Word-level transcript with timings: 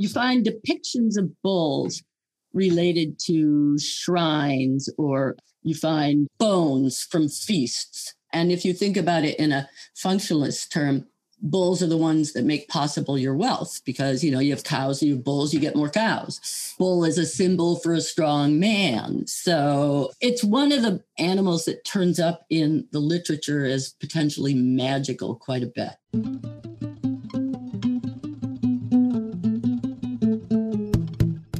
you 0.00 0.08
find 0.08 0.46
depictions 0.46 1.18
of 1.18 1.30
bulls 1.42 2.02
related 2.54 3.18
to 3.18 3.78
shrines 3.78 4.88
or 4.96 5.36
you 5.62 5.74
find 5.74 6.26
bones 6.38 7.06
from 7.10 7.28
feasts. 7.28 8.14
And 8.32 8.50
if 8.50 8.64
you 8.64 8.72
think 8.72 8.96
about 8.96 9.24
it 9.24 9.38
in 9.38 9.52
a 9.52 9.68
functionalist 9.94 10.70
term, 10.70 11.06
bulls 11.42 11.82
are 11.82 11.86
the 11.86 11.98
ones 11.98 12.32
that 12.32 12.46
make 12.46 12.66
possible 12.68 13.18
your 13.18 13.34
wealth 13.34 13.80
because 13.84 14.24
you 14.24 14.30
know 14.30 14.40
you 14.40 14.50
have 14.50 14.62
cows 14.62 15.02
you 15.02 15.14
have 15.14 15.24
bulls 15.24 15.52
you 15.52 15.60
get 15.60 15.76
more 15.76 15.90
cows. 15.90 16.74
Bull 16.78 17.04
is 17.04 17.18
a 17.18 17.26
symbol 17.26 17.76
for 17.76 17.92
a 17.92 18.00
strong 18.00 18.58
man. 18.58 19.26
So 19.26 20.12
it's 20.22 20.42
one 20.42 20.72
of 20.72 20.80
the 20.80 21.02
animals 21.18 21.66
that 21.66 21.84
turns 21.84 22.18
up 22.18 22.46
in 22.48 22.86
the 22.90 23.00
literature 23.00 23.66
as 23.66 23.90
potentially 24.00 24.54
magical 24.54 25.34
quite 25.34 25.62
a 25.62 25.66
bit 25.66 26.69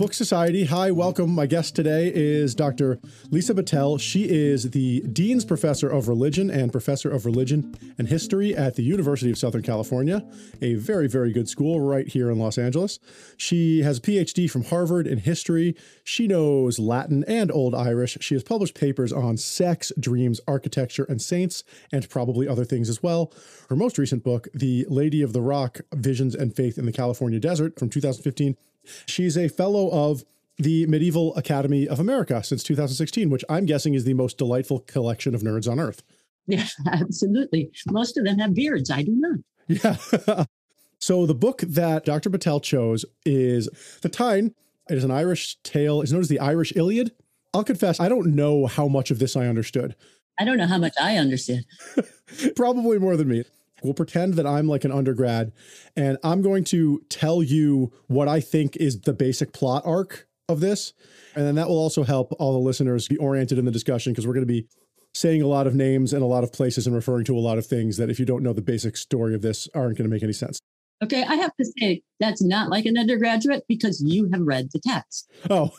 Book 0.01 0.15
Society. 0.15 0.65
Hi, 0.65 0.91
welcome. 0.91 1.29
My 1.29 1.45
guest 1.45 1.77
today 1.77 2.11
is 2.15 2.55
Dr. 2.55 2.99
Lisa 3.31 3.53
Bitel. 3.53 4.01
She 4.01 4.25
is 4.25 4.71
the 4.71 5.01
Dean's 5.01 5.45
Professor 5.45 5.91
of 5.91 6.09
Religion 6.09 6.51
and 6.51 6.73
Professor 6.73 7.11
of 7.11 7.27
Religion 7.27 7.77
and 7.99 8.09
History 8.09 8.57
at 8.57 8.77
the 8.77 8.83
University 8.83 9.31
of 9.31 9.37
Southern 9.37 9.61
California, 9.61 10.27
a 10.63 10.73
very, 10.77 11.07
very 11.07 11.35
good 11.35 11.51
school 11.51 11.81
right 11.81 12.09
here 12.09 12.31
in 12.31 12.39
Los 12.39 12.57
Angeles. 12.57 12.99
She 13.37 13.83
has 13.83 13.99
a 13.99 14.01
PhD 14.01 14.51
from 14.51 14.65
Harvard 14.65 15.07
in 15.07 15.19
history. 15.19 15.77
She 16.03 16.27
knows 16.27 16.79
Latin 16.79 17.23
and 17.29 17.53
Old 17.53 17.75
Irish. 17.75 18.17
She 18.23 18.35
has 18.35 18.43
published 18.43 18.81
papers 18.81 19.13
on 19.13 19.37
sex, 19.37 19.93
dreams, 20.01 20.41
architecture, 20.49 21.05
and 21.11 21.21
saints, 21.21 21.63
and 21.93 22.09
probably 22.09 22.49
other 22.49 22.65
things 22.65 22.89
as 22.89 23.03
well. 23.03 23.35
Her 23.69 23.77
most 23.77 23.99
recent 23.99 24.25
book, 24.25 24.49
The 24.55 24.87
Lady 24.89 25.21
of 25.21 25.35
the 25.35 25.43
Rock 25.43 25.83
Visions 25.93 26.35
and 26.35 26.57
Faith 26.57 26.79
in 26.79 26.87
the 26.87 26.93
California 26.93 27.39
Desert 27.39 27.79
from 27.79 27.91
2015, 27.91 28.57
She's 29.07 29.37
a 29.37 29.49
fellow 29.49 29.91
of 29.91 30.25
the 30.59 30.87
Medieval 30.87 31.35
Academy 31.37 31.89
of 31.89 32.01
America 32.01 32.43
since 32.43 32.63
2016, 32.63 33.31
which 33.31 33.45
I'm 33.49 33.67
guessing 33.67 33.95
is 33.95 34.05
the 34.05 34.15
most 34.15 34.39
delightful 34.39 34.81
collection 34.81 35.35
of 35.35 35.43
nerds 35.43 35.71
on 35.71 35.81
earth. 35.81 36.03
Yeah, 36.47 36.67
absolutely. 36.91 37.71
Most 37.91 38.19
of 38.19 38.25
them 38.25 38.41
have 38.41 38.55
beards. 38.55 38.91
I 38.91 39.03
do 39.03 39.13
not. 39.15 39.39
Yeah. 39.69 40.45
so 40.99 41.25
the 41.25 41.35
book 41.35 41.61
that 41.61 42.05
Dr. 42.05 42.29
Bitel 42.29 42.61
chose 42.61 43.05
is 43.25 43.69
The 44.03 44.09
Táin. 44.09 44.53
It 44.89 44.99
is 44.99 45.05
an 45.05 45.13
Irish 45.13 45.59
tale. 45.63 46.03
It's 46.03 46.11
known 46.11 46.23
as 46.23 46.29
the 46.29 46.41
Irish 46.41 46.73
Iliad. 46.75 47.13
I'll 47.55 47.63
confess, 47.63 48.01
I 48.01 48.09
don't 48.09 48.35
know 48.35 48.67
how 48.67 48.89
much 48.89 49.13
of 49.13 49.21
this 49.21 49.37
I 49.37 49.47
understood. 49.47 49.95
I 50.41 50.45
don't 50.45 50.57
know 50.57 50.67
how 50.67 50.79
much 50.79 50.95
I 51.01 51.19
understand. 51.19 51.67
Probably 52.57 52.99
more 52.99 53.17
than 53.17 53.29
me. 53.29 53.45
We'll 53.83 53.95
pretend 53.95 54.35
that 54.35 54.47
I'm 54.47 54.69
like 54.69 54.85
an 54.85 54.93
undergrad 54.93 55.53
and 55.97 56.19
I'm 56.23 56.43
going 56.43 56.65
to 56.65 57.03
tell 57.09 57.43
you 57.43 57.93
what 58.07 58.29
I 58.29 58.41
think 58.41 58.77
is 58.77 59.01
the 59.01 59.13
basic 59.13 59.53
plot 59.53 59.83
arc 59.85 60.27
of 60.49 60.61
this. 60.61 60.93
And 61.35 61.47
then 61.47 61.55
that 61.55 61.69
will 61.69 61.79
also 61.79 62.03
help 62.03 62.35
all 62.39 62.53
the 62.53 62.59
listeners 62.59 63.09
be 63.09 63.17
oriented 63.17 63.59
in 63.59 63.65
the 63.65 63.71
discussion 63.71 64.13
because 64.13 64.27
we're 64.27 64.35
going 64.35 64.47
to 64.47 64.53
be 64.53 64.67
saying 65.15 65.43
a 65.43 65.47
lot 65.47 65.67
of 65.67 65.75
names 65.75 66.13
and 66.13 66.23
a 66.23 66.27
lot 66.27 66.45
of 66.45 66.53
places 66.53 66.87
and 66.87 66.95
referring 66.95 67.25
to 67.25 67.37
a 67.37 67.41
lot 67.41 67.59
of 67.59 67.67
things 67.67 67.97
that 67.97 68.11
if 68.11 68.19
you 68.19 68.27
don't 68.27 68.43
know 68.43 68.53
the 68.53 68.63
basic 68.63 68.97
story 68.97 69.35
of 69.35 69.43
this 69.43 69.69
aren't 69.75 69.97
going 69.97 70.09
to 70.09 70.15
make 70.15 70.23
any 70.23 70.33
sense. 70.33 70.61
Okay, 71.03 71.25
I 71.25 71.35
have 71.37 71.57
to 71.57 71.65
say 71.79 72.03
that's 72.19 72.43
not 72.43 72.69
like 72.69 72.85
an 72.85 72.99
undergraduate 72.99 73.65
because 73.69 74.03
you 74.03 74.29
have 74.33 74.43
read 74.43 74.69
the 74.73 74.81
text. 74.81 75.31
Oh, 75.49 75.71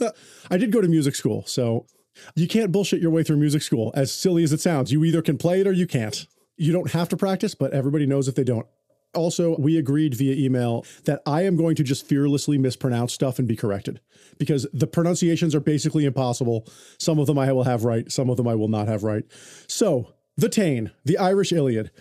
I 0.50 0.56
did 0.56 0.72
go 0.72 0.80
to 0.80 0.88
music 0.88 1.14
school, 1.14 1.44
so 1.46 1.86
you 2.34 2.48
can't 2.48 2.72
bullshit 2.72 3.00
your 3.00 3.10
way 3.10 3.22
through 3.22 3.36
music 3.36 3.62
school. 3.62 3.92
As 3.94 4.12
silly 4.12 4.42
as 4.42 4.52
it 4.52 4.60
sounds, 4.60 4.90
you 4.90 5.04
either 5.04 5.22
can 5.22 5.38
play 5.38 5.60
it 5.60 5.66
or 5.66 5.72
you 5.72 5.86
can't. 5.86 6.26
You 6.56 6.72
don't 6.72 6.92
have 6.92 7.08
to 7.10 7.16
practice, 7.16 7.54
but 7.54 7.72
everybody 7.72 8.06
knows 8.06 8.28
if 8.28 8.34
they 8.34 8.44
don't. 8.44 8.66
Also, 9.14 9.56
we 9.58 9.78
agreed 9.78 10.14
via 10.14 10.34
email 10.34 10.84
that 11.04 11.22
I 11.24 11.42
am 11.42 11.56
going 11.56 11.76
to 11.76 11.84
just 11.84 12.06
fearlessly 12.06 12.58
mispronounce 12.58 13.12
stuff 13.12 13.38
and 13.38 13.46
be 13.46 13.56
corrected 13.56 14.00
because 14.38 14.66
the 14.72 14.88
pronunciations 14.88 15.54
are 15.54 15.60
basically 15.60 16.04
impossible. 16.04 16.66
Some 16.98 17.18
of 17.18 17.26
them 17.26 17.38
I 17.38 17.52
will 17.52 17.64
have 17.64 17.84
right, 17.84 18.10
some 18.10 18.28
of 18.28 18.36
them 18.36 18.48
I 18.48 18.56
will 18.56 18.68
not 18.68 18.88
have 18.88 19.04
right. 19.04 19.24
So, 19.68 20.14
the 20.36 20.48
Táin, 20.48 20.90
the 21.04 21.18
Irish 21.18 21.52
Iliad. 21.52 21.92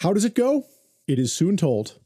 How 0.00 0.12
does 0.12 0.24
it 0.24 0.34
go? 0.34 0.66
It 1.08 1.18
is 1.18 1.32
soon 1.32 1.56
told. 1.56 1.98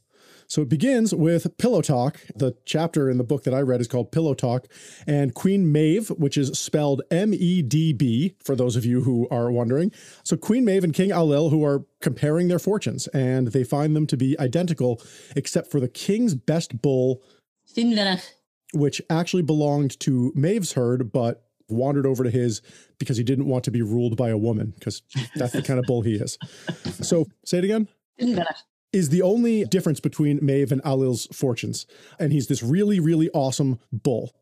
So 0.48 0.62
it 0.62 0.68
begins 0.68 1.14
with 1.14 1.56
Pillow 1.58 1.82
Talk. 1.82 2.20
The 2.34 2.56
chapter 2.64 3.10
in 3.10 3.18
the 3.18 3.24
book 3.24 3.44
that 3.44 3.54
I 3.54 3.60
read 3.60 3.80
is 3.80 3.88
called 3.88 4.12
Pillow 4.12 4.34
Talk, 4.34 4.66
and 5.06 5.34
Queen 5.34 5.70
Maeve, 5.70 6.08
which 6.10 6.36
is 6.36 6.56
spelled 6.58 7.02
M 7.10 7.34
E 7.34 7.62
D 7.62 7.92
B, 7.92 8.36
for 8.42 8.54
those 8.54 8.76
of 8.76 8.84
you 8.84 9.02
who 9.02 9.28
are 9.30 9.50
wondering. 9.50 9.92
So 10.24 10.36
Queen 10.36 10.64
Maeve 10.64 10.84
and 10.84 10.94
King 10.94 11.10
Ailill, 11.10 11.50
who 11.50 11.64
are 11.64 11.84
comparing 12.00 12.48
their 12.48 12.58
fortunes, 12.58 13.06
and 13.08 13.48
they 13.48 13.64
find 13.64 13.96
them 13.96 14.06
to 14.06 14.16
be 14.16 14.38
identical, 14.38 15.02
except 15.34 15.70
for 15.70 15.80
the 15.80 15.88
king's 15.88 16.34
best 16.34 16.80
bull, 16.80 17.22
which 18.72 19.02
actually 19.10 19.42
belonged 19.42 19.98
to 20.00 20.32
Maeve's 20.34 20.72
herd, 20.74 21.12
but 21.12 21.42
wandered 21.68 22.06
over 22.06 22.22
to 22.22 22.30
his 22.30 22.62
because 22.98 23.16
he 23.16 23.24
didn't 23.24 23.46
want 23.46 23.64
to 23.64 23.72
be 23.72 23.82
ruled 23.82 24.16
by 24.16 24.28
a 24.28 24.38
woman, 24.38 24.72
because 24.78 25.02
that's 25.34 25.52
the 25.52 25.62
kind 25.62 25.80
of 25.80 25.84
bull 25.86 26.02
he 26.02 26.14
is. 26.14 26.38
So 27.02 27.26
say 27.44 27.58
it 27.58 27.64
again 27.64 27.88
is 28.96 29.10
the 29.10 29.20
only 29.20 29.64
difference 29.66 30.00
between 30.00 30.38
Maeve 30.40 30.72
and 30.72 30.82
Ailill's 30.82 31.26
fortunes. 31.26 31.86
And 32.18 32.32
he's 32.32 32.46
this 32.46 32.62
really, 32.62 32.98
really 32.98 33.28
awesome 33.34 33.78
bull. 33.92 34.34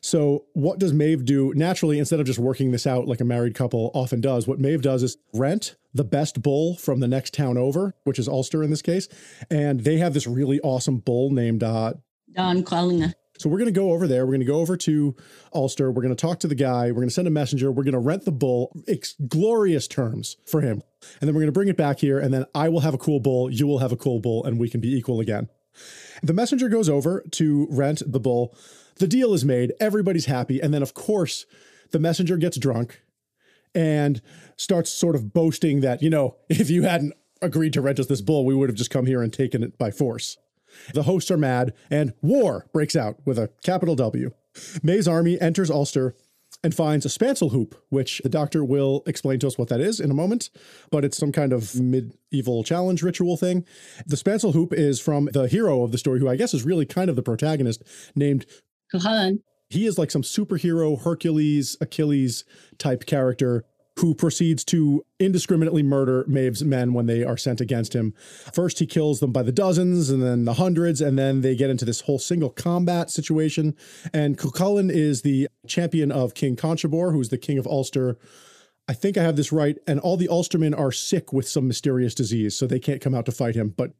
So, 0.00 0.44
what 0.52 0.78
does 0.78 0.92
Maeve 0.92 1.24
do? 1.24 1.52
Naturally, 1.54 1.98
instead 1.98 2.20
of 2.20 2.26
just 2.26 2.38
working 2.38 2.70
this 2.70 2.86
out 2.86 3.08
like 3.08 3.20
a 3.20 3.24
married 3.24 3.54
couple 3.54 3.90
often 3.94 4.20
does, 4.20 4.46
what 4.46 4.60
Maeve 4.60 4.82
does 4.82 5.02
is 5.02 5.16
rent 5.32 5.76
the 5.94 6.04
best 6.04 6.42
bull 6.42 6.76
from 6.76 7.00
the 7.00 7.08
next 7.08 7.34
town 7.34 7.56
over, 7.56 7.94
which 8.04 8.18
is 8.18 8.28
Ulster 8.28 8.62
in 8.62 8.70
this 8.70 8.82
case. 8.82 9.08
And 9.50 9.80
they 9.80 9.96
have 9.96 10.14
this 10.14 10.26
really 10.26 10.60
awesome 10.60 10.98
bull 10.98 11.30
named 11.30 11.64
uh, 11.64 11.94
Donn 12.32 12.62
Cuailnge. 12.62 13.14
So 13.42 13.48
we're 13.48 13.58
going 13.58 13.74
to 13.74 13.80
go 13.80 13.90
over 13.90 14.06
there. 14.06 14.24
We're 14.24 14.34
going 14.34 14.40
to 14.40 14.46
go 14.46 14.60
over 14.60 14.76
to 14.76 15.16
Ulster. 15.52 15.90
We're 15.90 16.02
going 16.02 16.14
to 16.14 16.20
talk 16.20 16.38
to 16.40 16.46
the 16.46 16.54
guy. 16.54 16.86
We're 16.86 17.00
going 17.00 17.08
to 17.08 17.14
send 17.14 17.26
a 17.26 17.32
messenger. 17.32 17.72
We're 17.72 17.82
going 17.82 17.92
to 17.92 17.98
rent 17.98 18.24
the 18.24 18.30
bull, 18.30 18.70
ex- 18.86 19.16
glorious 19.26 19.88
terms 19.88 20.36
for 20.46 20.60
him. 20.60 20.80
And 21.20 21.26
then 21.26 21.34
we're 21.34 21.40
going 21.40 21.46
to 21.46 21.52
bring 21.52 21.66
it 21.66 21.76
back 21.76 21.98
here. 21.98 22.20
And 22.20 22.32
then 22.32 22.46
I 22.54 22.68
will 22.68 22.80
have 22.80 22.94
a 22.94 22.98
cool 22.98 23.18
bull. 23.18 23.50
You 23.50 23.66
will 23.66 23.80
have 23.80 23.90
a 23.90 23.96
cool 23.96 24.20
bull, 24.20 24.44
and 24.44 24.60
we 24.60 24.70
can 24.70 24.80
be 24.80 24.96
equal 24.96 25.18
again. 25.18 25.48
The 26.22 26.32
messenger 26.32 26.68
goes 26.68 26.88
over 26.88 27.24
to 27.32 27.66
rent 27.68 28.00
the 28.06 28.20
bull. 28.20 28.54
The 28.98 29.08
deal 29.08 29.34
is 29.34 29.44
made. 29.44 29.72
Everybody's 29.80 30.26
happy. 30.26 30.60
And 30.60 30.72
then, 30.72 30.82
of 30.82 30.94
course, 30.94 31.44
the 31.90 31.98
messenger 31.98 32.36
gets 32.36 32.56
drunk 32.56 33.02
and 33.74 34.22
starts 34.56 34.92
sort 34.92 35.16
of 35.16 35.32
boasting 35.32 35.80
that, 35.80 36.00
you 36.00 36.10
know, 36.10 36.36
if 36.48 36.70
you 36.70 36.84
hadn't 36.84 37.14
agreed 37.40 37.72
to 37.72 37.80
rent 37.80 37.98
us 37.98 38.06
this 38.06 38.20
bull, 38.20 38.46
we 38.46 38.54
would 38.54 38.68
have 38.68 38.78
just 38.78 38.92
come 38.92 39.06
here 39.06 39.20
and 39.20 39.32
taken 39.32 39.64
it 39.64 39.76
by 39.78 39.90
force. 39.90 40.38
The 40.94 41.04
hosts 41.04 41.30
are 41.30 41.36
mad, 41.36 41.74
and 41.90 42.12
war 42.22 42.66
breaks 42.72 42.96
out 42.96 43.16
with 43.24 43.38
a 43.38 43.50
capital 43.62 43.94
W. 43.96 44.30
Maeve's 44.82 45.08
army 45.08 45.40
enters 45.40 45.70
Ulster 45.70 46.14
and 46.64 46.74
finds 46.74 47.04
a 47.04 47.08
spancel 47.08 47.50
hoop, 47.50 47.74
which 47.88 48.20
the 48.22 48.28
doctor 48.28 48.64
will 48.64 49.02
explain 49.06 49.38
to 49.40 49.46
us 49.46 49.58
what 49.58 49.68
that 49.68 49.80
is 49.80 49.98
in 49.98 50.10
a 50.10 50.14
moment, 50.14 50.50
but 50.90 51.04
it's 51.04 51.16
some 51.16 51.32
kind 51.32 51.52
of 51.52 51.74
medieval 51.74 52.62
challenge 52.62 53.02
ritual 53.02 53.36
thing. 53.36 53.64
The 54.06 54.16
spancel 54.16 54.52
hoop 54.52 54.72
is 54.72 55.00
from 55.00 55.28
the 55.32 55.48
hero 55.48 55.82
of 55.82 55.92
the 55.92 55.98
story, 55.98 56.20
who 56.20 56.28
I 56.28 56.36
guess 56.36 56.54
is 56.54 56.64
really 56.64 56.86
kind 56.86 57.10
of 57.10 57.16
the 57.16 57.22
protagonist, 57.22 57.82
named 58.14 58.46
Cuchulainn. 58.94 59.38
He 59.70 59.86
is 59.86 59.98
like 59.98 60.10
some 60.10 60.22
superhero 60.22 61.02
Hercules, 61.02 61.76
Achilles 61.80 62.44
type 62.78 63.06
character 63.06 63.64
who 63.98 64.14
proceeds 64.14 64.64
to 64.64 65.04
indiscriminately 65.18 65.82
murder 65.82 66.24
Maeve's 66.26 66.64
men 66.64 66.94
when 66.94 67.06
they 67.06 67.22
are 67.22 67.36
sent 67.36 67.60
against 67.60 67.94
him. 67.94 68.14
First, 68.52 68.78
he 68.78 68.86
kills 68.86 69.20
them 69.20 69.32
by 69.32 69.42
the 69.42 69.52
dozens 69.52 70.10
and 70.10 70.22
then 70.22 70.44
the 70.44 70.54
hundreds, 70.54 71.00
and 71.00 71.18
then 71.18 71.42
they 71.42 71.54
get 71.54 71.70
into 71.70 71.84
this 71.84 72.02
whole 72.02 72.18
single 72.18 72.50
combat 72.50 73.10
situation. 73.10 73.76
And 74.12 74.38
Cuchulainn 74.38 74.90
is 74.90 75.22
the 75.22 75.48
champion 75.66 76.10
of 76.10 76.34
King 76.34 76.56
Conchobar, 76.56 77.12
who's 77.12 77.28
the 77.28 77.38
king 77.38 77.58
of 77.58 77.66
Ulster. 77.66 78.18
I 78.88 78.94
think 78.94 79.16
I 79.16 79.22
have 79.22 79.36
this 79.36 79.52
right, 79.52 79.78
and 79.86 80.00
all 80.00 80.16
the 80.16 80.28
Ulstermen 80.28 80.76
are 80.76 80.90
sick 80.90 81.32
with 81.32 81.48
some 81.48 81.68
mysterious 81.68 82.14
disease, 82.14 82.56
so 82.56 82.66
they 82.66 82.80
can't 82.80 83.00
come 83.00 83.14
out 83.14 83.26
to 83.26 83.32
fight 83.32 83.54
him. 83.54 83.74
But 83.76 83.92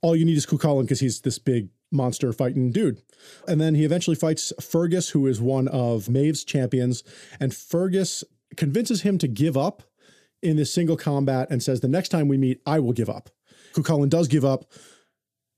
all 0.00 0.16
you 0.16 0.24
need 0.24 0.36
is 0.36 0.46
Cuchulainn 0.46 0.82
because 0.82 1.00
he's 1.00 1.20
this 1.20 1.38
big 1.38 1.68
monster 1.92 2.32
fighting 2.32 2.70
dude. 2.70 3.02
And 3.46 3.60
then 3.60 3.74
he 3.74 3.84
eventually 3.84 4.16
fights 4.16 4.52
Fergus, 4.60 5.10
who 5.10 5.26
is 5.26 5.40
one 5.40 5.68
of 5.68 6.08
Maeve's 6.08 6.44
champions. 6.44 7.02
And 7.38 7.54
Fergus 7.54 8.24
convinces 8.56 9.02
him 9.02 9.18
to 9.18 9.28
give 9.28 9.56
up 9.56 9.82
in 10.42 10.56
this 10.56 10.72
single 10.72 10.96
combat 10.96 11.48
and 11.50 11.62
says, 11.62 11.80
The 11.80 11.88
next 11.88 12.08
time 12.08 12.28
we 12.28 12.38
meet, 12.38 12.60
I 12.66 12.80
will 12.80 12.92
give 12.92 13.10
up. 13.10 13.30
Cuchulainn 13.74 14.08
does 14.08 14.28
give 14.28 14.44
up. 14.44 14.64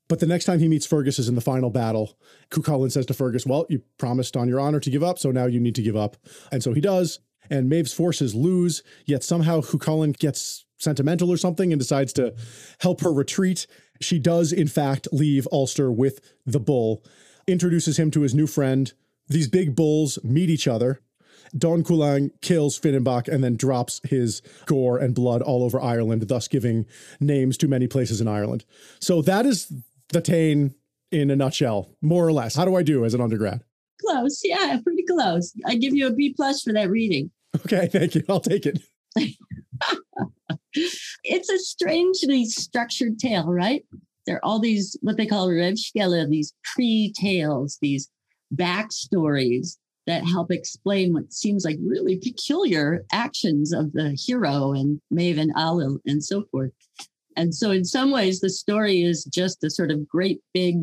But 0.08 0.20
the 0.20 0.26
next 0.26 0.44
time 0.44 0.58
he 0.58 0.68
meets 0.68 0.84
Fergus 0.84 1.18
is 1.18 1.28
in 1.28 1.36
the 1.36 1.40
final 1.40 1.70
battle. 1.70 2.18
Cuchulainn 2.50 2.92
says 2.92 3.06
to 3.06 3.14
Fergus, 3.14 3.46
Well, 3.46 3.66
you 3.68 3.82
promised 3.98 4.36
on 4.36 4.48
your 4.48 4.60
honor 4.60 4.80
to 4.80 4.90
give 4.90 5.02
up, 5.02 5.18
so 5.18 5.30
now 5.30 5.46
you 5.46 5.60
need 5.60 5.74
to 5.76 5.82
give 5.82 5.96
up. 5.96 6.16
And 6.50 6.62
so 6.62 6.72
he 6.72 6.80
does. 6.80 7.20
And 7.50 7.68
Maeve's 7.68 7.92
forces 7.92 8.34
lose, 8.34 8.82
yet 9.04 9.24
somehow 9.24 9.60
Cuchulainn 9.60 10.16
gets 10.18 10.64
sentimental 10.78 11.30
or 11.30 11.36
something 11.36 11.72
and 11.72 11.80
decides 11.80 12.12
to 12.14 12.34
help 12.80 13.00
her 13.00 13.12
retreat. 13.12 13.66
She 14.00 14.18
does, 14.18 14.52
in 14.52 14.68
fact, 14.68 15.08
leave 15.12 15.46
Ulster 15.52 15.90
with 15.90 16.20
the 16.44 16.60
bull, 16.60 17.04
introduces 17.46 17.98
him 17.98 18.10
to 18.12 18.20
his 18.22 18.34
new 18.34 18.46
friend. 18.46 18.92
These 19.28 19.48
big 19.48 19.74
bulls 19.74 20.18
meet 20.22 20.50
each 20.50 20.68
other. 20.68 21.00
Donn 21.56 21.82
Cuailnge 21.82 22.30
kills 22.40 22.78
Finnbhennach 22.78 23.28
and 23.28 23.42
then 23.42 23.56
drops 23.56 24.00
his 24.04 24.42
gore 24.66 24.98
and 24.98 25.14
blood 25.14 25.42
all 25.42 25.62
over 25.62 25.80
Ireland, 25.80 26.22
thus 26.28 26.48
giving 26.48 26.86
names 27.20 27.56
to 27.58 27.68
many 27.68 27.86
places 27.86 28.20
in 28.20 28.28
Ireland. 28.28 28.64
So 29.00 29.22
that 29.22 29.46
is 29.46 29.72
the 30.08 30.22
Táin 30.22 30.74
in 31.10 31.30
a 31.30 31.36
nutshell, 31.36 31.90
more 32.00 32.26
or 32.26 32.32
less. 32.32 32.54
How 32.54 32.64
do 32.64 32.74
I 32.74 32.82
do 32.82 33.04
as 33.04 33.14
an 33.14 33.20
undergrad? 33.20 33.62
Close. 34.00 34.40
Yeah, 34.44 34.78
pretty 34.82 35.04
close. 35.04 35.52
I 35.66 35.76
give 35.76 35.94
you 35.94 36.06
a 36.06 36.12
B 36.12 36.34
plus 36.34 36.62
for 36.62 36.72
that 36.72 36.90
reading. 36.90 37.30
Okay, 37.64 37.86
thank 37.86 38.14
you. 38.14 38.24
I'll 38.28 38.40
take 38.40 38.66
it. 38.66 38.80
it's 40.74 41.48
a 41.50 41.58
strangely 41.58 42.46
structured 42.46 43.18
tale, 43.18 43.46
right? 43.46 43.84
There 44.26 44.36
are 44.36 44.44
all 44.44 44.58
these 44.58 44.96
what 45.02 45.16
they 45.16 45.26
call 45.26 45.48
remscéla, 45.48 46.28
these 46.28 46.54
pre-tales, 46.74 47.78
these 47.82 48.08
backstories 48.54 49.76
that 50.06 50.24
help 50.24 50.50
explain 50.50 51.12
what 51.12 51.32
seems 51.32 51.64
like 51.64 51.78
really 51.80 52.16
peculiar 52.16 53.04
actions 53.12 53.72
of 53.72 53.92
the 53.92 54.16
hero 54.18 54.72
and 54.72 55.00
Maeve 55.10 55.38
and 55.38 55.54
Ailill 55.54 55.98
and 56.06 56.22
so 56.22 56.44
forth. 56.50 56.72
And 57.36 57.54
so, 57.54 57.70
in 57.70 57.84
some 57.84 58.10
ways, 58.10 58.40
the 58.40 58.50
story 58.50 59.02
is 59.02 59.24
just 59.24 59.64
a 59.64 59.70
sort 59.70 59.90
of 59.90 60.06
great 60.06 60.40
big 60.52 60.76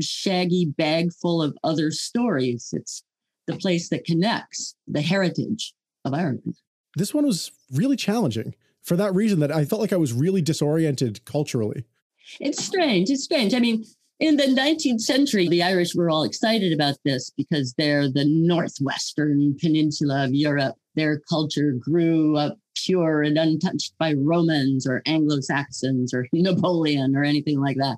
shaggy 0.00 0.66
bag 0.66 1.12
full 1.12 1.42
of 1.42 1.56
other 1.64 1.90
stories. 1.90 2.70
It's 2.72 3.02
the 3.46 3.56
place 3.56 3.88
that 3.88 4.04
connects 4.04 4.74
the 4.86 5.02
heritage 5.02 5.74
of 6.04 6.14
Ireland. 6.14 6.56
This 6.96 7.14
one 7.14 7.26
was 7.26 7.52
really 7.72 7.96
challenging 7.96 8.54
for 8.82 8.96
that 8.96 9.14
reason 9.14 9.40
that 9.40 9.50
I 9.50 9.64
felt 9.64 9.80
like 9.80 9.92
I 9.92 9.98
was 9.98 10.12
really 10.12 10.42
disoriented 10.42 11.24
culturally. 11.24 11.84
It's 12.40 12.62
strange. 12.62 13.10
It's 13.10 13.24
strange. 13.24 13.54
I 13.54 13.58
mean, 13.58 13.84
in 14.20 14.36
the 14.36 14.44
19th 14.44 15.00
century, 15.00 15.48
the 15.48 15.62
Irish 15.62 15.94
were 15.94 16.08
all 16.08 16.22
excited 16.22 16.72
about 16.72 16.96
this 17.04 17.30
because 17.36 17.74
they're 17.74 18.08
the 18.08 18.24
northwestern 18.24 19.56
peninsula 19.60 20.24
of 20.24 20.34
Europe. 20.34 20.76
Their 20.94 21.20
culture 21.28 21.72
grew 21.80 22.36
up 22.36 22.56
pure 22.76 23.22
and 23.22 23.36
untouched 23.36 23.94
by 23.98 24.14
Romans 24.14 24.86
or 24.86 25.02
Anglo 25.06 25.40
Saxons 25.40 26.14
or 26.14 26.28
Napoleon 26.32 27.16
or 27.16 27.24
anything 27.24 27.60
like 27.60 27.76
that. 27.76 27.96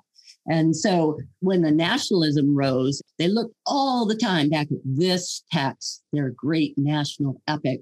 And 0.48 0.76
so 0.76 1.18
when 1.40 1.62
the 1.62 1.72
nationalism 1.72 2.56
rose, 2.56 3.02
they 3.18 3.28
looked 3.28 3.54
all 3.66 4.06
the 4.06 4.14
time 4.14 4.48
back 4.48 4.68
at 4.70 4.78
this 4.84 5.42
text, 5.52 6.02
their 6.12 6.30
great 6.30 6.74
national 6.78 7.42
epic, 7.48 7.80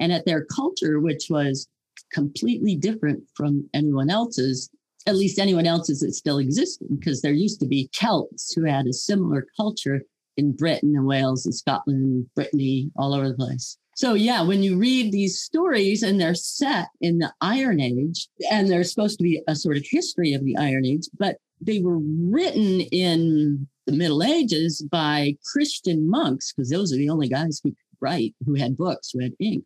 and 0.00 0.12
at 0.12 0.24
their 0.24 0.44
culture, 0.46 0.98
which 0.98 1.26
was 1.28 1.68
completely 2.12 2.74
different 2.74 3.22
from 3.34 3.68
anyone 3.74 4.10
else's 4.10 4.70
at 5.06 5.16
least 5.16 5.38
anyone 5.38 5.66
else's 5.66 6.00
that 6.00 6.12
still 6.12 6.38
existed, 6.38 6.88
because 6.98 7.22
there 7.22 7.32
used 7.32 7.60
to 7.60 7.66
be 7.66 7.88
Celts 7.92 8.52
who 8.52 8.64
had 8.64 8.86
a 8.86 8.92
similar 8.92 9.46
culture 9.56 10.02
in 10.36 10.52
Britain 10.52 10.94
and 10.96 11.06
Wales 11.06 11.46
and 11.46 11.54
Scotland, 11.54 12.02
and 12.02 12.34
Brittany, 12.34 12.90
all 12.96 13.14
over 13.14 13.28
the 13.28 13.34
place. 13.34 13.78
So, 13.94 14.12
yeah, 14.12 14.42
when 14.42 14.62
you 14.62 14.76
read 14.76 15.10
these 15.10 15.40
stories 15.40 16.02
and 16.02 16.20
they're 16.20 16.34
set 16.34 16.88
in 17.00 17.18
the 17.18 17.32
Iron 17.40 17.80
Age, 17.80 18.28
and 18.50 18.68
they're 18.68 18.84
supposed 18.84 19.18
to 19.18 19.22
be 19.22 19.42
a 19.48 19.54
sort 19.54 19.78
of 19.78 19.86
history 19.88 20.34
of 20.34 20.44
the 20.44 20.56
Iron 20.58 20.84
Age, 20.84 21.08
but 21.18 21.38
they 21.62 21.80
were 21.80 21.98
written 21.98 22.82
in 22.82 23.66
the 23.86 23.92
Middle 23.92 24.22
Ages 24.22 24.82
by 24.90 25.36
Christian 25.50 26.10
monks, 26.10 26.52
because 26.52 26.68
those 26.68 26.92
are 26.92 26.98
the 26.98 27.08
only 27.08 27.28
guys 27.28 27.60
who 27.64 27.70
could 27.70 27.78
write, 28.00 28.34
who 28.44 28.54
had 28.54 28.76
books, 28.76 29.12
who 29.12 29.22
had 29.22 29.32
ink. 29.40 29.64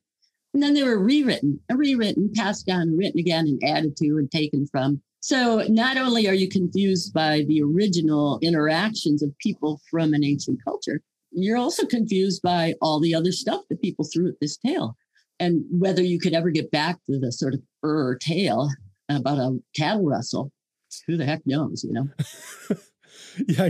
And 0.54 0.62
then 0.62 0.74
they 0.74 0.84
were 0.84 1.02
rewritten, 1.02 1.58
rewritten, 1.68 2.30
passed 2.32 2.66
down, 2.66 2.96
written 2.96 3.18
again, 3.18 3.46
and 3.46 3.60
added 3.64 3.96
to 3.96 4.18
and 4.18 4.30
taken 4.30 4.66
from 4.66 5.02
so 5.20 5.64
not 5.68 5.96
only 5.96 6.26
are 6.28 6.34
you 6.34 6.48
confused 6.48 7.12
by 7.12 7.44
the 7.46 7.62
original 7.62 8.38
interactions 8.42 9.22
of 9.22 9.36
people 9.38 9.80
from 9.90 10.14
an 10.14 10.24
ancient 10.24 10.58
culture, 10.64 11.02
you're 11.30 11.58
also 11.58 11.86
confused 11.86 12.42
by 12.42 12.74
all 12.80 13.00
the 13.00 13.14
other 13.14 13.32
stuff 13.32 13.62
that 13.68 13.82
people 13.82 14.04
threw 14.04 14.28
at 14.28 14.40
this 14.40 14.56
tale. 14.56 14.96
And 15.38 15.64
whether 15.70 16.02
you 16.02 16.18
could 16.18 16.34
ever 16.34 16.50
get 16.50 16.70
back 16.70 16.96
to 17.06 17.18
the 17.18 17.32
sort 17.32 17.54
of 17.54 17.62
er 17.84 18.18
tale 18.20 18.70
about 19.08 19.38
a 19.38 19.58
cattle 19.76 20.04
rustle, 20.04 20.52
who 21.06 21.16
the 21.16 21.24
heck 21.24 21.46
knows, 21.46 21.84
you 21.84 21.92
know? 21.92 22.08
Yeah, 23.48 23.68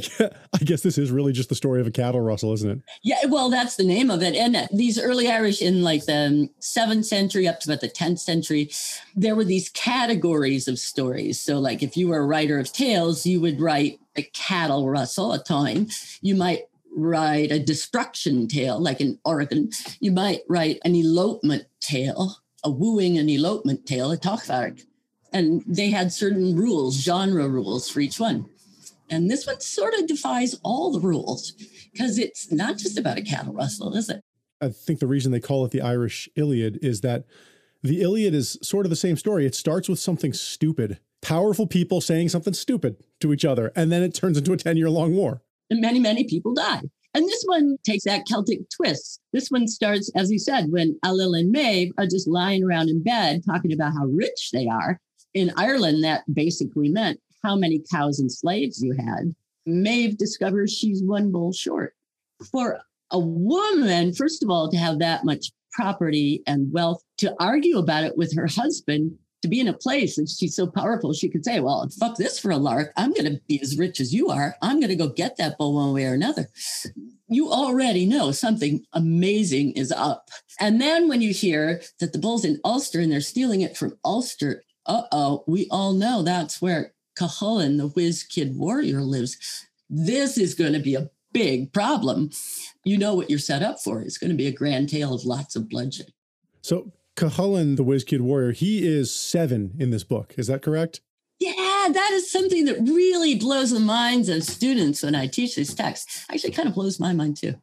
I 0.53 0.59
guess 0.59 0.83
this 0.83 0.99
is 0.99 1.11
really 1.11 1.33
just 1.33 1.49
the 1.49 1.55
story 1.55 1.81
of 1.81 1.87
a 1.87 1.91
cattle 1.91 2.21
rustle, 2.21 2.53
isn't 2.53 2.71
it? 2.71 2.81
Yeah, 3.03 3.27
well, 3.29 3.51
that's 3.51 3.77
the 3.77 3.85
name 3.85 4.11
of 4.11 4.23
it. 4.23 4.35
And 4.35 4.69
these 4.73 5.01
early 5.01 5.31
Irish 5.31 5.63
in 5.63 5.83
like 5.83 6.07
the 6.07 6.49
seventh 6.59 7.07
century 7.07 7.49
up 7.49 7.61
to 7.61 7.71
about 7.71 7.81
the 7.81 7.89
10th 7.89 8.19
century, 8.19 8.71
there 9.15 9.35
were 9.35 9.45
these 9.45 9.69
categories 9.71 10.69
of 10.69 10.79
stories. 10.79 11.41
So, 11.41 11.59
like 11.59 11.83
if 11.83 11.97
you 11.97 12.09
were 12.09 12.19
a 12.19 12.27
writer 12.27 12.59
of 12.59 12.73
tales, 12.73 13.27
you 13.27 13.41
would 13.41 13.61
write 13.61 14.01
a 14.17 14.23
cattle 14.23 14.89
rustle, 14.89 15.33
a 15.33 15.43
táin. 15.43 15.93
You 16.21 16.35
might 16.35 16.65
write 16.95 17.53
a 17.53 17.59
destruction 17.59 18.49
tale, 18.49 18.81
like 18.81 19.01
in 19.01 19.19
Oregon. 19.25 19.71
You 20.01 20.13
might 20.13 20.41
write 20.49 20.79
an 20.85 20.95
elopement 20.95 21.67
tale, 21.81 22.37
a 22.65 22.71
wooing 22.71 23.19
and 23.19 23.31
elopement 23.31 23.87
tale, 23.87 24.11
a 24.11 24.17
tochmarc. 24.17 24.85
And 25.33 25.63
they 25.67 25.91
had 25.91 26.13
certain 26.13 26.57
rules, 26.57 26.97
genre 27.01 27.49
rules 27.49 27.89
for 27.89 28.01
each 28.01 28.19
one. 28.19 28.50
And 29.11 29.31
this 29.31 29.47
one 29.47 29.61
sort 29.61 29.95
of 29.95 30.07
defies 30.07 30.55
all 30.63 30.93
the 30.93 31.01
rules 31.01 31.53
because 31.93 32.19
it's 32.19 32.53
not 32.53 32.79
just 32.79 32.97
about 32.97 33.19
a 33.19 33.23
cattle 33.23 33.53
rustle, 33.53 33.95
is 33.97 34.09
it? 34.09 34.23
I 34.61 34.69
think 34.69 35.01
the 35.01 35.07
reason 35.07 35.33
they 35.33 35.41
call 35.41 35.65
it 35.65 35.73
the 35.73 35.83
Irish 35.83 36.29
Iliad 36.37 36.79
is 36.83 37.01
that 37.01 37.25
the 37.83 38.03
Iliad 38.03 38.35
is 38.35 38.59
sort 38.63 38.87
of 38.87 38.91
the 38.91 38.97
same 38.97 39.17
story. 39.17 39.47
It 39.47 39.55
starts 39.55 39.89
with 39.89 39.99
something 39.99 40.33
stupid, 40.33 41.01
powerful 41.23 41.67
people 41.67 42.01
saying 42.01 42.29
something 42.29 42.53
stupid 42.53 42.97
to 43.21 43.33
each 43.33 43.45
other, 43.45 43.73
and 43.75 43.91
then 43.91 44.03
it 44.03 44.15
turns 44.15 44.39
into 44.39 44.53
a 44.53 44.57
10 44.57 44.77
year 44.77 44.91
long 44.91 45.15
war. 45.15 45.43
And 45.71 45.81
many, 45.81 45.99
many 45.99 46.25
people 46.25 46.55
die. 46.55 46.83
And 47.15 47.27
this 47.27 47.43
one 47.47 47.77
takes 47.85 48.05
that 48.05 48.27
Celtic 48.27 48.61
twist. 48.71 49.21
This 49.33 49.49
one 49.49 49.67
starts, 49.67 50.11
as 50.15 50.31
you 50.31 50.39
said, 50.39 50.67
when 50.71 50.97
Ailill 51.05 51.39
and 51.39 51.51
Maeve 51.51 51.91
are 51.99 52.07
just 52.07 52.29
lying 52.29 52.63
around 52.63 52.89
in 52.89 53.03
bed 53.03 53.43
talking 53.45 53.73
about 53.73 53.95
how 53.95 54.07
rich 54.07 54.51
they 54.53 54.69
are. 54.69 55.01
In 55.35 55.53
Ireland, 55.57 56.05
that 56.05 56.23
basically 56.33 56.89
meant 56.89 57.21
how 57.43 57.57
many 57.57 57.83
cows 57.91 58.19
and 58.21 58.31
slaves 58.31 58.83
you 58.83 58.95
had, 58.95 59.35
Maeve 59.67 60.17
discovers 60.17 60.73
she's 60.73 61.03
one 61.03 61.31
bull 61.31 61.53
short. 61.53 61.95
For 62.51 62.81
a 63.11 63.19
woman, 63.19 64.15
first 64.15 64.43
of 64.43 64.51
all, 64.51 64.71
to 64.71 64.77
have 64.77 64.99
that 64.99 65.25
much 65.25 65.53
property 65.73 66.43
and 66.47 66.73
wealth, 66.73 67.03
to 67.19 67.35
argue 67.39 67.79
about 67.79 68.05
it 68.05 68.17
with 68.17 68.35
her 68.35 68.47
husband, 68.47 69.17
to 69.43 69.49
be 69.49 69.61
in 69.61 69.69
a 69.69 69.73
place 69.73 70.17
that 70.17 70.29
she's 70.29 70.55
so 70.55 70.67
powerful, 70.67 71.13
she 71.13 71.29
could 71.29 71.45
say, 71.45 71.61
Well, 71.61 71.89
fuck 71.99 72.17
this 72.17 72.39
for 72.39 72.51
a 72.51 72.59
lark. 72.59 72.93
I'm 72.97 73.13
going 73.13 73.25
to 73.33 73.41
be 73.49 73.61
as 73.63 73.79
rich 73.79 74.01
as 74.01 74.13
you 74.13 74.29
are. 74.29 74.55
I'm 74.61 74.81
going 74.81 74.91
to 74.91 74.97
go 74.97 75.09
get 75.09 75.37
that 75.39 75.57
bull 75.57 75.75
one 75.75 75.95
way 75.95 76.05
or 76.05 76.15
another. 76.15 76.49
You 77.29 77.51
already 77.51 78.07
know 78.07 78.33
something 78.33 78.85
amazing 78.93 79.73
is 79.73 79.93
up. 79.93 80.29
And 80.59 80.81
then 80.81 81.09
when 81.09 81.23
you 81.23 81.33
hear 81.33 81.81
that 82.01 82.13
the 82.13 82.19
bull's 82.19 82.45
in 82.45 82.61
Ulster 82.65 83.01
and 83.01 83.11
they're 83.11 83.21
stealing 83.21 83.63
it 83.63 83.77
from 83.77 83.97
Ulster, 84.05 84.63
uh 84.87 85.03
oh, 85.13 85.45
we 85.47 85.69
all 85.71 85.93
know 85.93 86.23
that's 86.23 86.61
where 86.61 86.93
Cuchulainn, 87.21 87.77
the 87.77 87.89
whiz 87.89 88.23
kid 88.23 88.57
warrior, 88.57 89.03
lives. 89.03 89.67
This 89.91 90.39
is 90.39 90.55
going 90.55 90.73
to 90.73 90.79
be 90.79 90.95
a 90.95 91.11
big 91.33 91.73
problem. 91.73 92.31
You 92.85 92.97
know 92.97 93.15
what 93.15 93.29
you're 93.29 93.39
set 93.39 93.63
up 93.63 93.79
for. 93.79 94.01
It's 94.01 94.17
going 94.17 94.31
to 94.31 94.37
be 94.37 94.47
a 94.47 94.53
grand 94.53 94.89
tale 94.89 95.13
of 95.13 95.25
lots 95.25 95.55
of 95.55 95.69
bloodshed. 95.69 96.13
So 96.63 96.93
Cuchulainn, 97.17 97.77
the 97.77 97.83
whiz 97.83 98.05
kid 98.05 98.23
warrior, 98.23 98.53
he 98.53 98.87
is 98.87 99.15
seven 99.15 99.75
in 99.79 99.91
this 99.91 100.05
book. 100.05 100.35
Is 100.39 100.47
that 100.47 100.63
correct? 100.63 101.01
Yeah, 101.39 101.89
that 101.93 102.11
is 102.13 102.31
something 102.31 102.65
that 102.67 102.81
really 102.81 103.35
blows 103.35 103.71
the 103.71 103.81
minds 103.81 104.29
of 104.29 104.43
students 104.45 105.03
when 105.03 105.15
I 105.15 105.27
teach 105.27 105.57
this 105.57 105.75
text. 105.75 106.09
Actually, 106.31 106.53
kind 106.53 106.69
of 106.69 106.75
blows 106.75 107.01
my 107.01 107.13
mind 107.13 107.37
too. 107.37 107.55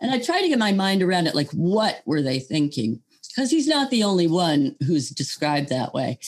And 0.00 0.10
I 0.10 0.18
try 0.18 0.40
to 0.40 0.48
get 0.48 0.58
my 0.58 0.72
mind 0.72 1.02
around 1.02 1.26
it 1.26 1.34
like, 1.34 1.50
what 1.50 2.02
were 2.06 2.22
they 2.22 2.38
thinking? 2.38 3.02
Because 3.34 3.50
he's 3.50 3.66
not 3.66 3.90
the 3.90 4.04
only 4.04 4.26
one 4.26 4.76
who's 4.86 5.10
described 5.10 5.68
that 5.68 5.94
way. 5.94 6.18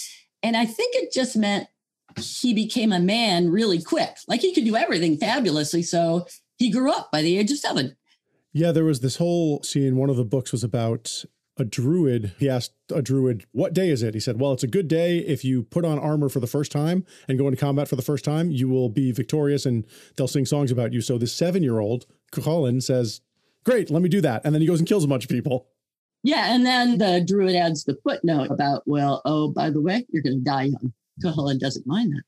And 0.43 0.57
I 0.57 0.65
think 0.65 0.95
it 0.95 1.13
just 1.13 1.37
meant 1.37 1.69
he 2.19 2.55
became 2.55 2.93
a 2.93 3.01
man 3.01 3.51
really 3.51 3.83
quick. 3.83 4.17
Like 4.27 4.41
he 4.41 4.55
could 4.55 4.65
do 4.65 4.77
everything 4.77 5.17
fabulously. 5.17 5.83
So 5.83 6.27
he 6.57 6.71
grew 6.71 6.91
up 6.91 7.11
by 7.13 7.23
the 7.23 7.39
age 7.39 7.51
of 7.51 7.59
seven. 7.59 7.97
Yeah, 8.53 8.73
there 8.73 8.85
was 8.85 9.01
this 9.01 9.17
whole 9.17 9.63
scene. 9.63 9.97
One 9.97 10.09
of 10.09 10.17
the 10.17 10.25
books 10.25 10.53
was 10.53 10.65
about 10.65 11.25
a 11.59 11.65
druid. 11.65 12.33
He 12.39 12.49
asked 12.49 12.73
a 12.93 13.03
druid, 13.03 13.45
What 13.53 13.75
day 13.75 13.91
is 13.91 14.03
it? 14.03 14.15
He 14.15 14.21
said, 14.21 14.41
Well, 14.41 14.53
it's 14.53 14.63
a 14.63 14.69
good 14.69 14.89
day. 14.89 15.19
If 15.19 15.45
you 15.45 15.63
put 15.63 15.85
on 15.85 15.99
armor 15.99 16.29
for 16.29 16.41
the 16.41 16.47
first 16.47 16.73
time 16.73 17.05
and 17.29 17.39
go 17.39 17.47
into 17.49 17.61
combat 17.61 17.89
for 17.89 17.97
the 17.97 18.03
first 18.03 18.25
time, 18.25 18.51
you 18.51 18.69
will 18.69 18.89
be 18.89 19.13
victorious 19.13 19.67
and 19.67 19.85
they'll 20.17 20.29
sing 20.29 20.47
songs 20.47 20.71
about 20.71 20.93
you. 20.93 21.01
So 21.01 21.19
this 21.19 21.35
seven 21.35 21.63
year 21.63 21.79
old, 21.79 22.07
Colin, 22.33 22.81
says, 22.81 23.21
Great, 23.65 23.91
let 23.91 24.03
me 24.03 24.09
do 24.09 24.21
that. 24.21 24.43
And 24.45 24.55
then 24.55 24.63
he 24.63 24.69
goes 24.69 24.79
and 24.79 24.89
kills 24.89 25.05
a 25.05 25.09
bunch 25.09 25.25
of 25.25 25.31
people. 25.31 25.69
Yeah. 26.23 26.55
And 26.55 26.65
then 26.65 26.99
the 26.99 27.23
druid 27.27 27.57
adds 27.57 27.85
the 27.85 27.99
footnote 28.05 28.51
about, 28.51 28.83
Well, 28.87 29.23
oh, 29.25 29.49
by 29.49 29.71
the 29.71 29.81
way, 29.81 30.07
you're 30.11 30.23
going 30.23 30.39
to 30.39 30.45
die 30.45 30.65
young. 30.65 30.93
Cuchulainn 31.23 31.59
doesn't 31.59 31.87
mind 31.87 32.13
that. 32.13 32.23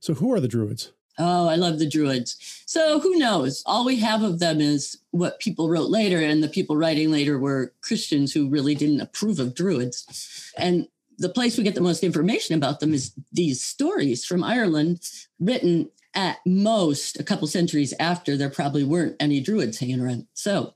So, 0.00 0.14
who 0.14 0.32
are 0.32 0.40
the 0.40 0.48
Druids? 0.48 0.92
Oh, 1.18 1.48
I 1.48 1.56
love 1.56 1.78
the 1.78 1.88
Druids. 1.88 2.62
So, 2.66 3.00
who 3.00 3.16
knows? 3.16 3.62
All 3.66 3.84
we 3.84 3.96
have 3.96 4.22
of 4.22 4.38
them 4.38 4.60
is 4.60 4.98
what 5.10 5.40
people 5.40 5.68
wrote 5.68 5.90
later, 5.90 6.18
and 6.18 6.42
the 6.42 6.48
people 6.48 6.76
writing 6.76 7.10
later 7.10 7.38
were 7.38 7.74
Christians 7.80 8.32
who 8.32 8.48
really 8.48 8.74
didn't 8.74 9.00
approve 9.00 9.40
of 9.40 9.54
Druids. 9.54 10.52
And 10.56 10.86
the 11.18 11.28
place 11.28 11.58
we 11.58 11.64
get 11.64 11.74
the 11.74 11.80
most 11.80 12.04
information 12.04 12.54
about 12.54 12.78
them 12.78 12.94
is 12.94 13.12
these 13.32 13.62
stories 13.64 14.24
from 14.24 14.44
Ireland, 14.44 15.02
written 15.40 15.90
at 16.14 16.38
most 16.46 17.18
a 17.18 17.24
couple 17.24 17.48
centuries 17.48 17.92
after 17.98 18.36
there 18.36 18.48
probably 18.48 18.84
weren't 18.84 19.16
any 19.18 19.40
Druids 19.40 19.80
hanging 19.80 20.00
around. 20.00 20.26
So, 20.34 20.74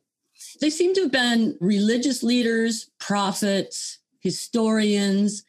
they 0.61 0.71
seem 0.71 0.92
to 0.95 1.02
have 1.02 1.12
been 1.12 1.57
religious 1.61 2.25
leaders, 2.25 2.90
prophets, 2.99 3.99
historians, 4.21 5.45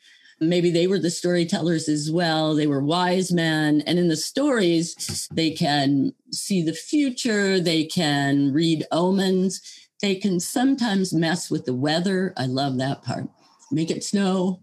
maybe 0.49 0.71
they 0.71 0.87
were 0.87 0.99
the 0.99 1.09
storytellers 1.09 1.87
as 1.89 2.11
well. 2.11 2.55
They 2.55 2.67
were 2.67 2.83
wise 2.83 3.31
men. 3.31 3.81
And 3.85 3.99
in 3.99 4.07
the 4.07 4.15
stories, 4.15 5.27
they 5.33 5.51
can 5.51 6.13
see 6.31 6.61
the 6.61 6.73
future, 6.73 7.59
they 7.59 7.85
can 7.85 8.53
read 8.53 8.85
omens, 8.91 9.61
they 10.01 10.15
can 10.15 10.39
sometimes 10.39 11.13
mess 11.13 11.49
with 11.49 11.65
the 11.65 11.73
weather. 11.73 12.33
I 12.37 12.45
love 12.45 12.77
that 12.77 13.03
part. 13.03 13.27
Make 13.71 13.89
it 13.89 14.03
snow 14.03 14.61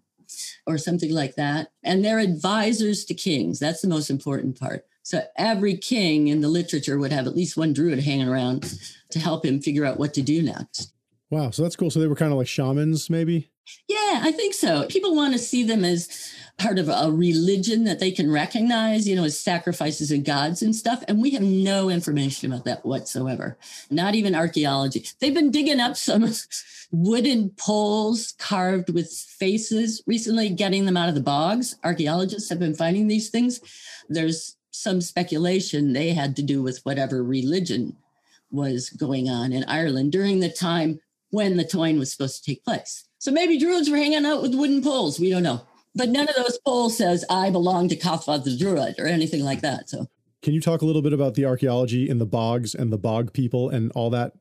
or 0.67 0.79
something 0.79 1.13
like 1.13 1.35
that. 1.37 1.73
And 1.83 2.05
they're 2.05 2.19
advisors 2.19 3.05
to 3.07 3.15
kings. 3.15 3.59
That's 3.59 3.81
the 3.81 3.89
most 3.89 4.11
important 4.11 4.59
part. 4.59 4.87
So 5.03 5.23
every 5.37 5.77
king 5.77 6.29
in 6.29 6.41
the 6.41 6.49
literature 6.49 6.99
would 6.99 7.13
have 7.13 7.27
at 7.27 7.35
least 7.35 7.57
one 7.57 7.73
druid 7.73 8.01
hanging 8.01 8.29
around 8.29 8.79
to 9.11 9.19
help 9.19 9.45
him 9.45 9.61
figure 9.61 9.85
out 9.85 9.99
what 9.99 10.15
to 10.15 10.23
do 10.23 10.43
next. 10.43 10.93
Wow. 11.31 11.51
So 11.51 11.63
that's 11.63 11.77
cool. 11.77 11.91
So 11.91 12.01
they 12.01 12.07
were 12.07 12.17
kind 12.17 12.33
of 12.33 12.39
like 12.39 12.49
shamans, 12.49 13.09
maybe? 13.09 13.51
Yeah, 13.89 14.21
I 14.23 14.33
think 14.33 14.55
so. 14.55 14.87
People 14.87 15.17
want 15.17 15.33
to 15.33 15.39
see 15.39 15.65
them 15.65 15.85
as 15.85 16.09
part 16.59 16.79
of 16.79 16.89
a 16.89 17.11
religion 17.11 17.85
that 17.85 17.99
they 17.99 18.11
can 18.11 18.31
recognize, 18.31 19.09
you 19.09 19.17
know, 19.17 19.25
as 19.25 19.41
sacrifices 19.41 20.11
and 20.11 20.25
gods 20.25 20.63
and 20.63 20.77
stuff. 20.77 21.03
And 21.09 21.21
we 21.21 21.31
have 21.31 21.43
no 21.43 21.89
information 21.89 22.53
about 22.53 22.67
that 22.67 22.85
whatsoever, 22.85 23.57
not 23.91 24.15
even 24.15 24.35
archaeology. 24.35 25.07
They've 25.19 25.35
been 25.35 25.51
digging 25.51 25.81
up 25.81 25.97
some 25.97 26.31
wooden 26.93 27.51
poles 27.57 28.35
carved 28.39 28.93
with 28.93 29.11
faces 29.11 30.03
recently, 30.07 30.51
getting 30.51 30.85
them 30.85 30.99
out 30.99 31.09
of 31.09 31.15
the 31.15 31.21
bogs. 31.23 31.77
Archaeologists 31.83 32.51
have 32.51 32.59
been 32.59 32.75
finding 32.75 33.09
these 33.09 33.31
things. 33.31 33.61
There's 34.09 34.57
some 34.71 35.01
speculation 35.01 35.93
they 35.93 36.13
had 36.13 36.37
to 36.37 36.43
do 36.43 36.63
with 36.63 36.81
whatever 36.85 37.25
religion 37.25 37.97
was 38.51 38.91
going 38.91 39.29
on 39.29 39.53
in 39.53 39.65
Ireland 39.65 40.13
during 40.13 40.41
the 40.41 40.51
time 40.51 41.01
when 41.31 41.57
the 41.57 41.65
Táin 41.65 41.99
was 41.99 42.13
supposed 42.13 42.45
to 42.45 42.51
take 42.51 42.65
place. 42.65 43.05
So 43.21 43.31
maybe 43.31 43.59
druids 43.59 43.91
were 43.91 43.99
hanging 43.99 44.25
out 44.25 44.41
with 44.41 44.55
wooden 44.55 44.83
poles. 44.83 45.21
We 45.21 45.31
don't 45.31 45.43
know. 45.43 45.61
But 45.95 46.09
none 46.09 46.27
of 46.29 46.35
those 46.37 46.59
poles 46.67 46.97
says 46.97 47.25
I 47.29 47.51
belong 47.51 47.89
to 47.89 47.97
Cathbad 47.97 48.45
the 48.45 48.57
Druid 48.57 48.95
or 48.99 49.07
anything 49.07 49.45
like 49.45 49.61
that. 49.61 49.91
So 49.91 50.07
can 50.43 50.55
you 50.55 50.61
talk 50.61 50.81
a 50.81 50.87
little 50.87 51.03
bit 51.03 51.13
about 51.13 51.35
the 51.35 51.45
archaeology 51.45 52.09
in 52.09 52.19
the 52.19 52.27
bogs 52.27 52.75
and 52.75 52.91
the 52.91 52.99
bog 52.99 53.35
people 53.35 53.69
and 53.69 53.93
all 53.93 54.09
that? 54.11 54.33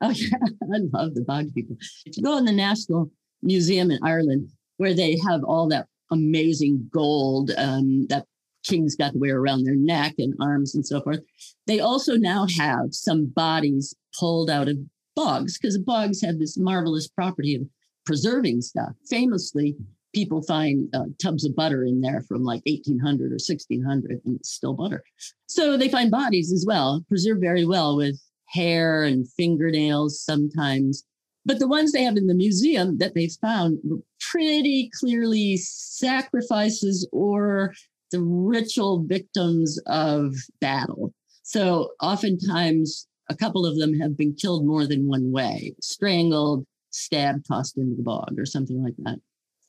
Oh 0.00 0.08
yeah, 0.14 0.38
I 0.42 0.78
love 0.92 1.14
the 1.14 1.24
bog 1.26 1.52
people. 1.54 1.76
If 2.06 2.16
you 2.16 2.22
go 2.22 2.38
in 2.38 2.46
the 2.46 2.52
National 2.52 3.10
Museum 3.42 3.90
in 3.90 3.98
Ireland, 4.02 4.50
where 4.78 4.94
they 4.94 5.18
have 5.28 5.44
all 5.44 5.68
that 5.68 5.86
amazing 6.10 6.88
gold 6.90 7.50
um, 7.58 8.06
that 8.08 8.24
kings 8.64 8.96
got 8.96 9.12
to 9.12 9.18
wear 9.18 9.38
around 9.38 9.64
their 9.64 9.76
neck 9.76 10.14
and 10.16 10.34
arms 10.40 10.74
and 10.74 10.86
so 10.86 11.02
forth, 11.02 11.20
they 11.66 11.78
also 11.80 12.16
now 12.16 12.46
have 12.56 12.94
some 12.94 13.26
bodies 13.26 13.94
pulled 14.18 14.48
out 14.48 14.68
of 14.68 14.78
bogs 15.14 15.58
because 15.58 15.76
bogs 15.76 16.22
have 16.22 16.38
this 16.38 16.56
marvelous 16.56 17.06
property 17.06 17.54
of 17.54 17.62
preserving 18.04 18.62
stuff. 18.62 18.92
Famously, 19.08 19.76
people 20.14 20.42
find 20.42 20.88
uh, 20.94 21.04
tubs 21.20 21.44
of 21.44 21.56
butter 21.56 21.84
in 21.84 22.00
there 22.00 22.22
from 22.22 22.44
like 22.44 22.62
1800 22.66 23.32
or 23.32 23.34
1600 23.34 24.20
and 24.24 24.36
it's 24.36 24.50
still 24.50 24.74
butter. 24.74 25.02
So 25.46 25.76
they 25.76 25.88
find 25.88 26.10
bodies 26.10 26.52
as 26.52 26.64
well, 26.66 27.04
preserved 27.08 27.40
very 27.40 27.64
well 27.64 27.96
with 27.96 28.18
hair 28.46 29.02
and 29.02 29.28
fingernails 29.28 30.20
sometimes. 30.20 31.04
But 31.44 31.58
the 31.58 31.68
ones 31.68 31.92
they 31.92 32.04
have 32.04 32.16
in 32.16 32.26
the 32.26 32.34
museum 32.34 32.96
that 32.98 33.14
they 33.14 33.28
found 33.40 33.78
were 33.84 33.98
pretty 34.30 34.90
clearly 34.98 35.58
sacrifices 35.58 37.06
or 37.12 37.74
the 38.12 38.22
ritual 38.22 39.04
victims 39.04 39.78
of 39.86 40.34
battle. 40.60 41.12
So 41.42 41.90
oftentimes 42.00 43.06
a 43.28 43.36
couple 43.36 43.66
of 43.66 43.78
them 43.78 43.98
have 44.00 44.16
been 44.16 44.34
killed 44.34 44.66
more 44.66 44.86
than 44.86 45.08
one 45.08 45.32
way, 45.32 45.74
strangled, 45.80 46.64
stabbed, 46.94 47.46
tossed 47.46 47.76
into 47.76 47.96
the 47.96 48.02
bog, 48.02 48.34
or 48.38 48.46
something 48.46 48.82
like 48.82 48.94
that. 48.98 49.18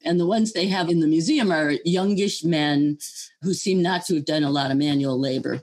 And 0.03 0.19
the 0.19 0.25
ones 0.25 0.53
they 0.53 0.67
have 0.67 0.89
in 0.89 0.99
the 0.99 1.07
museum 1.07 1.51
are 1.51 1.73
youngish 1.83 2.43
men 2.43 2.99
who 3.41 3.53
seem 3.53 3.81
not 3.81 4.05
to 4.05 4.15
have 4.15 4.25
done 4.25 4.43
a 4.43 4.51
lot 4.51 4.71
of 4.71 4.77
manual 4.77 5.19
labor. 5.19 5.61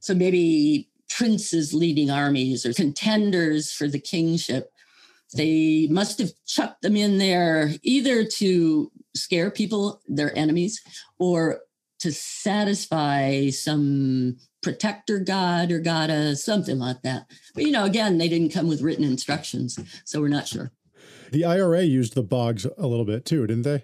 So 0.00 0.14
maybe 0.14 0.88
princes 1.10 1.74
leading 1.74 2.10
armies 2.10 2.64
or 2.64 2.72
contenders 2.72 3.70
for 3.72 3.88
the 3.88 4.00
kingship. 4.00 4.70
They 5.34 5.86
must 5.90 6.18
have 6.18 6.32
chucked 6.46 6.82
them 6.82 6.96
in 6.96 7.18
there 7.18 7.72
either 7.82 8.24
to 8.24 8.90
scare 9.14 9.50
people, 9.50 10.00
their 10.06 10.36
enemies, 10.36 10.80
or 11.18 11.60
to 12.00 12.12
satisfy 12.12 13.50
some 13.50 14.36
protector 14.62 15.18
god 15.18 15.70
or 15.70 15.78
goddess, 15.78 16.44
something 16.44 16.78
like 16.78 17.02
that. 17.02 17.26
But 17.54 17.64
you 17.64 17.70
know, 17.70 17.84
again, 17.84 18.18
they 18.18 18.28
didn't 18.28 18.52
come 18.52 18.68
with 18.68 18.82
written 18.82 19.04
instructions, 19.04 19.78
so 20.04 20.20
we're 20.20 20.28
not 20.28 20.48
sure. 20.48 20.72
The 21.34 21.44
IRA 21.44 21.82
used 21.82 22.14
the 22.14 22.22
bogs 22.22 22.64
a 22.64 22.86
little 22.86 23.04
bit 23.04 23.24
too, 23.24 23.44
didn't 23.44 23.64
they? 23.64 23.82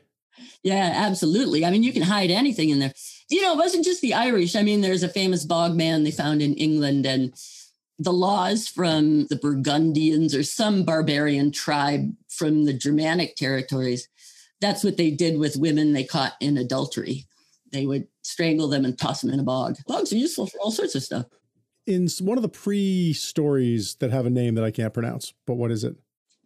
Yeah, 0.62 0.92
absolutely. 0.94 1.64
I 1.64 1.70
mean, 1.72 1.82
you 1.82 1.92
can 1.92 2.02
hide 2.02 2.30
anything 2.30 2.70
in 2.70 2.78
there. 2.78 2.92
You 3.28 3.42
know, 3.42 3.54
it 3.54 3.58
wasn't 3.58 3.84
just 3.84 4.00
the 4.02 4.14
Irish. 4.14 4.54
I 4.54 4.62
mean, 4.62 4.82
there's 4.82 5.02
a 5.02 5.08
famous 5.08 5.44
bog 5.44 5.74
man 5.74 6.04
they 6.04 6.12
found 6.12 6.42
in 6.42 6.54
England, 6.54 7.06
and 7.06 7.34
the 7.98 8.12
laws 8.12 8.68
from 8.68 9.26
the 9.26 9.34
Burgundians 9.34 10.32
or 10.32 10.44
some 10.44 10.84
barbarian 10.84 11.50
tribe 11.50 12.14
from 12.28 12.66
the 12.66 12.72
Germanic 12.72 13.34
territories. 13.34 14.08
That's 14.60 14.84
what 14.84 14.96
they 14.96 15.10
did 15.10 15.36
with 15.36 15.56
women 15.56 15.92
they 15.92 16.04
caught 16.04 16.34
in 16.40 16.56
adultery. 16.56 17.26
They 17.72 17.84
would 17.84 18.06
strangle 18.22 18.68
them 18.68 18.84
and 18.84 18.96
toss 18.96 19.22
them 19.22 19.32
in 19.32 19.40
a 19.40 19.44
bog. 19.44 19.76
Bogs 19.88 20.12
are 20.12 20.16
useful 20.16 20.46
for 20.46 20.58
all 20.60 20.70
sorts 20.70 20.94
of 20.94 21.02
stuff. 21.02 21.26
In 21.84 22.06
one 22.20 22.38
of 22.38 22.42
the 22.42 22.48
pre 22.48 23.12
stories 23.12 23.96
that 23.96 24.12
have 24.12 24.24
a 24.24 24.30
name 24.30 24.54
that 24.54 24.64
I 24.64 24.70
can't 24.70 24.94
pronounce, 24.94 25.34
but 25.48 25.54
what 25.54 25.72
is 25.72 25.82
it? 25.82 25.96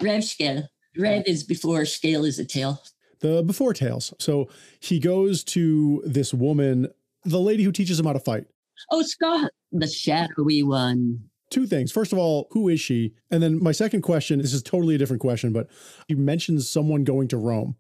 remscéla. 0.01 0.69
Red 0.97 1.25
is 1.27 1.45
before, 1.45 1.85
scale 1.85 2.25
is 2.25 2.39
a 2.39 2.45
tail. 2.45 2.83
The 3.21 3.43
before 3.43 3.73
tales. 3.73 4.13
So 4.19 4.49
he 4.81 4.99
goes 4.99 5.45
to 5.45 6.03
this 6.05 6.35
woman, 6.35 6.89
the 7.25 7.41
lady 7.41 7.63
who 7.63 7.73
teaches 7.73 7.99
him 7.99 8.07
how 8.07 8.13
to 8.13 8.21
fight. 8.21 8.47
Oh, 8.91 9.03
Scott, 9.03 9.51
the 9.73 9.87
shadowy 9.87 10.63
one. 10.63 11.21
Two 11.51 11.67
things. 11.67 11.93
First 11.93 12.13
of 12.13 12.19
all, 12.19 12.49
who 12.51 12.69
is 12.69 12.81
she? 12.81 13.15
And 13.31 13.43
then 13.43 13.63
my 13.63 13.73
second 13.73 14.03
question 14.03 14.41
this 14.41 14.53
is 14.53 14.63
totally 14.63 14.95
a 14.95 14.99
different 14.99 15.21
question, 15.21 15.53
but 15.53 15.69
you 16.09 16.17
mentioned 16.17 16.63
someone 16.63 17.05
going 17.05 17.29
to 17.29 17.37
Rome. 17.37 17.77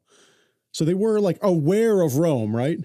So 0.72 0.84
they 0.84 0.94
were 0.94 1.20
like 1.20 1.38
aware 1.42 2.00
of 2.00 2.16
Rome, 2.16 2.54
right? 2.54 2.78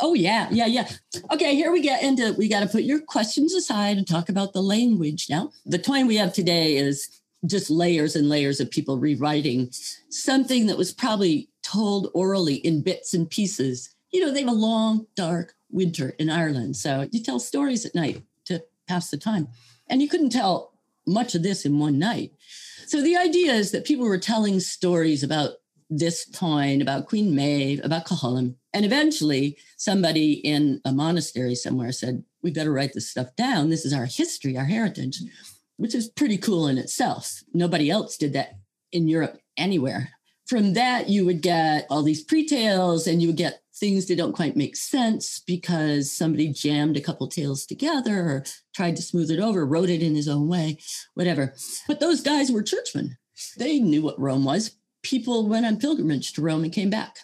Oh 0.00 0.14
yeah, 0.14 0.48
yeah, 0.50 0.66
yeah. 0.66 0.88
Okay, 1.32 1.54
here 1.54 1.70
we 1.70 1.80
get 1.80 2.02
into 2.02 2.34
we 2.36 2.48
got 2.48 2.60
to 2.60 2.66
put 2.66 2.82
your 2.82 3.00
questions 3.00 3.54
aside 3.54 3.96
and 3.96 4.06
talk 4.06 4.28
about 4.28 4.52
the 4.52 4.62
language 4.62 5.26
now. 5.28 5.52
The 5.66 5.78
Táin 5.78 6.06
we 6.06 6.16
have 6.16 6.32
today 6.32 6.76
is 6.76 7.21
just 7.46 7.70
layers 7.70 8.14
and 8.14 8.28
layers 8.28 8.60
of 8.60 8.70
people 8.70 8.98
rewriting 8.98 9.68
something 10.08 10.66
that 10.66 10.78
was 10.78 10.92
probably 10.92 11.48
told 11.62 12.10
orally 12.14 12.56
in 12.56 12.82
bits 12.82 13.14
and 13.14 13.28
pieces. 13.28 13.94
You 14.12 14.20
know, 14.20 14.32
they 14.32 14.40
have 14.40 14.48
a 14.48 14.52
long, 14.52 15.06
dark 15.16 15.54
winter 15.70 16.10
in 16.18 16.30
Ireland. 16.30 16.76
So 16.76 17.08
you 17.10 17.22
tell 17.22 17.40
stories 17.40 17.84
at 17.84 17.94
night 17.94 18.22
to 18.46 18.62
pass 18.88 19.10
the 19.10 19.16
time. 19.16 19.48
And 19.88 20.00
you 20.02 20.08
couldn't 20.08 20.30
tell 20.30 20.72
much 21.06 21.34
of 21.34 21.42
this 21.42 21.64
in 21.64 21.78
one 21.78 21.98
night. 21.98 22.32
So 22.86 23.02
the 23.02 23.16
idea 23.16 23.52
is 23.52 23.72
that 23.72 23.84
people 23.84 24.06
were 24.06 24.18
telling 24.18 24.60
stories 24.60 25.22
about 25.22 25.52
this 25.90 26.28
Táin, 26.30 26.80
about 26.80 27.06
Queen 27.06 27.34
Maeve, 27.34 27.80
about 27.82 28.06
Cuchulainn. 28.06 28.54
And 28.72 28.84
eventually 28.84 29.58
somebody 29.76 30.34
in 30.34 30.80
a 30.84 30.92
monastery 30.92 31.54
somewhere 31.54 31.92
said, 31.92 32.24
we 32.42 32.50
better 32.50 32.72
write 32.72 32.92
this 32.94 33.10
stuff 33.10 33.34
down. 33.36 33.70
This 33.70 33.84
is 33.84 33.92
our 33.92 34.06
history, 34.06 34.56
our 34.56 34.64
heritage 34.64 35.20
which 35.76 35.94
is 35.94 36.08
pretty 36.08 36.38
cool 36.38 36.66
in 36.66 36.78
itself. 36.78 37.42
Nobody 37.52 37.90
else 37.90 38.16
did 38.16 38.32
that 38.34 38.54
in 38.92 39.08
Europe 39.08 39.38
anywhere. 39.56 40.10
From 40.46 40.74
that, 40.74 41.08
you 41.08 41.24
would 41.24 41.40
get 41.40 41.86
all 41.88 42.02
these 42.02 42.24
pre-tales 42.24 43.06
and 43.06 43.22
you 43.22 43.28
would 43.28 43.36
get 43.36 43.62
things 43.74 44.06
that 44.06 44.16
don't 44.16 44.34
quite 44.34 44.56
make 44.56 44.76
sense 44.76 45.40
because 45.46 46.12
somebody 46.12 46.48
jammed 46.48 46.96
a 46.96 47.00
couple 47.00 47.26
tales 47.26 47.64
together 47.64 48.20
or 48.20 48.44
tried 48.74 48.96
to 48.96 49.02
smooth 49.02 49.30
it 49.30 49.40
over, 49.40 49.64
wrote 49.64 49.88
it 49.88 50.02
in 50.02 50.14
his 50.14 50.28
own 50.28 50.48
way, 50.48 50.78
whatever. 51.14 51.54
But 51.88 52.00
those 52.00 52.20
guys 52.20 52.52
were 52.52 52.62
churchmen. 52.62 53.16
They 53.56 53.78
knew 53.78 54.02
what 54.02 54.20
Rome 54.20 54.44
was. 54.44 54.76
People 55.02 55.48
went 55.48 55.66
on 55.66 55.78
pilgrimage 55.78 56.32
to 56.34 56.42
Rome 56.42 56.64
and 56.64 56.72
came 56.72 56.90
back. 56.90 57.16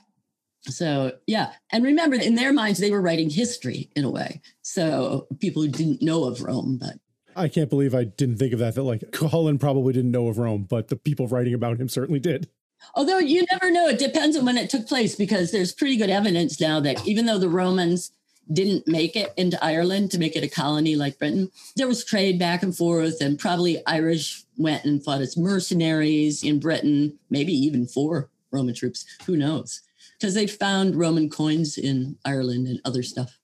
So, 0.63 1.13
yeah. 1.27 1.53
And 1.71 1.85
remember, 1.85 2.17
in 2.17 2.35
their 2.35 2.53
minds, 2.53 2.81
they 2.81 2.91
were 2.91 3.01
writing 3.01 3.31
history 3.31 3.91
in 3.95 4.05
a 4.05 4.11
way. 4.11 4.41
So, 4.63 5.27
people 5.39 5.63
who 5.63 5.69
didn't 5.69 6.03
know 6.03 6.25
of 6.25 6.43
Rome, 6.43 6.79
but 6.81 6.95
I 7.39 7.49
can't 7.49 7.71
believe 7.71 7.95
I 7.95 8.05
didn't 8.05 8.37
think 8.39 8.53
of 8.53 8.59
that. 8.59 8.75
That 8.75 8.83
like 8.83 9.13
Cullen 9.13 9.59
probably 9.59 9.93
didn't 9.93 10.11
know 10.11 10.29
of 10.29 10.39
Rome, 10.39 10.67
but 10.69 10.89
the 10.89 10.97
people 10.97 11.29
writing 11.29 11.55
about 11.55 11.81
him 11.81 11.89
certainly 11.89 12.21
did. 12.21 12.49
Although 12.95 13.19
you 13.19 13.45
never 13.51 13.71
know, 13.71 13.89
it 13.89 13.99
depends 13.99 14.37
on 14.37 14.45
when 14.45 14.57
it 14.57 14.71
took 14.71 14.87
place 14.87 15.15
because 15.15 15.51
there's 15.51 15.73
pretty 15.73 15.97
good 15.97 16.11
evidence 16.11 16.61
now 16.61 16.81
that 16.81 17.07
even 17.07 17.27
though 17.27 17.39
the 17.39 17.49
Romans 17.49 18.13
didn't 18.53 18.89
make 18.89 19.15
it 19.15 19.33
into 19.37 19.63
Ireland 19.63 20.11
to 20.11 20.19
make 20.19 20.35
it 20.35 20.45
a 20.45 20.49
colony 20.49 20.97
like 20.97 21.19
Britain, 21.19 21.51
there 21.77 21.89
was 21.89 22.05
trade 22.05 22.39
back 22.39 22.63
and 22.63 22.77
forth, 22.77 23.21
and 23.21 23.39
probably 23.39 23.85
Irish 23.87 24.45
went 24.57 24.85
and 24.85 25.03
fought 25.05 25.21
as 25.21 25.37
mercenaries 25.37 26.43
in 26.43 26.61
Britain, 26.61 27.19
maybe 27.31 27.53
even 27.53 27.87
for 27.87 28.31
Roman 28.51 28.75
troops. 28.75 29.05
Who 29.27 29.37
knows? 29.37 29.83
Because 30.19 30.35
they 30.35 30.47
found 30.47 30.97
Roman 30.97 31.29
coins 31.29 31.77
in 31.77 32.17
Ireland 32.25 32.67
and 32.67 32.81
other 32.85 33.03
stuff. 33.03 33.39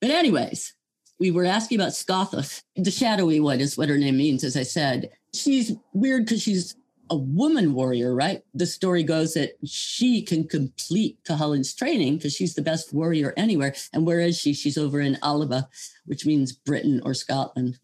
But, 0.00 0.10
anyways, 0.10 0.74
we 1.18 1.30
were 1.30 1.44
asking 1.44 1.80
about 1.80 1.92
Scáthach. 1.92 2.62
The 2.76 2.90
shadowy 2.90 3.40
one 3.40 3.60
is 3.60 3.78
what 3.78 3.88
her 3.88 3.98
name 3.98 4.16
means, 4.16 4.44
as 4.44 4.56
I 4.56 4.64
said. 4.64 5.10
She's 5.34 5.72
weird 5.92 6.24
because 6.24 6.42
she's 6.42 6.74
a 7.10 7.16
woman 7.16 7.74
warrior, 7.74 8.14
right? 8.14 8.42
The 8.54 8.66
story 8.66 9.02
goes 9.02 9.34
that 9.34 9.52
she 9.64 10.22
can 10.22 10.48
complete 10.48 11.18
Cuchulain's 11.24 11.74
training 11.74 12.16
because 12.16 12.34
she's 12.34 12.54
the 12.54 12.62
best 12.62 12.94
warrior 12.94 13.34
anywhere. 13.36 13.74
And 13.92 14.06
where 14.06 14.20
is 14.20 14.38
she? 14.38 14.54
She's 14.54 14.78
over 14.78 15.00
in 15.00 15.18
Alba, 15.22 15.68
which 16.06 16.24
means 16.24 16.52
Britain 16.52 17.02
or 17.04 17.12
Scotland, 17.12 17.78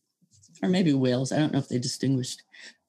or 0.63 0.69
maybe 0.71 0.95
Wales. 0.95 1.31
I 1.31 1.39
don't 1.39 1.53
know 1.53 1.59
if 1.59 1.69
they 1.69 1.79
distinguished 1.79 2.43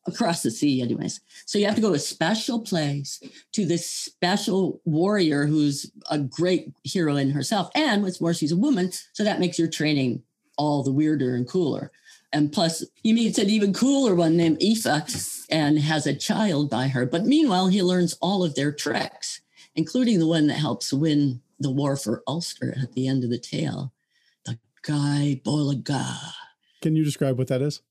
across 0.08 0.41
the 0.41 0.50
sea, 0.50 0.81
anyways. 0.81 1.19
So 1.46 1.58
you 1.58 1.65
have 1.65 1.75
to 1.75 1.81
go 1.81 1.89
to 1.89 1.96
a 1.96 2.00
special 2.00 2.62
place 2.62 3.22
to 3.51 3.65
this 3.65 3.86
special 3.89 4.81
warrior 4.86 5.46
who's 5.46 5.91
a 6.10 6.17
great 6.17 6.72
hero 6.84 7.17
in 7.17 7.31
herself. 7.31 7.69
And 7.75 8.01
what's 8.01 8.22
more, 8.22 8.34
she's 8.34 8.51
a 8.51 8.58
woman. 8.58 8.91
So 9.13 9.24
that 9.24 9.39
makes 9.39 9.60
your 9.60 9.67
training 9.67 10.24
all 10.60 10.84
the 10.84 10.92
weirder 10.92 11.34
and 11.36 11.48
cooler. 11.48 11.92
And 12.32 12.51
plus, 12.51 12.86
he 12.94 13.13
meets 13.13 13.39
an 13.39 13.50
even 13.50 13.74
cooler 13.74 14.13
one 14.13 14.38
named 14.38 14.62
Aoife 14.62 15.48
and 15.50 15.80
has 15.80 16.06
a 16.06 16.13
child 16.13 16.70
by 16.70 16.89
her. 16.89 17.08
But 17.08 17.25
meanwhile, 17.25 17.70
he 17.70 17.82
learns 17.82 18.16
all 18.22 18.44
of 18.44 18.54
their 18.54 18.72
tricks, 18.72 19.42
including 19.75 20.20
the 20.20 20.28
one 20.28 20.46
that 20.48 20.56
helps 20.56 20.94
win 20.94 21.42
the 21.60 21.72
war 21.72 21.96
for 21.96 22.22
Ulster 22.28 22.75
at 22.80 22.94
the 22.94 23.08
end 23.08 23.24
of 23.24 23.32
the 23.32 23.39
tale 23.39 23.94
the 24.46 24.60
Gáe 24.84 25.42
Bolga. 25.44 26.06
Can 26.82 26.96
you 26.96 27.04
describe 27.04 27.38
what 27.38 27.48
that 27.48 27.62
is? 27.62 27.82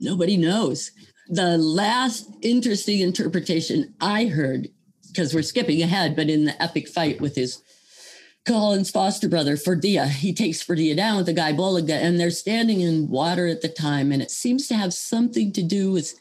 Nobody 0.00 0.36
knows. 0.36 0.92
The 1.28 1.58
last 1.58 2.30
interesting 2.42 3.00
interpretation 3.00 3.94
I 4.00 4.26
heard, 4.26 4.68
because 5.08 5.34
we're 5.34 5.42
skipping 5.42 5.82
ahead, 5.82 6.16
but 6.16 6.30
in 6.30 6.44
the 6.44 6.62
epic 6.62 6.88
fight 6.88 7.20
with 7.20 7.36
his 7.36 7.62
Cuchulain's 8.44 8.90
foster 8.90 9.28
brother, 9.28 9.56
Ferdia. 9.56 10.06
He 10.06 10.34
takes 10.34 10.62
Ferdia 10.62 10.94
down 10.96 11.16
with 11.16 11.26
the 11.26 11.34
Gáe 11.34 11.56
Bolga, 11.56 11.94
and 11.94 12.20
they're 12.20 12.30
standing 12.30 12.80
in 12.80 13.08
water 13.08 13.46
at 13.46 13.62
the 13.62 13.68
time. 13.68 14.12
And 14.12 14.20
it 14.20 14.30
seems 14.30 14.68
to 14.68 14.74
have 14.74 14.92
something 14.92 15.50
to 15.52 15.62
do 15.62 15.90
with 15.90 16.14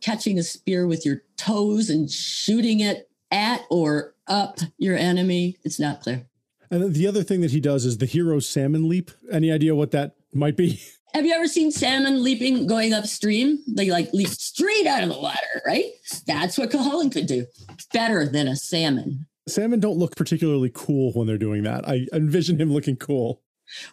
catching 0.00 0.38
a 0.38 0.42
spear 0.42 0.86
with 0.86 1.04
your 1.04 1.22
toes 1.36 1.90
and 1.90 2.10
shooting 2.10 2.80
it 2.80 3.08
at 3.32 3.62
or 3.70 4.14
up 4.28 4.58
your 4.78 4.96
enemy. 4.96 5.56
It's 5.64 5.80
not 5.80 6.00
clear. 6.00 6.26
And 6.70 6.94
the 6.94 7.06
other 7.06 7.22
thing 7.22 7.40
that 7.40 7.50
he 7.50 7.60
does 7.60 7.84
is 7.84 7.98
the 7.98 8.06
hero 8.06 8.38
salmon 8.38 8.88
leap. 8.88 9.10
Any 9.30 9.50
idea 9.50 9.74
what 9.74 9.90
that 9.92 10.14
might 10.32 10.56
be? 10.56 10.80
Have 11.14 11.24
you 11.24 11.32
ever 11.32 11.46
seen 11.46 11.70
salmon 11.70 12.24
leaping 12.24 12.66
going 12.66 12.92
upstream? 12.92 13.62
They 13.68 13.88
like 13.88 14.12
leap 14.12 14.28
straight 14.28 14.86
out 14.86 15.04
of 15.04 15.10
the 15.10 15.18
water, 15.18 15.62
right? 15.64 15.92
That's 16.26 16.58
what 16.58 16.70
Cuchulain 16.70 17.12
could 17.12 17.26
do. 17.26 17.46
Better 17.92 18.26
than 18.26 18.48
a 18.48 18.56
salmon. 18.56 19.26
Salmon 19.46 19.80
don't 19.80 19.98
look 19.98 20.16
particularly 20.16 20.70
cool 20.72 21.12
when 21.12 21.26
they're 21.26 21.38
doing 21.38 21.62
that. 21.64 21.88
I 21.88 22.06
envision 22.12 22.60
him 22.60 22.72
looking 22.72 22.96
cool. 22.96 23.40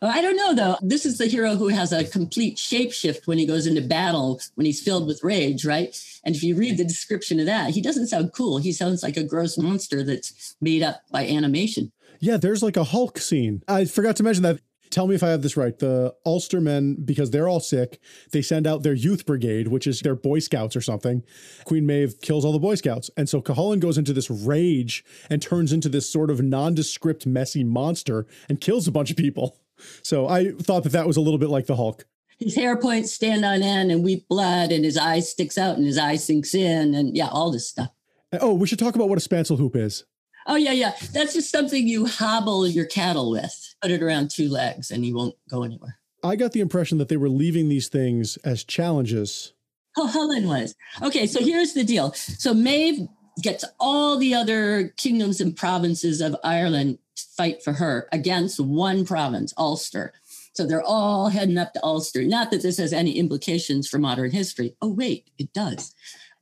Well, 0.01 0.11
I 0.11 0.21
don't 0.21 0.35
know 0.35 0.53
though. 0.53 0.77
This 0.81 1.05
is 1.05 1.17
the 1.17 1.27
hero 1.27 1.55
who 1.55 1.69
has 1.69 1.91
a 1.93 2.03
complete 2.03 2.57
shapeshift 2.57 3.25
when 3.25 3.37
he 3.37 3.45
goes 3.45 3.65
into 3.65 3.81
battle, 3.81 4.41
when 4.55 4.65
he's 4.65 4.81
filled 4.81 5.07
with 5.07 5.23
rage, 5.23 5.65
right? 5.65 5.97
And 6.25 6.35
if 6.35 6.43
you 6.43 6.55
read 6.55 6.77
the 6.77 6.83
description 6.83 7.39
of 7.39 7.45
that, 7.45 7.71
he 7.71 7.81
doesn't 7.81 8.07
sound 8.07 8.33
cool. 8.33 8.57
He 8.57 8.73
sounds 8.73 9.01
like 9.01 9.17
a 9.17 9.23
gross 9.23 9.57
monster 9.57 10.03
that's 10.03 10.55
made 10.61 10.83
up 10.83 11.01
by 11.11 11.25
animation. 11.25 11.91
Yeah, 12.19 12.37
there's 12.37 12.61
like 12.61 12.77
a 12.77 12.83
Hulk 12.83 13.17
scene. 13.17 13.63
I 13.67 13.85
forgot 13.85 14.15
to 14.17 14.23
mention 14.23 14.43
that 14.43 14.59
tell 14.91 15.07
me 15.07 15.15
if 15.15 15.23
I 15.23 15.29
have 15.29 15.41
this 15.41 15.57
right. 15.57 15.77
The 15.77 16.13
Ulstermen, 16.25 17.05
because 17.05 17.31
they're 17.31 17.47
all 17.47 17.59
sick, 17.59 17.99
they 18.31 18.41
send 18.41 18.67
out 18.67 18.83
their 18.83 18.93
youth 18.93 19.25
brigade, 19.25 19.69
which 19.69 19.87
is 19.87 20.01
their 20.01 20.15
Boy 20.15 20.39
Scouts 20.39 20.75
or 20.75 20.81
something. 20.81 21.23
Queen 21.65 21.85
Maeve 21.85 22.21
kills 22.21 22.45
all 22.45 22.51
the 22.51 22.59
Boy 22.59 22.75
Scouts. 22.75 23.09
And 23.17 23.27
so 23.27 23.41
Cuchulain 23.41 23.79
goes 23.79 23.97
into 23.97 24.13
this 24.13 24.29
rage 24.29 25.03
and 25.29 25.41
turns 25.41 25.73
into 25.73 25.89
this 25.89 26.09
sort 26.09 26.29
of 26.29 26.41
nondescript, 26.41 27.25
messy 27.25 27.63
monster 27.63 28.27
and 28.49 28.61
kills 28.61 28.87
a 28.87 28.91
bunch 28.91 29.09
of 29.09 29.17
people. 29.17 29.57
So 30.03 30.27
I 30.27 30.51
thought 30.51 30.83
that 30.83 30.91
that 30.91 31.07
was 31.07 31.17
a 31.17 31.21
little 31.21 31.39
bit 31.39 31.49
like 31.49 31.65
the 31.65 31.75
Hulk. 31.75 32.05
His 32.37 32.55
hair 32.55 32.75
points 32.75 33.13
stand 33.13 33.45
on 33.45 33.61
end 33.61 33.91
and 33.91 34.03
weep 34.03 34.27
blood, 34.27 34.71
and 34.71 34.83
his 34.83 34.97
eye 34.97 35.19
sticks 35.19 35.59
out 35.59 35.77
and 35.77 35.85
his 35.85 35.99
eye 35.99 36.15
sinks 36.15 36.55
in, 36.55 36.95
and 36.95 37.15
yeah, 37.15 37.27
all 37.27 37.51
this 37.51 37.69
stuff. 37.69 37.91
Oh, 38.39 38.55
we 38.55 38.65
should 38.65 38.79
talk 38.79 38.95
about 38.95 39.09
what 39.09 39.23
a 39.23 39.27
spancel 39.27 39.59
hoop 39.59 39.75
is. 39.75 40.05
Oh, 40.47 40.55
yeah, 40.55 40.71
yeah. 40.71 40.93
That's 41.13 41.33
just 41.33 41.51
something 41.51 41.87
you 41.87 42.07
hobble 42.07 42.65
your 42.67 42.85
cattle 42.85 43.29
with. 43.29 43.70
Put 43.81 43.91
it 43.91 44.03
around 44.03 44.29
two 44.29 44.49
legs 44.49 44.91
and 44.91 45.05
you 45.05 45.15
won't 45.15 45.35
go 45.49 45.63
anywhere. 45.63 45.97
I 46.23 46.35
got 46.35 46.51
the 46.51 46.59
impression 46.59 46.97
that 46.99 47.09
they 47.09 47.17
were 47.17 47.29
leaving 47.29 47.67
these 47.67 47.87
things 47.87 48.37
as 48.37 48.63
challenges. 48.63 49.53
Oh, 49.97 50.07
Helen 50.07 50.47
was. 50.47 50.75
Okay, 51.01 51.25
so 51.25 51.43
here's 51.43 51.73
the 51.73 51.83
deal. 51.83 52.13
So 52.13 52.53
Maeve 52.53 53.07
gets 53.41 53.65
all 53.79 54.17
the 54.17 54.33
other 54.33 54.89
kingdoms 54.97 55.41
and 55.41 55.55
provinces 55.55 56.21
of 56.21 56.35
Ireland 56.43 56.99
to 57.15 57.23
fight 57.35 57.63
for 57.63 57.73
her 57.73 58.07
against 58.11 58.59
one 58.59 59.05
province, 59.05 59.53
Ulster. 59.57 60.13
So 60.53 60.65
they're 60.65 60.83
all 60.83 61.29
heading 61.29 61.57
up 61.57 61.73
to 61.73 61.83
Ulster. 61.83 62.23
Not 62.23 62.51
that 62.51 62.61
this 62.61 62.77
has 62.77 62.93
any 62.93 63.17
implications 63.17 63.87
for 63.87 63.97
modern 63.97 64.31
history. 64.31 64.75
Oh, 64.81 64.93
wait, 64.93 65.29
it 65.37 65.53
does. 65.53 65.95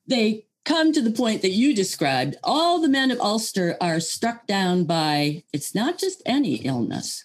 They 0.08 0.45
come 0.65 0.91
to 0.93 1.02
the 1.02 1.12
point 1.12 1.41
that 1.41 1.52
you 1.52 1.75
described, 1.75 2.36
all 2.43 2.80
the 2.80 2.88
men 2.88 3.12
of 3.12 3.19
Ulster 3.21 3.78
are 3.80 3.99
struck 3.99 4.45
down 4.45 4.84
by 4.84 5.43
it's 5.54 5.73
not 5.73 5.97
just 5.97 6.21
any 6.25 6.56
illness, 6.56 7.23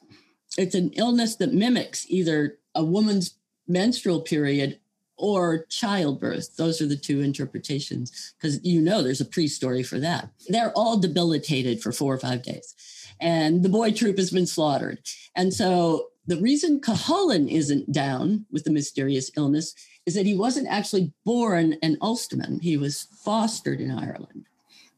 it's 0.57 0.75
an 0.75 0.91
illness 0.95 1.37
that 1.37 1.53
mimics 1.53 2.07
either 2.09 2.59
a 2.75 2.85
woman's 2.85 3.37
menstrual 3.67 4.21
period 4.21 4.79
or 5.17 5.65
childbirth. 5.67 6.57
Those 6.57 6.81
are 6.81 6.87
the 6.87 6.97
two 6.97 7.21
interpretations, 7.21 8.35
because 8.37 8.65
you 8.65 8.81
know 8.81 9.03
there's 9.03 9.21
a 9.21 9.27
pre 9.27 9.49
story 9.49 9.83
for 9.83 9.99
that. 10.01 10.31
They're 10.49 10.73
all 10.73 10.99
debilitated 10.99 11.83
for 11.83 11.93
four 11.93 12.15
or 12.15 12.19
five 12.19 12.43
days. 12.43 12.75
And 13.21 13.63
the 13.63 13.69
boy 13.69 13.93
troop 13.93 14.19
has 14.19 14.31
been 14.31 14.47
slaughtered. 14.47 14.99
And 15.37 15.55
so 15.55 16.09
the 16.27 16.41
reason 16.41 16.81
Cuchulain 16.81 17.51
isn't 17.51 17.93
down 17.93 18.47
with 18.51 18.65
the 18.65 18.73
mysterious 18.73 19.31
illness 19.37 19.75
is 20.07 20.15
that 20.15 20.27
he 20.27 20.37
wasn't 20.37 20.69
actually 20.69 21.13
born 21.25 21.77
an 21.83 21.97
Ulsterman. 22.03 22.61
He 22.63 22.77
was 22.77 23.07
fostered 23.25 23.81
in 23.81 23.91
Ireland. 23.91 24.47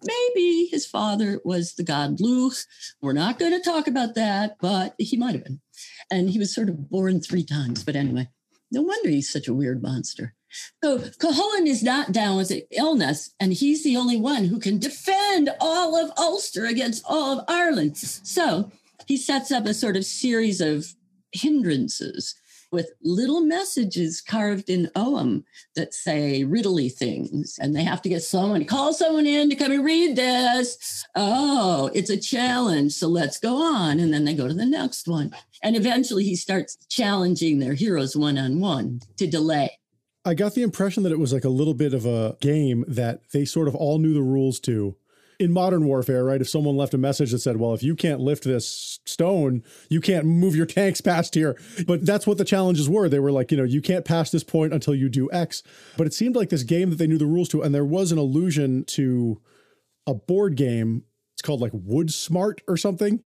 Maybe 0.05 0.69
his 0.71 0.87
father 0.87 1.41
was 1.45 1.75
the 1.75 1.83
god 1.83 2.21
Lugh. 2.21 2.55
We're 3.01 3.13
not 3.13 3.39
going 3.39 3.53
to 3.53 3.61
talk 3.61 3.87
about 3.87 4.15
that, 4.15 4.57
but 4.61 4.95
he 4.99 5.17
might 5.17 5.35
have 5.35 5.45
been. 5.45 5.61
And 6.11 6.31
he 6.31 6.39
was 6.39 6.55
sort 6.55 6.69
of 6.69 6.91
born 6.91 7.21
three 7.21 7.45
times. 7.45 7.83
But 7.85 7.97
anyway, 7.97 8.29
no 8.71 8.83
wonder 8.83 9.09
he's 9.09 9.33
such 9.33 9.49
a 9.49 9.55
weird 9.55 9.83
monster. 9.83 10.35
So 10.83 10.99
Cuchulain 10.99 11.67
is 11.67 11.83
not 11.83 12.13
down 12.13 12.37
with 12.37 12.53
illness, 12.71 13.35
and 13.41 13.53
he's 13.53 13.85
the 13.85 13.97
only 13.97 14.17
one 14.17 14.45
who 14.45 14.59
can 14.59 14.79
defend 14.79 15.51
all 15.61 15.97
of 15.97 16.13
Ulster 16.17 16.65
against 16.65 17.05
all 17.07 17.39
of 17.39 17.45
Ireland. 17.49 17.97
So 17.97 18.71
he 19.07 19.17
sets 19.17 19.51
up 19.51 19.67
a 19.67 19.75
sort 19.75 19.97
of 19.97 20.05
series 20.05 20.61
of 20.61 20.95
hindrances 21.33 22.35
with 22.73 22.91
little 23.03 23.41
messages 23.41 24.21
carved 24.21 24.69
in 24.69 24.91
Ogham 24.97 25.45
that 25.75 25.95
say 25.95 26.45
riddly 26.45 26.93
things. 26.93 27.59
And 27.61 27.75
they 27.75 27.85
have 27.85 28.03
to 28.03 28.09
get 28.09 28.23
someone, 28.23 28.65
call 28.65 28.93
someone 28.93 29.27
in 29.27 29.51
to 29.51 29.57
come 29.57 29.73
and 29.73 29.85
read 29.85 30.17
this. 30.17 31.05
Oh, 31.15 31.91
it's 31.95 32.11
a 32.11 32.17
challenge. 32.17 32.93
So 32.93 33.09
let's 33.09 33.39
go 33.39 33.57
on. 33.57 34.01
And 34.01 34.13
then 34.13 34.25
they 34.25 34.35
go 34.35 34.49
to 34.49 34.55
the 34.55 34.67
next 34.67 35.09
one. 35.09 35.35
And 35.63 35.77
eventually 35.77 36.25
he 36.25 36.37
starts 36.37 36.77
challenging 36.89 37.59
their 37.59 37.75
heroes 37.75 38.17
one 38.17 38.39
on 38.39 38.61
one 38.61 39.01
to 39.17 39.27
delay. 39.27 39.79
I 40.25 40.35
got 40.35 40.55
the 40.55 40.63
impression 40.63 41.05
that 41.05 41.13
it 41.13 41.21
was 41.21 41.33
like 41.33 41.45
a 41.45 41.49
little 41.49 41.75
bit 41.75 41.95
of 41.95 42.05
a 42.05 42.37
game 42.41 42.85
that 42.89 43.21
they 43.33 43.45
sort 43.45 43.69
of 43.69 43.77
all 43.77 43.99
knew 43.99 44.13
the 44.13 44.23
rules 44.23 44.59
to 44.61 44.97
in 45.39 45.53
modern 45.53 45.85
warfare, 45.85 46.25
right? 46.25 46.41
If 46.41 46.49
someone 46.49 46.77
left 46.77 46.95
a 46.95 46.99
message 46.99 47.33
that 47.33 47.39
said, 47.41 47.59
well, 47.59 47.75
if 47.75 47.83
you 47.83 47.95
can't 47.95 48.21
lift 48.21 48.45
this 48.45 49.01
stone, 49.05 49.63
you 49.89 50.01
can't 50.01 50.25
move 50.25 50.57
your 50.57 50.67
tanks 50.67 51.01
past 51.01 51.35
here. 51.35 51.59
But 51.87 52.05
that's 52.05 52.27
what 52.27 52.39
the 52.39 52.45
challenges 52.45 52.89
were. 52.89 53.09
They 53.09 53.19
were 53.19 53.33
like, 53.33 53.51
you 53.51 53.57
know, 53.57 53.65
you 53.65 53.81
can't 53.83 54.05
pass 54.05 54.31
this 54.31 54.45
point 54.45 54.73
until 54.73 54.95
you 54.95 55.09
do 55.09 55.31
X. 55.33 55.63
But 55.97 56.07
it 56.07 56.15
seemed 56.15 56.37
like 56.37 56.51
this 56.51 56.63
game 56.63 56.91
that 56.91 56.97
they 56.97 57.07
knew 57.07 57.19
the 57.19 57.27
rules 57.27 57.49
to. 57.51 57.63
And 57.63 57.75
there 57.75 57.85
was 57.85 58.13
an 58.13 58.19
allusion 58.19 58.85
to 58.87 59.41
a 60.07 60.15
board 60.15 60.57
game. 60.57 61.05
It's 61.35 61.43
called 61.43 61.61
like 61.61 61.73
Wood 61.75 62.13
Smart 62.13 62.63
or 62.67 62.77
something. 62.77 63.23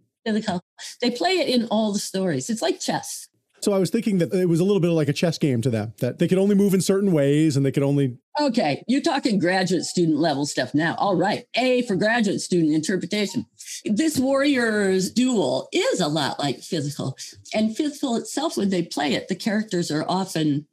They 1.02 1.12
play 1.12 1.40
it 1.40 1.50
in 1.50 1.68
all 1.68 1.94
the 1.94 2.00
stories. 2.00 2.50
It's 2.50 2.62
like 2.62 2.80
chess. 2.80 3.29
So 3.62 3.74
I 3.74 3.80
was 3.80 3.90
thinking 3.90 4.20
that 4.20 4.34
it 4.34 4.48
was 4.48 4.60
a 4.60 4.64
little 4.64 4.80
bit 4.80 4.90
like 4.90 5.10
a 5.10 5.14
chess 5.14 5.38
game 5.38 5.62
to 5.62 5.70
them, 5.70 5.94
that 6.00 6.20
they 6.20 6.28
could 6.28 6.38
only 6.38 6.56
move 6.56 6.74
in 6.74 6.82
certain 6.82 7.12
ways 7.12 7.58
and 7.58 7.66
they 7.66 7.72
could 7.72 7.84
only. 7.84 8.18
Okay, 8.40 8.84
you're 8.88 9.02
talking 9.02 9.38
graduate 9.40 9.84
student 9.84 10.18
level 10.18 10.46
stuff 10.46 10.74
now. 10.74 10.96
All 10.98 11.16
right, 11.16 11.46
A 11.56 11.82
for 11.84 11.96
graduate 11.96 12.42
student 12.42 12.74
interpretation. 12.74 13.46
This 13.86 14.18
Warriors 14.18 15.12
duel 15.12 15.68
is 15.74 16.00
a 16.00 16.08
lot 16.08 16.40
like 16.40 16.58
fidchell. 16.58 17.14
And 17.54 17.76
fidchell 17.76 18.18
itself, 18.18 18.58
when 18.58 18.70
they 18.70 18.84
play 18.84 19.14
it, 19.14 19.28
the 19.28 19.36
characters 19.36 19.92
are 19.92 20.06
often 20.08 20.68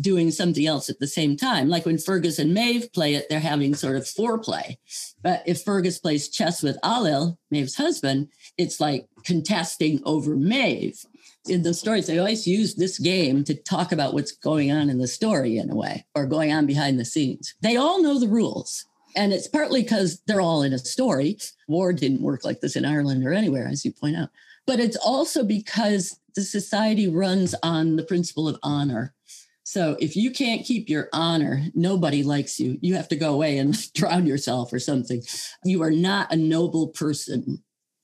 doing 0.00 0.32
something 0.32 0.66
else 0.66 0.90
at 0.90 0.98
the 0.98 1.06
same 1.06 1.36
time. 1.36 1.68
Like 1.68 1.86
when 1.86 1.98
Fergus 1.98 2.40
and 2.40 2.52
Maeve 2.52 2.92
play 2.92 3.14
it, 3.14 3.26
they're 3.28 3.38
having 3.38 3.74
sort 3.74 3.96
of 3.96 4.02
foreplay. 4.02 4.76
But 5.22 5.42
if 5.46 5.62
Fergus 5.62 5.98
plays 5.98 6.28
chess 6.28 6.62
with 6.62 6.80
Ailill, 6.82 7.36
Maeve's 7.52 7.76
husband, 7.76 8.28
it's 8.58 8.80
like 8.80 9.06
contesting 9.24 10.02
over 10.04 10.34
Maeve 10.34 11.04
in 11.46 11.62
the 11.62 11.74
stories, 11.74 12.06
they 12.06 12.18
always 12.18 12.46
use 12.46 12.74
this 12.74 12.98
game 12.98 13.44
to 13.44 13.54
talk 13.54 13.92
about 13.92 14.14
what's 14.14 14.32
going 14.32 14.72
on 14.72 14.88
in 14.88 14.98
the 14.98 15.06
story 15.06 15.58
in 15.58 15.70
a 15.70 15.74
way 15.74 16.06
or 16.14 16.26
going 16.26 16.52
on 16.52 16.66
behind 16.66 16.98
the 16.98 17.04
scenes. 17.04 17.54
They 17.60 17.76
all 17.76 18.02
know 18.02 18.18
the 18.18 18.28
rules. 18.28 18.86
And 19.16 19.32
it's 19.32 19.46
partly 19.46 19.82
because 19.82 20.20
they're 20.26 20.40
all 20.40 20.62
in 20.62 20.72
a 20.72 20.78
story. 20.78 21.38
War 21.68 21.92
didn't 21.92 22.22
work 22.22 22.44
like 22.44 22.60
this 22.60 22.76
in 22.76 22.84
Ireland 22.84 23.24
or 23.24 23.32
anywhere, 23.32 23.68
as 23.68 23.84
you 23.84 23.92
point 23.92 24.16
out. 24.16 24.30
But 24.66 24.80
it's 24.80 24.96
also 24.96 25.44
because 25.44 26.18
the 26.34 26.42
society 26.42 27.08
runs 27.08 27.54
on 27.62 27.96
the 27.96 28.02
principle 28.02 28.48
of 28.48 28.58
honor. 28.62 29.14
So 29.62 29.96
if 30.00 30.16
you 30.16 30.30
can't 30.30 30.64
keep 30.64 30.88
your 30.88 31.08
honor, 31.12 31.64
nobody 31.74 32.22
likes 32.22 32.58
you. 32.58 32.78
You 32.80 32.94
have 32.94 33.08
to 33.08 33.16
go 33.16 33.32
away 33.32 33.58
and 33.58 33.92
drown 33.94 34.26
yourself 34.26 34.72
or 34.72 34.78
something. 34.78 35.22
You 35.64 35.82
are 35.82 35.90
not 35.90 36.32
a 36.32 36.36
noble 36.36 36.88
person 36.88 37.62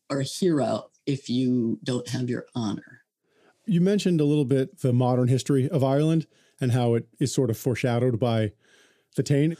or 0.09 0.20
a 0.20 0.24
hero 0.24 0.90
if 1.07 1.29
you 1.29 1.79
don't 1.83 2.09
have 2.09 2.31
your 2.31 2.46
honor. 2.55 3.00
You 3.66 3.81
mentioned 3.81 4.20
a 4.20 4.25
little 4.25 4.44
bit 4.44 4.81
the 4.81 4.92
modern 4.92 5.29
history 5.29 5.68
of 5.68 5.85
Ireland 5.85 6.27
and 6.61 6.73
how 6.73 6.94
it 6.94 7.07
is 7.18 7.33
sort 7.33 7.51
of 7.51 7.59
foreshadowed 7.59 8.18
by 8.18 8.53
the 9.16 9.23
Táin. 9.23 9.57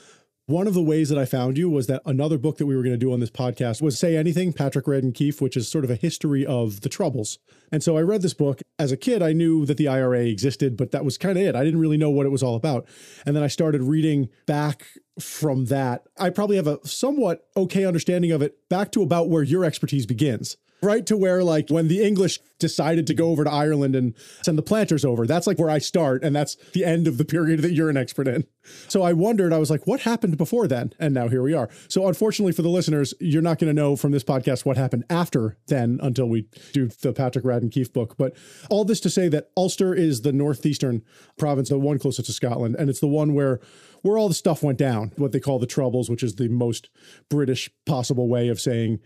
One 0.46 0.66
of 0.66 0.74
the 0.74 0.82
ways 0.82 1.10
that 1.10 1.18
I 1.18 1.26
found 1.26 1.56
you 1.56 1.70
was 1.70 1.86
that 1.86 2.02
another 2.04 2.36
book 2.36 2.58
that 2.58 2.66
we 2.66 2.74
were 2.74 2.82
going 2.82 2.94
to 2.94 2.98
do 2.98 3.12
on 3.12 3.20
this 3.20 3.30
podcast 3.30 3.80
was 3.80 3.96
Say 3.96 4.16
Anything, 4.16 4.52
Patrick 4.52 4.86
Radden 4.86 5.14
Keefe, 5.14 5.40
which 5.40 5.56
is 5.56 5.68
sort 5.68 5.84
of 5.84 5.92
a 5.92 5.94
history 5.94 6.44
of 6.44 6.80
the 6.80 6.88
Troubles. 6.88 7.38
And 7.70 7.84
so 7.84 7.96
I 7.96 8.02
read 8.02 8.22
this 8.22 8.34
book. 8.34 8.60
As 8.76 8.90
a 8.90 8.96
kid, 8.96 9.22
I 9.22 9.32
knew 9.32 9.64
that 9.66 9.76
the 9.76 9.86
IRA 9.86 10.24
existed, 10.24 10.76
but 10.76 10.90
that 10.90 11.04
was 11.04 11.16
kind 11.16 11.38
of 11.38 11.44
it. 11.44 11.54
I 11.54 11.62
didn't 11.62 11.78
really 11.78 11.96
know 11.96 12.10
what 12.10 12.26
it 12.26 12.30
was 12.30 12.42
all 12.42 12.56
about. 12.56 12.88
And 13.24 13.36
then 13.36 13.44
I 13.44 13.46
started 13.46 13.82
reading 13.84 14.28
back 14.46 14.86
from 15.20 15.66
that. 15.66 16.04
I 16.18 16.30
probably 16.30 16.56
have 16.56 16.66
a 16.66 16.78
somewhat 16.87 17.46
okay 17.56 17.85
understanding 17.85 18.33
of 18.33 18.42
it 18.42 18.68
back 18.68 18.92
to 18.92 19.02
about 19.02 19.28
where 19.28 19.42
your 19.42 19.64
expertise 19.64 20.06
begins 20.06 20.56
right 20.83 21.06
to 21.06 21.16
where 21.16 21.42
like 21.44 21.68
when 21.68 21.88
the 21.88 22.02
English 22.02 22.38
decided 22.59 23.06
to 23.06 23.14
go 23.14 23.30
over 23.30 23.44
to 23.44 23.50
Ireland 23.50 23.96
and 23.96 24.14
send 24.42 24.59
the 24.59 24.62
planters 24.62 25.04
over, 25.04 25.26
that's 25.26 25.46
like 25.46 25.59
where 25.59 25.70
I 25.70 25.78
start. 25.78 26.22
And 26.22 26.35
that's 26.35 26.56
the 26.72 26.85
end 26.85 27.06
of 27.06 27.18
the 27.18 27.24
period 27.24 27.62
that 27.62 27.72
you're 27.72 27.90
an 27.90 27.96
expert 27.96 28.28
in. 28.28 28.44
So 28.88 29.02
I 29.02 29.12
wondered, 29.12 29.52
I 29.52 29.59
was 29.59 29.70
like, 29.70 29.87
what 29.87 30.00
happened 30.00 30.37
before 30.37 30.68
then? 30.68 30.92
And 30.98 31.14
now 31.14 31.28
here 31.28 31.42
we 31.42 31.54
are. 31.54 31.68
So 31.88 32.06
unfortunately 32.06 32.52
for 32.52 32.62
the 32.62 32.68
listeners, 32.68 33.14
you're 33.20 33.42
not 33.42 33.59
going 33.59 33.74
to 33.74 33.80
know 33.80 33.96
from 33.96 34.12
this 34.12 34.24
podcast 34.24 34.64
what 34.64 34.76
happened 34.76 35.04
after 35.09 35.56
then 35.68 35.98
until 36.02 36.28
we 36.28 36.46
do 36.72 36.88
the 36.88 37.12
Patrick 37.12 37.44
Radden 37.44 37.72
Keefe 37.72 37.92
book. 37.92 38.16
But 38.16 38.37
all 38.68 38.85
this 38.85 39.00
to 39.00 39.11
say 39.11 39.28
that 39.28 39.50
Ulster 39.56 39.94
is 39.94 40.22
the 40.22 40.33
northeastern 40.33 41.02
province, 41.38 41.70
the 41.70 41.78
one 41.78 41.98
closest 41.98 42.26
to 42.26 42.33
Scotland. 42.33 42.76
And 42.78 42.90
it's 42.90 43.00
the 43.00 43.06
one 43.06 43.35
where 43.35 43.61
where 44.02 44.18
all 44.18 44.28
the 44.28 44.34
stuff 44.34 44.62
went 44.62 44.78
down, 44.78 45.12
what 45.16 45.32
they 45.32 45.40
call 45.40 45.58
the 45.58 45.66
Troubles, 45.66 46.10
which 46.10 46.22
is 46.22 46.36
the 46.36 46.48
most 46.48 46.90
British 47.28 47.70
possible 47.86 48.28
way 48.28 48.48
of 48.48 48.60
saying 48.60 49.00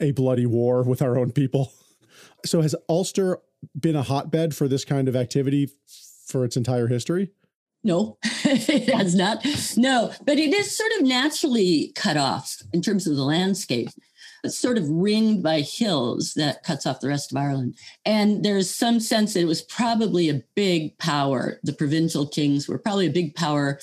a 0.00 0.12
bloody 0.12 0.46
war 0.46 0.82
with 0.82 1.02
our 1.02 1.18
own 1.18 1.32
people. 1.32 1.72
So 2.44 2.62
has 2.62 2.74
Ulster 2.88 3.38
been 3.78 3.96
a 3.96 4.02
hotbed 4.02 4.54
for 4.54 4.68
this 4.68 4.84
kind 4.84 5.08
of 5.08 5.16
activity 5.16 5.70
for 6.26 6.44
its 6.44 6.56
entire 6.56 6.86
history? 6.86 7.30
No, 7.82 8.18
it 8.24 8.92
has 8.92 9.14
not. 9.14 9.44
No, 9.76 10.12
but 10.24 10.38
it 10.38 10.52
is 10.52 10.76
sort 10.76 10.92
of 10.98 11.06
naturally 11.06 11.92
cut 11.94 12.16
off 12.16 12.56
in 12.72 12.82
terms 12.82 13.06
of 13.06 13.16
the 13.16 13.24
landscape. 13.24 13.88
It's 14.42 14.58
sort 14.58 14.78
of 14.78 14.88
ringed 14.88 15.42
by 15.42 15.60
hills 15.60 16.32
that 16.34 16.62
cuts 16.62 16.86
off 16.86 17.00
the 17.00 17.08
rest 17.08 17.30
of 17.30 17.36
Ireland. 17.36 17.74
And 18.06 18.42
there's 18.42 18.70
some 18.74 19.00
sense 19.00 19.34
that 19.34 19.40
it 19.40 19.46
was 19.46 19.62
probably 19.62 20.28
a 20.28 20.42
big 20.54 20.96
power. 20.98 21.60
The 21.62 21.74
provincial 21.74 22.26
kings 22.26 22.66
were 22.66 22.78
probably 22.78 23.06
a 23.06 23.12
big 23.12 23.34
power 23.34 23.78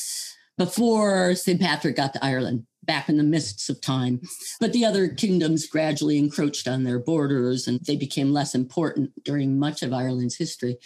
before 0.58 1.36
St. 1.36 1.60
Patrick 1.60 1.96
got 1.96 2.14
to 2.14 2.26
Ireland 2.26 2.66
back 2.84 3.10
in 3.10 3.18
the 3.18 3.24
mists 3.24 3.70
of 3.70 3.82
time. 3.82 4.22
But 4.60 4.74
the 4.74 4.86
other 4.86 5.10
kingdoms 5.10 5.68
gradually 5.68 6.18
encroached 6.18 6.68
on 6.68 6.84
their 6.84 7.00
borders 7.00 7.68
and 7.68 7.80
they 7.86 7.96
became 7.96 8.34
less 8.34 8.56
important 8.56 9.12
during 9.24 9.60
much 9.60 9.84
of 9.84 9.94
Ireland's 9.94 10.38
history. 10.38 10.78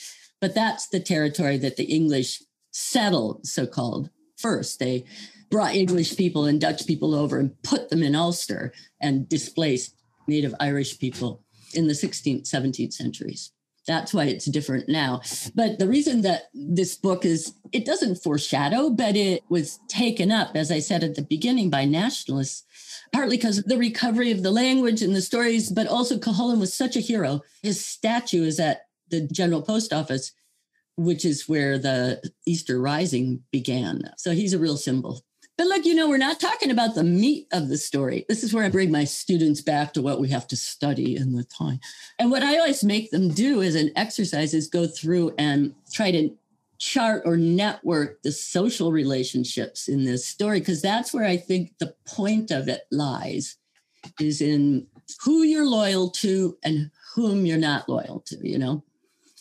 But 0.41 0.55
that's 0.55 0.87
the 0.89 0.99
territory 0.99 1.57
that 1.57 1.77
the 1.77 1.85
English 1.85 2.41
settled, 2.71 3.45
so 3.45 3.67
called, 3.67 4.09
first. 4.37 4.79
They 4.79 5.05
brought 5.51 5.75
English 5.75 6.17
people 6.17 6.45
and 6.45 6.59
Dutch 6.59 6.87
people 6.87 7.13
over 7.13 7.37
and 7.37 7.61
put 7.61 7.89
them 7.89 8.01
in 8.01 8.15
Ulster 8.15 8.73
and 8.99 9.29
displaced 9.29 9.95
native 10.27 10.55
Irish 10.59 10.97
people 10.97 11.43
in 11.73 11.87
the 11.87 11.93
16th, 11.93 12.49
17th 12.49 12.93
centuries. 12.93 13.51
That's 13.87 14.13
why 14.13 14.25
it's 14.25 14.45
different 14.45 14.87
now. 14.87 15.21
But 15.55 15.79
the 15.79 15.87
reason 15.87 16.21
that 16.21 16.49
this 16.53 16.95
book 16.95 17.25
is, 17.25 17.53
it 17.71 17.85
doesn't 17.85 18.21
foreshadow, 18.21 18.89
but 18.89 19.15
it 19.15 19.43
was 19.49 19.79
taken 19.87 20.31
up, 20.31 20.55
as 20.55 20.71
I 20.71 20.79
said 20.79 21.03
at 21.03 21.15
the 21.15 21.23
beginning, 21.23 21.69
by 21.69 21.85
nationalists, 21.85 22.63
partly 23.11 23.37
because 23.37 23.57
of 23.57 23.65
the 23.65 23.77
recovery 23.77 24.31
of 24.31 24.43
the 24.43 24.51
language 24.51 25.01
and 25.01 25.15
the 25.15 25.21
stories, 25.21 25.71
but 25.71 25.87
also 25.87 26.17
Cuchulainn 26.17 26.59
was 26.59 26.73
such 26.73 26.95
a 26.95 27.01
hero. 27.01 27.41
His 27.63 27.83
statue 27.83 28.43
is 28.43 28.59
at 28.59 28.85
the 29.09 29.27
General 29.27 29.61
Post 29.61 29.93
Office, 29.93 30.31
which 30.95 31.25
is 31.25 31.49
where 31.49 31.79
the 31.79 32.21
Easter 32.45 32.79
Rising 32.79 33.43
began. 33.51 34.03
So 34.17 34.31
he's 34.31 34.53
a 34.53 34.59
real 34.59 34.77
symbol. 34.77 35.23
But 35.57 35.67
look, 35.67 35.85
you 35.85 35.93
know, 35.93 36.09
we're 36.09 36.17
not 36.17 36.39
talking 36.39 36.71
about 36.71 36.95
the 36.95 37.03
meat 37.03 37.47
of 37.51 37.69
the 37.69 37.77
story. 37.77 38.25
This 38.27 38.43
is 38.43 38.53
where 38.53 38.63
I 38.63 38.69
bring 38.69 38.89
my 38.89 39.03
students 39.03 39.61
back 39.61 39.93
to 39.93 40.01
what 40.01 40.19
we 40.19 40.29
have 40.29 40.47
to 40.47 40.55
study 40.55 41.15
in 41.15 41.33
the 41.33 41.43
Táin. 41.43 41.79
And 42.17 42.31
what 42.31 42.41
I 42.41 42.57
always 42.57 42.83
make 42.83 43.11
them 43.11 43.29
do 43.29 43.61
as 43.61 43.75
an 43.75 43.91
exercise 43.95 44.53
is 44.55 44.67
go 44.67 44.87
through 44.87 45.35
and 45.37 45.75
try 45.93 46.09
to 46.11 46.35
chart 46.79 47.21
or 47.25 47.37
network 47.37 48.23
the 48.23 48.31
social 48.31 48.91
relationships 48.91 49.87
in 49.87 50.03
this 50.03 50.25
story, 50.25 50.59
because 50.59 50.81
that's 50.81 51.13
where 51.13 51.25
I 51.25 51.37
think 51.37 51.77
the 51.77 51.93
point 52.07 52.49
of 52.49 52.67
it 52.67 52.81
lies, 52.89 53.57
is 54.19 54.41
in 54.41 54.87
who 55.23 55.43
you're 55.43 55.67
loyal 55.67 56.09
to 56.09 56.57
and 56.63 56.89
whom 57.13 57.45
you're 57.45 57.59
not 57.59 57.87
loyal 57.87 58.21
to, 58.25 58.37
you 58.41 58.57
know? 58.57 58.83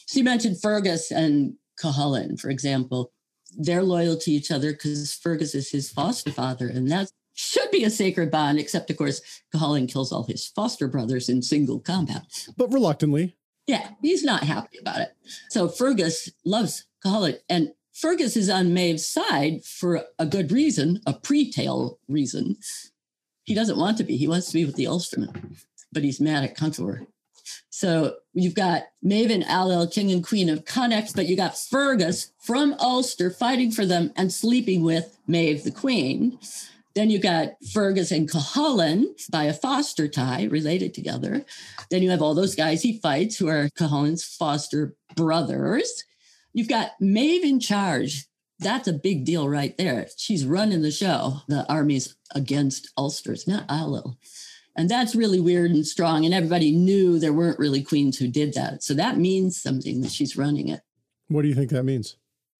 So 0.07 0.19
you 0.19 0.25
mentioned 0.25 0.61
Fergus 0.61 1.11
and 1.11 1.55
Cuchulainn, 1.83 2.39
for 2.39 2.51
example 2.51 3.11
they're 3.59 3.83
loyal 3.83 4.17
to 4.17 4.31
each 4.31 4.51
other 4.51 4.73
because 4.73 5.15
Fergus 5.15 5.55
is 5.55 5.71
his 5.71 5.91
foster 5.91 6.31
father, 6.31 6.69
and 6.69 6.91
that 6.91 7.11
should 7.35 7.71
be 7.71 7.85
a 7.85 7.91
sacred 7.91 8.31
bond. 8.31 8.59
Except, 8.59 8.91
of 8.91 8.97
course, 8.97 9.21
Cuchulainn 9.55 9.91
kills 9.91 10.13
all 10.13 10.25
his 10.25 10.47
foster 10.47 10.89
brothers 10.89 11.29
in 11.29 11.43
single 11.43 11.81
combat, 11.81 12.49
but 12.57 12.73
reluctantly. 12.73 13.37
Yeah, 13.67 13.91
he's 14.03 14.25
not 14.25 14.43
happy 14.43 14.79
about 14.79 15.01
it. 15.01 15.13
So 15.49 15.69
Fergus 15.69 16.31
loves 16.45 16.87
Cuchulainn, 17.05 17.39
and 17.49 17.73
Fergus 17.93 18.37
is 18.37 18.49
on 18.49 18.75
Maeve's 18.75 19.07
side 19.07 19.65
for 19.65 20.05
a 20.19 20.27
good 20.27 20.53
reason, 20.53 21.01
a 21.07 21.13
pre-tale 21.13 21.99
reason. 22.09 22.57
He 23.45 23.55
doesn't 23.55 23.79
want 23.79 23.99
to 23.99 24.05
be. 24.05 24.17
He 24.17 24.29
wants 24.29 24.49
to 24.49 24.55
be 24.55 24.65
with 24.65 24.77
the 24.77 24.87
Ulstermen, 24.87 25.59
but 25.93 26.05
he's 26.05 26.21
mad 26.21 26.45
at 26.45 26.57
Conchobar. 26.57 27.07
So 27.71 28.17
you've 28.33 28.55
got 28.55 28.85
Maven, 29.05 29.45
Ailill, 29.45 29.93
King 29.93 30.13
and 30.13 30.27
Queen 30.27 30.49
of 30.49 30.65
Connacht, 30.65 31.15
but 31.15 31.27
you 31.27 31.37
got 31.37 31.59
Fergus 31.59 32.33
from 32.39 32.75
Ulster 32.75 33.31
fighting 33.31 33.71
for 33.71 33.87
them 33.87 34.13
and 34.17 34.33
sleeping 34.33 34.83
with 34.83 35.17
Maeve 35.27 35.65
the 35.65 35.71
Queen. 35.71 36.39
Then 36.95 37.11
you 37.11 37.21
got 37.21 37.51
Fergus 37.73 38.11
and 38.11 38.29
Cuchulainn 38.29 39.07
by 39.31 39.45
a 39.45 39.53
foster 39.53 40.09
tie 40.09 40.45
related 40.45 40.93
together. 40.93 41.45
Then 41.91 42.03
you 42.03 42.11
have 42.11 42.23
all 42.23 42.35
those 42.35 42.55
guys 42.55 42.83
he 42.83 42.99
fights 42.99 43.37
who 43.37 43.49
are 43.49 43.71
Cuchulainn's 43.79 44.25
foster 44.25 44.95
brothers. 45.15 46.05
You've 46.53 46.69
got 46.69 46.93
Maeve 47.01 47.45
in 47.45 47.61
charge. 47.61 48.27
That's 48.59 48.89
a 48.89 48.93
big 48.93 49.25
deal 49.25 49.49
right 49.49 49.77
there. 49.79 50.09
She's 50.17 50.45
running 50.45 50.83
the 50.83 50.91
show. 50.91 51.43
The 51.49 51.65
army's 51.73 52.17
against 52.35 52.91
Ulster's, 52.99 53.47
not 53.47 53.67
Ailill. 53.69 54.17
And 54.77 54.89
that's 54.89 55.15
really 55.15 55.41
weird 55.41 55.71
and 55.71 55.87
strong. 55.87 56.25
And 56.25 56.33
everybody 56.33 56.73
knew 56.73 57.19
there 57.19 57.33
weren't 57.33 57.59
really 57.59 57.83
queens 57.83 58.19
who 58.19 58.29
did 58.29 58.55
that. 58.55 58.83
So 58.83 58.95
that 58.95 59.19
means 59.19 59.61
something 59.61 60.01
that 60.03 60.13
she's 60.13 60.37
running 60.37 60.69
it. 60.69 60.81
What 61.29 61.43
do 61.43 61.49
you 61.49 61.55
think 61.55 61.71
that 61.71 61.85
means? 61.85 62.17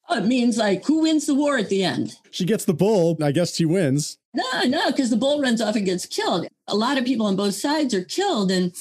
Oh, 0.09 0.19
it 0.19 0.27
means 0.27 0.59
like 0.59 0.85
who 0.85 1.03
wins 1.03 1.27
the 1.27 1.35
war 1.35 1.57
at 1.57 1.69
the 1.69 1.85
end? 1.85 2.17
She 2.31 2.45
gets 2.45 2.65
the 2.65 2.75
bull. 2.75 3.17
I 3.23 3.31
guess 3.31 3.55
she 3.55 3.65
wins. 3.65 4.19
No, 4.35 4.63
no, 4.65 4.91
because 4.91 5.11
the 5.11 5.17
bull 5.17 5.41
runs 5.41 5.61
off 5.61 5.77
and 5.77 5.87
gets 5.87 6.07
killed. 6.07 6.47
A 6.67 6.77
lot 6.77 6.99
of 6.99 7.05
people 7.05 7.27
on 7.27 7.37
both 7.37 7.55
sides 7.55 7.95
are 7.95 8.05
killed. 8.05 8.51
And 8.51 8.75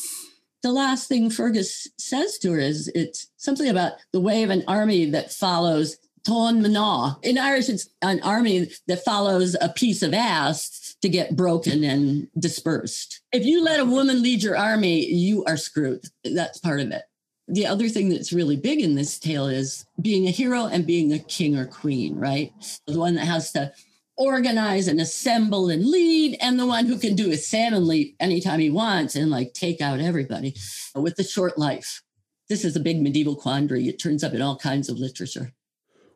the 0.63 0.71
last 0.71 1.07
thing 1.07 1.29
Fergus 1.29 1.87
says 1.97 2.37
to 2.39 2.51
her 2.53 2.59
is 2.59 2.91
it's 2.95 3.27
something 3.37 3.69
about 3.69 3.93
the 4.11 4.19
way 4.19 4.43
of 4.43 4.49
an 4.49 4.63
army 4.67 5.09
that 5.11 5.31
follows 5.31 5.97
Ton 6.25 6.61
Manaw. 6.61 7.23
In 7.23 7.37
Irish, 7.37 7.69
it's 7.69 7.89
an 8.01 8.21
army 8.21 8.69
that 8.87 9.05
follows 9.05 9.55
a 9.61 9.69
piece 9.69 10.01
of 10.01 10.13
ass 10.13 10.88
to 11.01 11.09
get 11.09 11.35
broken 11.35 11.83
and 11.83 12.27
dispersed. 12.38 13.21
If 13.31 13.45
you 13.45 13.63
let 13.63 13.79
a 13.79 13.85
woman 13.85 14.21
lead 14.21 14.43
your 14.43 14.57
army, 14.57 15.05
you 15.05 15.45
are 15.45 15.57
screwed. 15.57 16.03
That's 16.23 16.59
part 16.59 16.81
of 16.81 16.91
it. 16.91 17.03
The 17.47 17.65
other 17.65 17.89
thing 17.89 18.09
that's 18.09 18.33
really 18.33 18.57
big 18.57 18.79
in 18.79 18.95
this 18.95 19.17
tale 19.17 19.47
is 19.47 19.85
being 20.01 20.27
a 20.27 20.31
hero 20.31 20.65
and 20.65 20.85
being 20.85 21.12
a 21.13 21.19
king 21.19 21.57
or 21.57 21.65
queen, 21.65 22.15
right? 22.15 22.51
The 22.85 22.99
one 22.99 23.15
that 23.15 23.25
has 23.25 23.51
to 23.53 23.71
organize 24.17 24.88
and 24.88 24.99
assemble 24.99 25.69
and 25.69 25.85
lead, 25.85 26.38
and 26.41 26.59
the 26.59 26.67
one 26.67 26.85
who 26.85 26.99
can 26.99 27.15
do 27.15 27.31
a 27.31 27.38
salmon 27.38 27.88
leap 27.88 28.15
anytime 28.19 28.59
he 28.59 28.69
wants 28.69 29.15
and 29.15 29.31
like 29.31 29.53
take 29.53 29.81
out 29.81 30.01
everybody 30.01 30.55
with 30.93 31.15
the 31.15 31.23
short 31.23 31.57
life. 31.57 32.03
This 32.49 32.65
is 32.65 32.75
a 32.75 32.81
big 32.81 33.01
medieval 33.01 33.35
quandary. 33.35 33.88
It 33.88 33.99
turns 33.99 34.23
up 34.23 34.33
in 34.33 34.41
all 34.41 34.57
kinds 34.57 34.89
of 34.89 34.97
literature. 34.97 35.53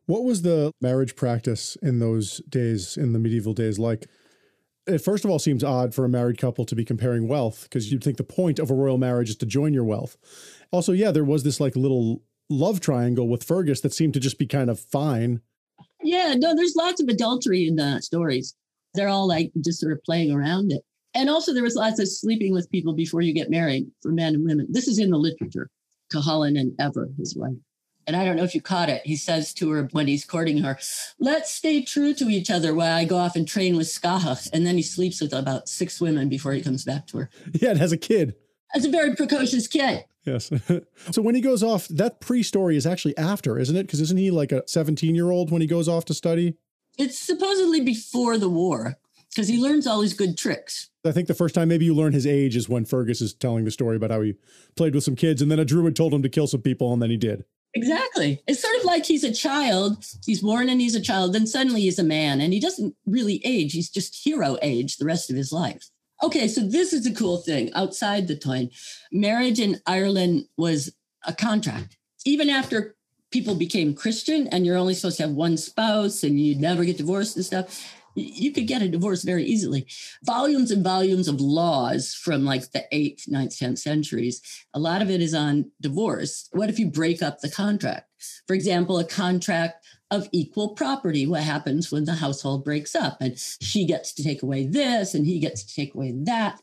What 0.05 0.25
was 0.25 0.41
the 0.41 0.71
marriage 0.81 1.15
practice 1.15 1.77
in 1.81 1.99
those 1.99 2.41
days, 2.49 2.97
in 2.97 3.13
the 3.13 3.19
medieval 3.19 3.53
days, 3.53 3.79
like? 3.79 4.07
It 4.85 4.99
first 4.99 5.23
of 5.23 5.31
all 5.31 5.39
seems 5.39 5.63
odd 5.63 5.93
for 5.93 6.03
a 6.03 6.09
married 6.09 6.37
couple 6.37 6.65
to 6.65 6.75
be 6.75 6.83
comparing 6.83 7.27
wealth 7.27 7.63
because 7.63 7.91
you'd 7.91 8.03
think 8.03 8.17
the 8.17 8.23
point 8.23 8.59
of 8.59 8.69
a 8.69 8.73
royal 8.73 8.97
marriage 8.97 9.29
is 9.29 9.37
to 9.37 9.45
join 9.45 9.73
your 9.73 9.85
wealth. 9.85 10.17
Also, 10.71 10.91
yeah, 10.91 11.11
there 11.11 11.23
was 11.23 11.43
this 11.43 11.59
like 11.59 11.75
little 11.75 12.21
love 12.49 12.79
triangle 12.79 13.27
with 13.27 13.43
Fergus 13.43 13.81
that 13.81 13.93
seemed 13.93 14.13
to 14.13 14.19
just 14.19 14.37
be 14.37 14.45
kind 14.45 14.69
of 14.69 14.79
fine. 14.79 15.41
Yeah, 16.01 16.35
no, 16.37 16.53
there's 16.55 16.75
lots 16.75 17.01
of 17.01 17.07
adultery 17.07 17.65
in 17.67 17.75
the 17.75 18.01
stories. 18.01 18.55
They're 18.93 19.07
all 19.07 19.27
like 19.27 19.51
just 19.63 19.79
sort 19.79 19.93
of 19.93 20.03
playing 20.03 20.31
around 20.31 20.71
it. 20.71 20.81
And 21.15 21.29
also, 21.29 21.53
there 21.53 21.63
was 21.63 21.75
lots 21.75 21.99
of 21.99 22.07
sleeping 22.07 22.53
with 22.53 22.71
people 22.71 22.93
before 22.93 23.21
you 23.21 23.33
get 23.33 23.49
married 23.49 23.85
for 24.01 24.11
men 24.11 24.33
and 24.33 24.43
women. 24.43 24.67
This 24.69 24.87
is 24.87 24.99
in 24.99 25.11
the 25.11 25.17
literature. 25.17 25.69
Cuchulainn 26.11 26.59
and 26.59 26.73
Emer, 26.79 27.09
his 27.17 27.35
wife. 27.35 27.53
And 28.05 28.15
I 28.15 28.25
don't 28.25 28.35
know 28.35 28.43
if 28.43 28.55
you 28.55 28.61
caught 28.61 28.89
it. 28.89 29.01
He 29.05 29.15
says 29.15 29.53
to 29.55 29.69
her 29.71 29.87
when 29.91 30.07
he's 30.07 30.25
courting 30.25 30.59
her, 30.59 30.77
let's 31.19 31.51
stay 31.51 31.81
true 31.81 32.13
to 32.15 32.29
each 32.29 32.49
other 32.49 32.73
while 32.73 32.95
I 32.95 33.05
go 33.05 33.17
off 33.17 33.35
and 33.35 33.47
train 33.47 33.77
with 33.77 33.87
Scáthach. 33.87 34.49
And 34.51 34.65
then 34.65 34.75
he 34.75 34.83
sleeps 34.83 35.21
with 35.21 35.33
about 35.33 35.69
six 35.69 36.01
women 36.01 36.29
before 36.29 36.53
he 36.53 36.61
comes 36.61 36.83
back 36.83 37.07
to 37.07 37.19
her. 37.19 37.29
Yeah, 37.53 37.71
and 37.71 37.79
has 37.79 37.91
a 37.91 37.97
kid. 37.97 38.35
As 38.75 38.85
a 38.85 38.89
very 38.89 39.15
precocious 39.15 39.67
kid. 39.67 40.05
Yes. 40.25 40.51
so 41.11 41.21
when 41.21 41.35
he 41.35 41.41
goes 41.41 41.63
off, 41.63 41.87
that 41.89 42.19
pre 42.19 42.43
story 42.43 42.75
is 42.75 42.87
actually 42.87 43.17
after, 43.17 43.59
isn't 43.59 43.75
it? 43.75 43.83
Because 43.83 44.01
isn't 44.01 44.17
he 44.17 44.31
like 44.31 44.51
a 44.51 44.63
17 44.67 45.15
year 45.15 45.31
old 45.31 45.51
when 45.51 45.61
he 45.61 45.67
goes 45.67 45.87
off 45.87 46.05
to 46.05 46.13
study? 46.13 46.55
It's 46.97 47.19
supposedly 47.19 47.81
before 47.81 48.37
the 48.37 48.49
war 48.49 48.97
because 49.33 49.47
he 49.47 49.57
learns 49.57 49.87
all 49.87 50.01
these 50.01 50.13
good 50.13 50.37
tricks. 50.37 50.89
I 51.05 51.11
think 51.11 51.27
the 51.27 51.33
first 51.33 51.55
time 51.55 51.67
maybe 51.67 51.85
you 51.85 51.93
learn 51.93 52.13
his 52.13 52.27
age 52.27 52.55
is 52.55 52.69
when 52.69 52.85
Fergus 52.85 53.19
is 53.19 53.33
telling 53.33 53.65
the 53.65 53.71
story 53.71 53.95
about 53.95 54.11
how 54.11 54.21
he 54.21 54.35
played 54.75 54.93
with 54.93 55.03
some 55.03 55.15
kids 55.15 55.41
and 55.41 55.51
then 55.51 55.59
a 55.59 55.65
druid 55.65 55.95
told 55.95 56.13
him 56.13 56.21
to 56.21 56.29
kill 56.29 56.47
some 56.47 56.61
people 56.61 56.93
and 56.93 57.01
then 57.01 57.09
he 57.09 57.17
did. 57.17 57.43
Exactly. 57.75 58.41
It's 58.47 58.61
sort 58.61 58.75
of 58.77 58.85
like 58.85 59.05
he's 59.05 59.23
a 59.23 59.33
child. 59.33 60.05
He's 60.25 60.41
born 60.41 60.69
and 60.69 60.79
he's 60.79 60.95
a 60.95 61.01
child. 61.01 61.33
Then 61.33 61.47
suddenly 61.47 61.81
he's 61.81 61.99
a 61.99 62.03
man 62.03 62.39
and 62.39 62.53
he 62.53 62.59
doesn't 62.59 62.95
really 63.05 63.41
age. 63.43 63.73
He's 63.73 63.89
just 63.89 64.23
hero 64.23 64.57
age 64.61 64.97
the 64.97 65.05
rest 65.05 65.29
of 65.29 65.35
his 65.35 65.51
life. 65.51 65.89
Okay, 66.21 66.47
so 66.47 66.61
this 66.61 66.93
is 66.93 67.05
a 67.05 67.13
cool 67.13 67.37
thing 67.37 67.73
outside 67.73 68.27
the 68.27 68.35
Táin. 68.35 68.69
Marriage 69.11 69.59
in 69.59 69.81
Ireland 69.87 70.45
was 70.55 70.93
a 71.25 71.33
contract. 71.33 71.97
Even 72.25 72.49
after 72.49 72.95
people 73.31 73.55
became 73.55 73.95
Christian 73.95 74.47
and 74.47 74.65
you're 74.65 74.77
only 74.77 74.93
supposed 74.93 75.17
to 75.17 75.23
have 75.23 75.33
one 75.33 75.57
spouse 75.57 76.23
and 76.23 76.39
you 76.39 76.55
never 76.55 76.85
get 76.85 76.97
divorced 76.97 77.35
and 77.35 77.43
stuff, 77.43 77.93
you 78.15 78.51
could 78.51 78.67
get 78.67 78.81
a 78.81 78.89
divorce 78.89 79.23
very 79.23 79.43
easily. 79.43 79.87
Volumes 80.23 80.71
and 80.71 80.83
volumes 80.83 81.27
of 81.27 81.41
laws 81.41 82.13
from 82.13 82.45
like 82.45 82.71
the 82.71 82.85
8th, 82.91 83.29
9th, 83.29 83.57
10th 83.59 83.79
centuries. 83.79 84.41
A 84.73 84.79
lot 84.79 85.01
of 85.01 85.09
it 85.09 85.21
is 85.21 85.33
on 85.33 85.71
divorce. 85.81 86.49
What 86.51 86.69
if 86.69 86.79
you 86.79 86.87
break 86.87 87.21
up 87.21 87.39
the 87.39 87.49
contract? 87.49 88.09
For 88.47 88.53
example, 88.53 88.99
a 88.99 89.05
contract 89.05 89.85
of 90.11 90.29
equal 90.31 90.69
property. 90.69 91.25
What 91.25 91.43
happens 91.43 91.91
when 91.91 92.05
the 92.05 92.13
household 92.13 92.63
breaks 92.63 92.95
up 92.95 93.17
and 93.19 93.37
she 93.37 93.85
gets 93.85 94.13
to 94.13 94.23
take 94.23 94.43
away 94.43 94.67
this 94.67 95.13
and 95.13 95.25
he 95.25 95.39
gets 95.39 95.63
to 95.63 95.73
take 95.73 95.95
away 95.95 96.13
that? 96.23 96.61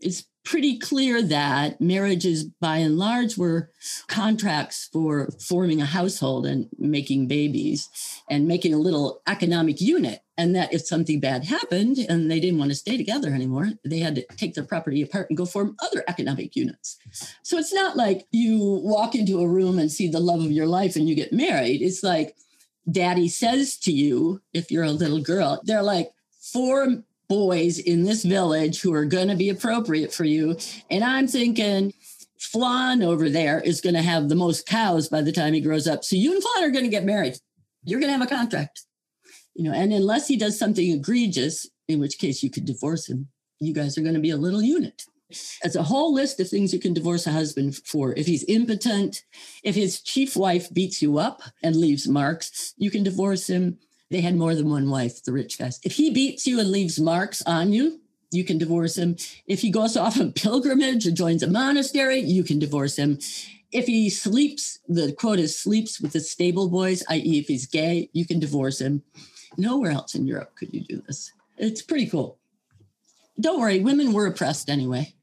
It's 0.00 0.24
pretty 0.44 0.78
clear 0.78 1.22
that 1.22 1.80
marriages, 1.80 2.44
by 2.44 2.78
and 2.78 2.98
large, 2.98 3.36
were 3.36 3.70
contracts 4.08 4.88
for 4.92 5.28
forming 5.38 5.80
a 5.80 5.86
household 5.86 6.46
and 6.46 6.68
making 6.78 7.28
babies 7.28 7.88
and 8.28 8.48
making 8.48 8.72
a 8.72 8.78
little 8.78 9.22
economic 9.26 9.80
unit. 9.80 10.20
And 10.38 10.56
that 10.56 10.72
if 10.72 10.86
something 10.86 11.20
bad 11.20 11.44
happened 11.44 11.98
and 11.98 12.30
they 12.30 12.40
didn't 12.40 12.58
want 12.58 12.70
to 12.70 12.74
stay 12.74 12.96
together 12.96 13.28
anymore, 13.34 13.70
they 13.84 13.98
had 13.98 14.14
to 14.14 14.24
take 14.36 14.54
their 14.54 14.64
property 14.64 15.02
apart 15.02 15.28
and 15.28 15.36
go 15.36 15.44
form 15.44 15.76
other 15.82 16.02
economic 16.08 16.56
units. 16.56 16.96
So 17.42 17.58
it's 17.58 17.74
not 17.74 17.96
like 17.96 18.26
you 18.30 18.80
walk 18.82 19.14
into 19.14 19.40
a 19.40 19.48
room 19.48 19.78
and 19.78 19.92
see 19.92 20.08
the 20.08 20.20
love 20.20 20.40
of 20.40 20.50
your 20.50 20.66
life 20.66 20.96
and 20.96 21.06
you 21.06 21.14
get 21.14 21.32
married. 21.32 21.82
It's 21.82 22.02
like 22.02 22.36
daddy 22.90 23.28
says 23.28 23.76
to 23.80 23.92
you, 23.92 24.40
if 24.54 24.70
you're 24.70 24.84
a 24.84 24.92
little 24.92 25.20
girl, 25.20 25.60
they're 25.64 25.82
like, 25.82 26.10
four 26.40 27.02
boys 27.30 27.78
in 27.78 28.02
this 28.02 28.24
village 28.24 28.80
who 28.82 28.92
are 28.92 29.06
going 29.06 29.28
to 29.28 29.36
be 29.36 29.48
appropriate 29.48 30.12
for 30.12 30.24
you. 30.24 30.58
And 30.90 31.04
I'm 31.04 31.28
thinking, 31.28 31.94
Flan 32.38 33.02
over 33.02 33.30
there 33.30 33.60
is 33.60 33.80
going 33.80 33.94
to 33.94 34.02
have 34.02 34.28
the 34.28 34.34
most 34.34 34.66
cows 34.66 35.08
by 35.08 35.22
the 35.22 35.30
time 35.30 35.54
he 35.54 35.60
grows 35.60 35.86
up. 35.86 36.02
So 36.04 36.16
you 36.16 36.32
and 36.32 36.42
Flan 36.42 36.64
are 36.64 36.72
going 36.72 36.84
to 36.84 36.90
get 36.90 37.04
married. 37.04 37.36
You're 37.84 38.00
going 38.00 38.12
to 38.12 38.18
have 38.18 38.26
a 38.26 38.34
contract. 38.34 38.82
You 39.54 39.64
know, 39.64 39.72
and 39.72 39.92
unless 39.92 40.26
he 40.26 40.36
does 40.36 40.58
something 40.58 40.90
egregious, 40.90 41.68
in 41.88 42.00
which 42.00 42.18
case 42.18 42.42
you 42.42 42.50
could 42.50 42.64
divorce 42.64 43.08
him, 43.08 43.28
you 43.60 43.72
guys 43.72 43.96
are 43.96 44.02
going 44.02 44.14
to 44.14 44.20
be 44.20 44.30
a 44.30 44.36
little 44.36 44.62
unit. 44.62 45.04
It's 45.62 45.76
a 45.76 45.84
whole 45.84 46.12
list 46.12 46.40
of 46.40 46.48
things 46.48 46.72
you 46.72 46.80
can 46.80 46.94
divorce 46.94 47.28
a 47.28 47.32
husband 47.32 47.76
for. 47.84 48.12
If 48.16 48.26
he's 48.26 48.44
impotent, 48.48 49.22
if 49.62 49.76
his 49.76 50.00
chief 50.00 50.36
wife 50.36 50.72
beats 50.74 51.00
you 51.00 51.18
up 51.18 51.42
and 51.62 51.76
leaves 51.76 52.08
marks, 52.08 52.74
you 52.76 52.90
can 52.90 53.04
divorce 53.04 53.48
him. 53.48 53.78
They 54.10 54.20
had 54.20 54.36
more 54.36 54.54
than 54.54 54.68
one 54.68 54.90
wife, 54.90 55.22
the 55.22 55.32
rich 55.32 55.58
guys. 55.58 55.80
If 55.84 55.92
he 55.92 56.10
beats 56.10 56.46
you 56.46 56.58
and 56.58 56.70
leaves 56.70 56.98
marks 56.98 57.42
on 57.42 57.72
you, 57.72 58.00
you 58.32 58.44
can 58.44 58.58
divorce 58.58 58.96
him. 58.96 59.16
If 59.46 59.60
he 59.60 59.70
goes 59.70 59.96
off 59.96 60.18
on 60.18 60.32
pilgrimage 60.34 61.06
or 61.06 61.12
joins 61.12 61.42
a 61.42 61.48
monastery, 61.48 62.20
you 62.20 62.44
can 62.44 62.58
divorce 62.58 62.96
him. 62.96 63.18
If 63.72 63.86
he 63.86 64.10
sleeps, 64.10 64.80
the 64.88 65.12
quote 65.12 65.38
is 65.38 65.58
sleeps 65.58 66.00
with 66.00 66.12
the 66.12 66.20
stable 66.20 66.68
boys, 66.68 67.04
i.e., 67.08 67.38
if 67.38 67.46
he's 67.46 67.66
gay, 67.66 68.10
you 68.12 68.26
can 68.26 68.40
divorce 68.40 68.80
him. 68.80 69.02
Nowhere 69.56 69.92
else 69.92 70.14
in 70.14 70.26
Europe 70.26 70.56
could 70.56 70.74
you 70.74 70.80
do 70.80 71.02
this. 71.06 71.32
It's 71.56 71.82
pretty 71.82 72.06
cool. 72.06 72.38
Don't 73.38 73.60
worry, 73.60 73.80
women 73.80 74.12
were 74.12 74.26
oppressed 74.26 74.68
anyway. 74.68 75.14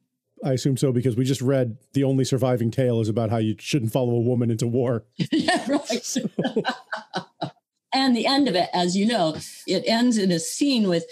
I 0.44 0.54
assume 0.54 0.78
so 0.78 0.92
because 0.92 1.16
we 1.16 1.26
just 1.26 1.42
read 1.42 1.78
the 1.94 2.04
only 2.04 2.24
surviving 2.24 2.72
tale 2.72 3.02
is 3.02 3.10
about 3.10 3.32
how 3.32 3.38
you 3.38 3.56
shouldn't 3.58 3.92
follow 3.92 4.14
a 4.14 4.22
woman 4.22 4.52
into 4.52 4.68
war. 4.68 5.06
yeah, 5.18 5.66
right. 5.68 6.16
And 7.98 8.16
the 8.16 8.28
end 8.28 8.48
of 8.48 8.54
it, 8.54 8.70
as 8.74 8.96
you 8.96 9.08
know, 9.08 9.38
it 9.66 9.84
ends 9.88 10.20
in 10.20 10.32
a 10.32 10.38
scene 10.38 10.88
with 10.88 11.04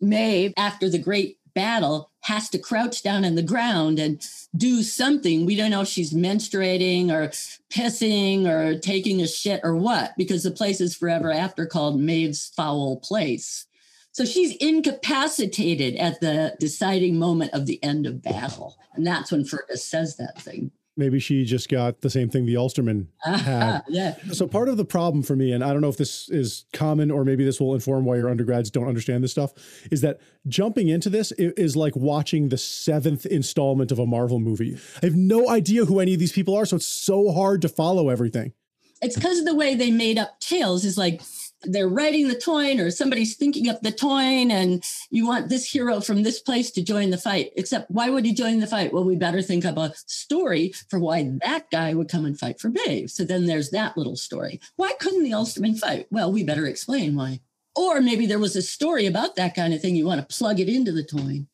Maeve 0.00 0.52
after 0.56 0.90
the 0.90 0.98
great 0.98 1.38
battle 1.54 2.10
has 2.22 2.48
to 2.50 2.58
crouch 2.58 3.04
down 3.04 3.24
in 3.24 3.36
the 3.36 3.44
ground 3.44 4.00
and 4.00 4.20
do 4.56 4.82
something. 4.82 5.46
We 5.46 5.54
don't 5.54 5.70
know 5.70 5.82
if 5.82 5.88
she's 5.88 6.12
menstruating 6.12 7.10
or 7.10 7.28
pissing 7.72 8.48
or 8.48 8.76
taking 8.76 9.22
a 9.22 9.28
shit 9.28 9.60
or 9.62 9.76
what, 9.76 10.14
because 10.16 10.42
the 10.42 10.50
place 10.50 10.80
is 10.80 10.96
forever 10.96 11.30
after 11.30 11.64
called 11.64 12.00
Maeve's 12.00 12.50
Foul 12.56 12.96
Place. 12.96 13.66
So 14.10 14.24
she's 14.24 14.56
incapacitated 14.56 15.94
at 15.94 16.20
the 16.20 16.56
deciding 16.58 17.20
moment 17.20 17.54
of 17.54 17.66
the 17.66 17.80
end 17.84 18.04
of 18.04 18.20
battle. 18.20 18.76
And 18.94 19.06
that's 19.06 19.30
when 19.30 19.44
Fergus 19.44 19.84
says 19.84 20.16
that 20.16 20.42
thing. 20.42 20.72
Maybe 20.96 21.20
she 21.20 21.44
just 21.44 21.70
got 21.70 22.02
the 22.02 22.10
same 22.10 22.28
thing 22.28 22.44
the 22.44 22.56
Ulsterman 22.56 23.06
had. 23.22 23.82
yeah. 23.88 24.16
So 24.32 24.46
part 24.46 24.68
of 24.68 24.76
the 24.76 24.84
problem 24.84 25.22
for 25.22 25.34
me, 25.34 25.52
and 25.52 25.64
I 25.64 25.72
don't 25.72 25.80
know 25.80 25.88
if 25.88 25.96
this 25.96 26.28
is 26.28 26.66
common 26.74 27.10
or 27.10 27.24
maybe 27.24 27.44
this 27.44 27.60
will 27.60 27.74
inform 27.74 28.04
why 28.04 28.16
your 28.16 28.28
undergrads 28.28 28.70
don't 28.70 28.86
understand 28.86 29.24
this 29.24 29.30
stuff, 29.30 29.52
is 29.90 30.02
that 30.02 30.20
jumping 30.46 30.88
into 30.88 31.08
this 31.08 31.32
is 31.32 31.76
like 31.76 31.96
watching 31.96 32.50
the 32.50 32.58
seventh 32.58 33.24
installment 33.24 33.90
of 33.90 33.98
a 33.98 34.06
Marvel 34.06 34.38
movie. 34.38 34.76
I 35.02 35.06
have 35.06 35.16
no 35.16 35.48
idea 35.48 35.86
who 35.86 35.98
any 35.98 36.12
of 36.12 36.20
these 36.20 36.32
people 36.32 36.54
are, 36.54 36.66
so 36.66 36.76
it's 36.76 36.86
so 36.86 37.32
hard 37.32 37.62
to 37.62 37.68
follow 37.70 38.10
everything. 38.10 38.52
It's 39.00 39.16
because 39.16 39.38
of 39.38 39.46
the 39.46 39.54
way 39.54 39.74
they 39.74 39.90
made 39.90 40.18
up 40.18 40.38
tales. 40.40 40.84
Is 40.84 40.96
like 40.96 41.22
they're 41.64 41.88
writing 41.88 42.28
the 42.28 42.34
Táin 42.34 42.84
or 42.84 42.90
somebody's 42.90 43.36
thinking 43.36 43.68
up 43.68 43.82
the 43.82 43.92
Táin 43.92 44.50
and 44.50 44.84
you 45.10 45.26
want 45.26 45.48
this 45.48 45.70
hero 45.70 46.00
from 46.00 46.22
this 46.22 46.40
place 46.40 46.70
to 46.72 46.82
join 46.82 47.10
the 47.10 47.18
fight. 47.18 47.52
Except 47.56 47.90
why 47.90 48.10
would 48.10 48.24
he 48.24 48.32
join 48.32 48.60
the 48.60 48.66
fight? 48.66 48.92
Well, 48.92 49.04
we 49.04 49.16
better 49.16 49.42
think 49.42 49.64
of 49.64 49.76
a 49.76 49.92
story 50.06 50.72
for 50.88 50.98
why 50.98 51.30
that 51.44 51.70
guy 51.70 51.94
would 51.94 52.08
come 52.08 52.24
and 52.24 52.38
fight 52.38 52.60
for 52.60 52.70
Maeve 52.70 53.10
So 53.10 53.24
then 53.24 53.46
there's 53.46 53.70
that 53.70 53.96
little 53.96 54.16
story. 54.16 54.60
Why 54.76 54.92
couldn't 54.98 55.24
the 55.24 55.34
ulsterman 55.34 55.76
fight? 55.76 56.06
Well, 56.10 56.32
we 56.32 56.44
better 56.44 56.66
explain 56.66 57.14
why. 57.14 57.40
Or 57.74 58.00
maybe 58.00 58.26
there 58.26 58.38
was 58.38 58.56
a 58.56 58.62
story 58.62 59.06
about 59.06 59.36
that 59.36 59.54
kind 59.54 59.72
of 59.72 59.80
thing. 59.80 59.96
You 59.96 60.06
want 60.06 60.26
to 60.28 60.36
plug 60.36 60.60
it 60.60 60.68
into 60.68 60.92
the 60.92 61.04
Táin. 61.04 61.46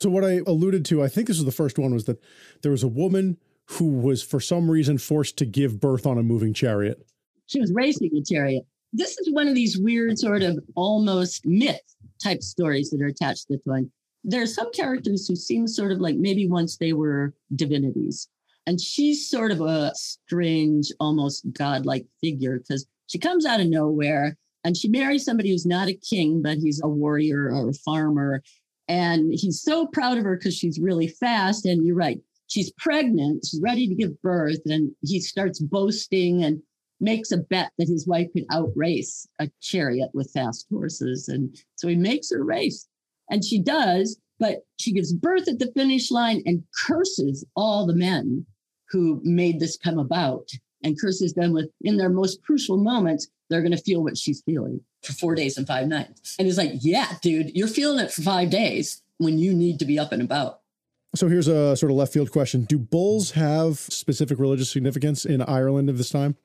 So 0.00 0.10
what 0.10 0.24
I 0.24 0.40
alluded 0.46 0.84
to, 0.86 1.02
I 1.02 1.08
think 1.08 1.28
this 1.28 1.38
was 1.38 1.46
the 1.46 1.52
first 1.52 1.78
one, 1.78 1.94
was 1.94 2.04
that 2.04 2.22
there 2.62 2.72
was 2.72 2.82
a 2.82 2.88
woman 2.88 3.38
who 3.66 3.88
was 3.88 4.22
for 4.22 4.40
some 4.40 4.70
reason 4.70 4.98
forced 4.98 5.38
to 5.38 5.46
give 5.46 5.80
birth 5.80 6.06
on 6.06 6.18
a 6.18 6.22
moving 6.22 6.52
chariot. 6.52 7.06
She 7.46 7.60
was 7.60 7.72
racing 7.72 8.10
a 8.14 8.22
chariot 8.22 8.66
this 8.94 9.18
is 9.18 9.32
one 9.32 9.48
of 9.48 9.56
these 9.56 9.76
weird 9.76 10.18
sort 10.18 10.42
of 10.42 10.58
almost 10.76 11.44
myth 11.44 11.80
type 12.22 12.42
stories 12.42 12.90
that 12.90 13.02
are 13.02 13.06
attached 13.06 13.48
to 13.48 13.54
the 13.54 13.70
Táin. 13.70 13.90
There 14.22 14.40
are 14.40 14.46
some 14.46 14.70
characters 14.72 15.26
who 15.26 15.34
seem 15.36 15.66
sort 15.66 15.92
of 15.92 16.00
like 16.00 16.16
maybe 16.16 16.48
once 16.48 16.76
they 16.76 16.92
were 16.92 17.34
divinities. 17.54 18.28
And 18.66 18.80
she's 18.80 19.28
sort 19.28 19.50
of 19.50 19.60
a 19.60 19.92
strange, 19.94 20.90
almost 21.00 21.44
godlike 21.52 22.06
figure 22.22 22.58
because 22.58 22.86
she 23.08 23.18
comes 23.18 23.44
out 23.44 23.60
of 23.60 23.66
nowhere 23.66 24.38
and 24.62 24.76
she 24.76 24.88
marries 24.88 25.24
somebody 25.24 25.50
who's 25.50 25.66
not 25.66 25.88
a 25.88 25.94
king, 25.94 26.40
but 26.40 26.56
he's 26.58 26.80
a 26.82 26.88
warrior 26.88 27.50
or 27.52 27.68
a 27.68 27.74
farmer. 27.74 28.42
And 28.88 29.32
he's 29.34 29.60
so 29.60 29.86
proud 29.86 30.18
of 30.18 30.24
her 30.24 30.36
because 30.36 30.56
she's 30.56 30.78
really 30.80 31.08
fast. 31.08 31.66
And 31.66 31.84
you're 31.84 31.96
right, 31.96 32.20
she's 32.46 32.72
pregnant, 32.78 33.44
she's 33.44 33.60
ready 33.60 33.88
to 33.88 33.94
give 33.94 34.22
birth. 34.22 34.60
And 34.66 34.92
he 35.02 35.20
starts 35.20 35.58
boasting 35.58 36.44
and 36.44 36.62
makes 37.00 37.32
a 37.32 37.38
bet 37.38 37.72
that 37.78 37.88
his 37.88 38.06
wife 38.06 38.28
could 38.32 38.44
outrace 38.50 39.26
a 39.40 39.50
chariot 39.60 40.10
with 40.14 40.30
fast 40.32 40.66
horses. 40.70 41.28
And 41.28 41.56
so 41.76 41.88
he 41.88 41.96
makes 41.96 42.30
her 42.30 42.42
race. 42.42 42.88
And 43.30 43.44
she 43.44 43.60
does, 43.60 44.18
but 44.38 44.66
she 44.78 44.92
gives 44.92 45.12
birth 45.12 45.48
at 45.48 45.58
the 45.58 45.72
finish 45.74 46.10
line 46.10 46.42
and 46.46 46.62
curses 46.86 47.44
all 47.56 47.86
the 47.86 47.94
men 47.94 48.46
who 48.90 49.20
made 49.24 49.60
this 49.60 49.76
come 49.76 49.98
about 49.98 50.48
and 50.82 51.00
curses 51.00 51.32
them 51.32 51.52
with, 51.52 51.70
in 51.80 51.96
their 51.96 52.10
most 52.10 52.42
crucial 52.42 52.76
moments, 52.76 53.28
they're 53.48 53.62
going 53.62 53.72
to 53.72 53.82
feel 53.82 54.02
what 54.02 54.18
she's 54.18 54.42
feeling 54.42 54.80
for 55.02 55.12
four 55.14 55.34
days 55.34 55.56
and 55.56 55.66
five 55.66 55.88
nights. 55.88 56.36
And 56.38 56.46
he's 56.46 56.58
like, 56.58 56.72
yeah, 56.80 57.14
dude, 57.22 57.52
you're 57.54 57.68
feeling 57.68 58.04
it 58.04 58.12
for 58.12 58.22
five 58.22 58.50
days 58.50 59.02
when 59.18 59.38
you 59.38 59.54
need 59.54 59.78
to 59.78 59.84
be 59.84 59.98
up 59.98 60.12
and 60.12 60.22
about. 60.22 60.60
So 61.14 61.28
here's 61.28 61.46
a 61.46 61.76
sort 61.76 61.92
of 61.92 61.96
left 61.96 62.12
field 62.12 62.32
question 62.32 62.64
Do 62.64 62.78
bulls 62.78 63.32
have 63.32 63.78
specific 63.78 64.38
religious 64.38 64.70
significance 64.70 65.24
in 65.24 65.42
Ireland 65.42 65.88
of 65.88 65.96
this 65.96 66.10
time? 66.10 66.36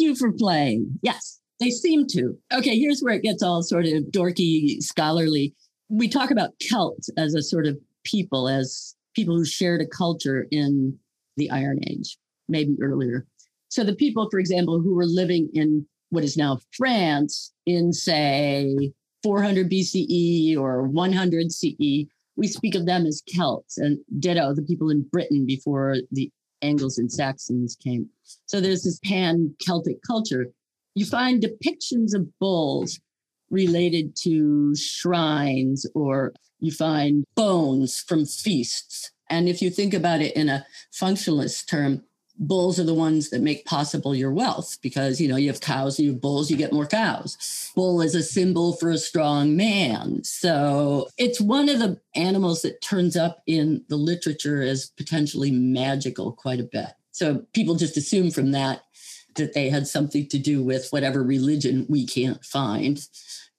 You 0.00 0.14
for 0.16 0.32
playing. 0.32 0.98
Yes, 1.02 1.40
they 1.60 1.70
seem 1.70 2.06
to. 2.08 2.36
Okay, 2.52 2.78
here's 2.78 3.00
where 3.00 3.14
it 3.14 3.22
gets 3.22 3.42
all 3.42 3.62
sort 3.62 3.84
of 3.84 4.04
dorky, 4.04 4.80
scholarly. 4.80 5.54
We 5.88 6.08
talk 6.08 6.30
about 6.30 6.58
Celts 6.60 7.10
as 7.18 7.34
a 7.34 7.42
sort 7.42 7.66
of 7.66 7.78
people, 8.04 8.48
as 8.48 8.96
people 9.14 9.36
who 9.36 9.44
shared 9.44 9.80
a 9.80 9.86
culture 9.86 10.46
in 10.50 10.98
the 11.36 11.50
Iron 11.50 11.80
Age, 11.88 12.16
maybe 12.48 12.76
earlier. 12.80 13.26
So 13.68 13.84
the 13.84 13.94
people, 13.94 14.28
for 14.30 14.38
example, 14.38 14.80
who 14.80 14.94
were 14.94 15.06
living 15.06 15.50
in 15.52 15.86
what 16.08 16.24
is 16.24 16.36
now 16.36 16.60
France 16.72 17.52
in, 17.66 17.92
say, 17.92 18.92
400 19.22 19.70
BCE 19.70 20.56
or 20.56 20.84
100 20.84 21.52
CE, 21.52 22.06
we 22.36 22.46
speak 22.46 22.74
of 22.74 22.86
them 22.86 23.04
as 23.06 23.22
Celts, 23.26 23.76
and 23.76 23.98
ditto 24.18 24.54
the 24.54 24.62
people 24.62 24.90
in 24.90 25.02
Britain 25.12 25.44
before 25.46 25.96
the 26.10 26.32
Angles 26.62 26.98
and 26.98 27.10
Saxons 27.10 27.76
came. 27.76 28.08
So 28.46 28.60
there's 28.60 28.82
this 28.82 29.00
pan 29.04 29.54
Celtic 29.60 29.98
culture. 30.06 30.46
You 30.94 31.06
find 31.06 31.42
depictions 31.42 32.14
of 32.14 32.26
bulls 32.38 32.98
related 33.50 34.16
to 34.22 34.74
shrines, 34.76 35.86
or 35.94 36.32
you 36.60 36.70
find 36.70 37.24
bones 37.34 38.00
from 38.00 38.24
feasts. 38.26 39.10
And 39.28 39.48
if 39.48 39.62
you 39.62 39.70
think 39.70 39.94
about 39.94 40.20
it 40.20 40.36
in 40.36 40.48
a 40.48 40.66
functionalist 40.92 41.68
term, 41.68 42.04
bulls 42.40 42.80
are 42.80 42.84
the 42.84 42.94
ones 42.94 43.28
that 43.28 43.42
make 43.42 43.66
possible 43.66 44.14
your 44.14 44.32
wealth 44.32 44.78
because 44.80 45.20
you 45.20 45.28
know 45.28 45.36
you 45.36 45.48
have 45.48 45.60
cows 45.60 46.00
you 46.00 46.12
have 46.12 46.20
bulls 46.20 46.50
you 46.50 46.56
get 46.56 46.72
more 46.72 46.86
cows. 46.86 47.70
Bull 47.76 48.00
is 48.00 48.14
a 48.14 48.22
symbol 48.22 48.72
for 48.72 48.90
a 48.90 48.98
strong 48.98 49.56
man. 49.56 50.24
So 50.24 51.08
it's 51.18 51.40
one 51.40 51.68
of 51.68 51.78
the 51.78 52.00
animals 52.16 52.62
that 52.62 52.80
turns 52.80 53.16
up 53.16 53.42
in 53.46 53.84
the 53.88 53.96
literature 53.96 54.62
as 54.62 54.86
potentially 54.96 55.50
magical 55.50 56.32
quite 56.32 56.60
a 56.60 56.64
bit. 56.64 56.88
So 57.12 57.44
people 57.52 57.74
just 57.74 57.96
assume 57.96 58.30
from 58.30 58.52
that 58.52 58.82
that 59.36 59.52
they 59.54 59.68
had 59.68 59.86
something 59.86 60.26
to 60.28 60.38
do 60.38 60.62
with 60.62 60.88
whatever 60.90 61.22
religion 61.22 61.86
we 61.88 62.06
can't 62.06 62.44
find 62.44 63.06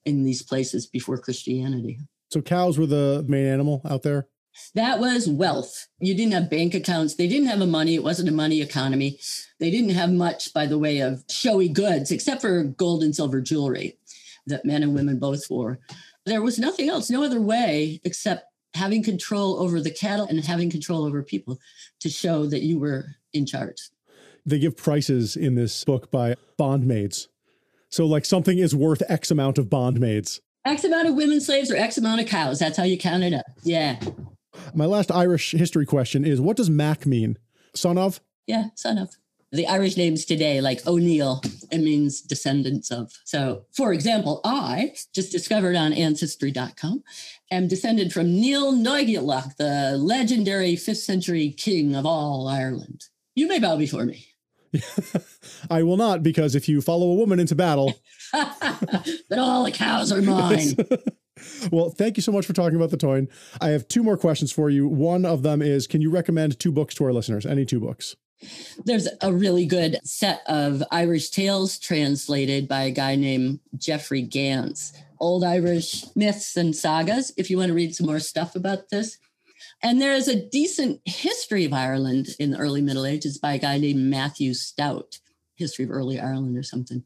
in 0.06 0.24
these 0.24 0.42
places 0.42 0.88
before 0.88 1.18
christianity. 1.18 2.00
So 2.30 2.42
cows 2.42 2.78
were 2.80 2.88
the 2.88 3.24
main 3.28 3.46
animal 3.46 3.82
out 3.86 4.02
there 4.02 4.28
that 4.76 5.00
was 5.00 5.28
wealth. 5.28 5.88
You 6.00 6.14
didn't 6.16 6.34
have 6.34 6.50
bank 6.50 6.74
accounts. 6.74 7.16
They 7.16 7.28
didn't 7.28 7.48
have 7.48 7.62
a 7.62 7.68
money. 7.68 7.96
It 7.96 8.04
wasn't 8.04 8.30
a 8.30 8.34
money 8.34 8.62
economy. 8.62 9.20
They 9.60 9.72
didn't 9.72 9.92
have 9.92 10.12
much 10.12 10.54
by 10.54 10.66
the 10.66 10.80
way 10.80 11.00
of 11.00 11.24
showy 11.30 11.70
goods, 11.70 12.12
except 12.12 12.42
for 12.42 12.64
gold 12.64 13.04
and 13.04 13.16
silver 13.16 13.42
jewelry 13.42 13.98
that 14.48 14.66
men 14.66 14.84
and 14.84 14.94
women 14.94 15.20
both 15.20 15.50
wore. 15.50 15.80
There 16.26 16.42
was 16.42 16.60
nothing 16.60 16.90
else, 16.90 17.10
no 17.10 17.24
other 17.24 17.42
way 17.42 18.00
except 18.04 18.46
having 18.74 19.04
control 19.04 19.60
over 19.60 19.82
the 19.82 19.92
cattle 19.92 20.26
and 20.28 20.44
having 20.44 20.70
control 20.70 21.06
over 21.06 21.24
people 21.24 21.60
to 22.00 22.10
show 22.10 22.46
that 22.46 22.62
you 22.62 22.80
were 22.80 23.06
in 23.34 23.46
charge. 23.46 23.90
They 24.46 24.60
give 24.60 24.78
prices 24.78 25.36
in 25.36 25.56
this 25.56 25.84
book 25.84 26.10
by 26.10 26.36
bondmaids. 26.58 27.28
So, 27.90 28.06
like, 28.06 28.26
something 28.26 28.58
is 28.58 28.74
worth 28.74 29.04
X 29.10 29.30
amount 29.32 29.58
of 29.58 29.68
bondmaids. 29.68 30.40
X 30.66 30.84
amount 30.84 31.10
of 31.10 31.16
women 31.16 31.42
slaves 31.42 31.70
or 31.70 31.76
X 31.76 31.98
amount 31.98 32.22
of 32.22 32.28
cows. 32.28 32.60
That's 32.60 32.78
how 32.78 32.84
you 32.84 32.98
count 32.98 33.24
it 33.24 33.34
up. 33.34 33.46
Yeah. 33.64 34.00
My 34.74 34.86
last 34.86 35.12
Irish 35.12 35.52
history 35.52 35.86
question 35.86 36.26
is 36.26 36.42
what 36.42 36.58
does 36.58 36.70
Mac 36.70 37.06
mean? 37.06 37.38
Son 37.74 37.98
of? 37.98 38.22
Yeah, 38.48 38.66
son 38.76 38.98
of. 38.98 39.16
The 39.54 39.68
Irish 39.68 39.98
names 39.98 40.24
today, 40.24 40.62
like 40.62 40.88
O'Neill, 40.88 41.42
it 41.72 41.80
means 41.80 42.22
descendants 42.22 42.90
of. 42.90 43.12
So, 43.26 43.66
for 43.74 43.92
example, 43.92 44.40
I 44.46 44.94
just 45.14 45.32
discovered 45.32 45.76
on 45.76 45.92
Ancestry.com 45.92 47.04
am 47.52 47.68
descended 47.68 48.14
from 48.14 48.40
Niall 48.40 48.74
Noígíallach, 48.74 49.58
the 49.58 49.98
legendary 49.98 50.78
fifth 50.78 51.00
century 51.00 51.50
king 51.52 51.96
of 51.96 52.06
all 52.06 52.48
Ireland. 52.48 53.08
You 53.36 53.50
may 53.50 53.60
bow 53.60 53.76
before 53.76 54.06
me. 54.06 54.28
I 55.70 55.84
will 55.84 55.98
not, 55.98 56.24
because 56.24 56.56
if 56.56 56.70
you 56.70 56.82
follow 56.82 57.08
a 57.10 57.16
woman 57.16 57.40
into 57.40 57.56
battle, 57.56 57.94
then 58.34 59.40
all 59.40 59.66
the 59.66 59.72
cows 59.72 60.14
are 60.14 60.22
mine. 60.22 60.76
Well, 61.72 61.90
thank 61.90 62.18
you 62.18 62.24
so 62.24 62.32
much 62.32 62.46
for 62.46 62.54
talking 62.54 62.76
about 62.76 62.90
the 62.90 62.98
Táin. 62.98 63.30
I 63.62 63.70
have 63.70 63.88
two 63.88 64.04
more 64.04 64.18
questions 64.18 64.52
for 64.52 64.70
you. 64.70 64.88
One 64.88 65.26
of 65.26 65.44
them 65.44 65.62
is 65.62 65.88
Can 65.88 66.02
you 66.02 66.10
recommend 66.10 66.60
two 66.60 66.72
books 66.72 66.96
to 66.96 67.06
our 67.06 67.14
listeners? 67.14 67.46
Any 67.46 67.66
two 67.66 67.80
books? 67.80 68.16
There's 68.86 69.08
a 69.22 69.32
really 69.32 69.66
good 69.66 70.00
set 70.04 70.42
of 70.48 70.84
Irish 70.92 71.30
tales 71.30 71.78
translated 71.78 72.68
by 72.68 72.84
a 72.84 72.92
guy 72.92 73.16
named 73.16 73.60
Jeffrey 73.78 74.26
Gantz, 74.26 74.94
Old 75.20 75.44
Irish 75.44 76.04
myths 76.16 76.58
and 76.58 76.76
sagas, 76.76 77.32
if 77.38 77.50
you 77.50 77.58
want 77.58 77.70
to 77.70 77.76
read 77.76 77.96
some 77.96 78.08
more 78.08 78.20
stuff 78.20 78.56
about 78.56 78.90
this. 78.90 79.20
And 79.84 80.02
there 80.02 80.14
is 80.14 80.28
a 80.28 80.50
decent 80.50 81.02
history 81.06 81.66
of 81.66 81.74
Ireland 81.74 82.30
in 82.40 82.52
the 82.52 82.58
early 82.58 82.82
Middle 82.82 83.06
Ages 83.06 83.38
by 83.38 83.54
a 83.54 83.60
guy 83.60 83.78
named 83.78 84.10
Matthew 84.10 84.54
Stout 84.54 85.20
history 85.62 85.86
of 85.86 85.92
early 85.92 86.20
Ireland 86.20 86.58
or 86.58 86.64
something. 86.64 87.04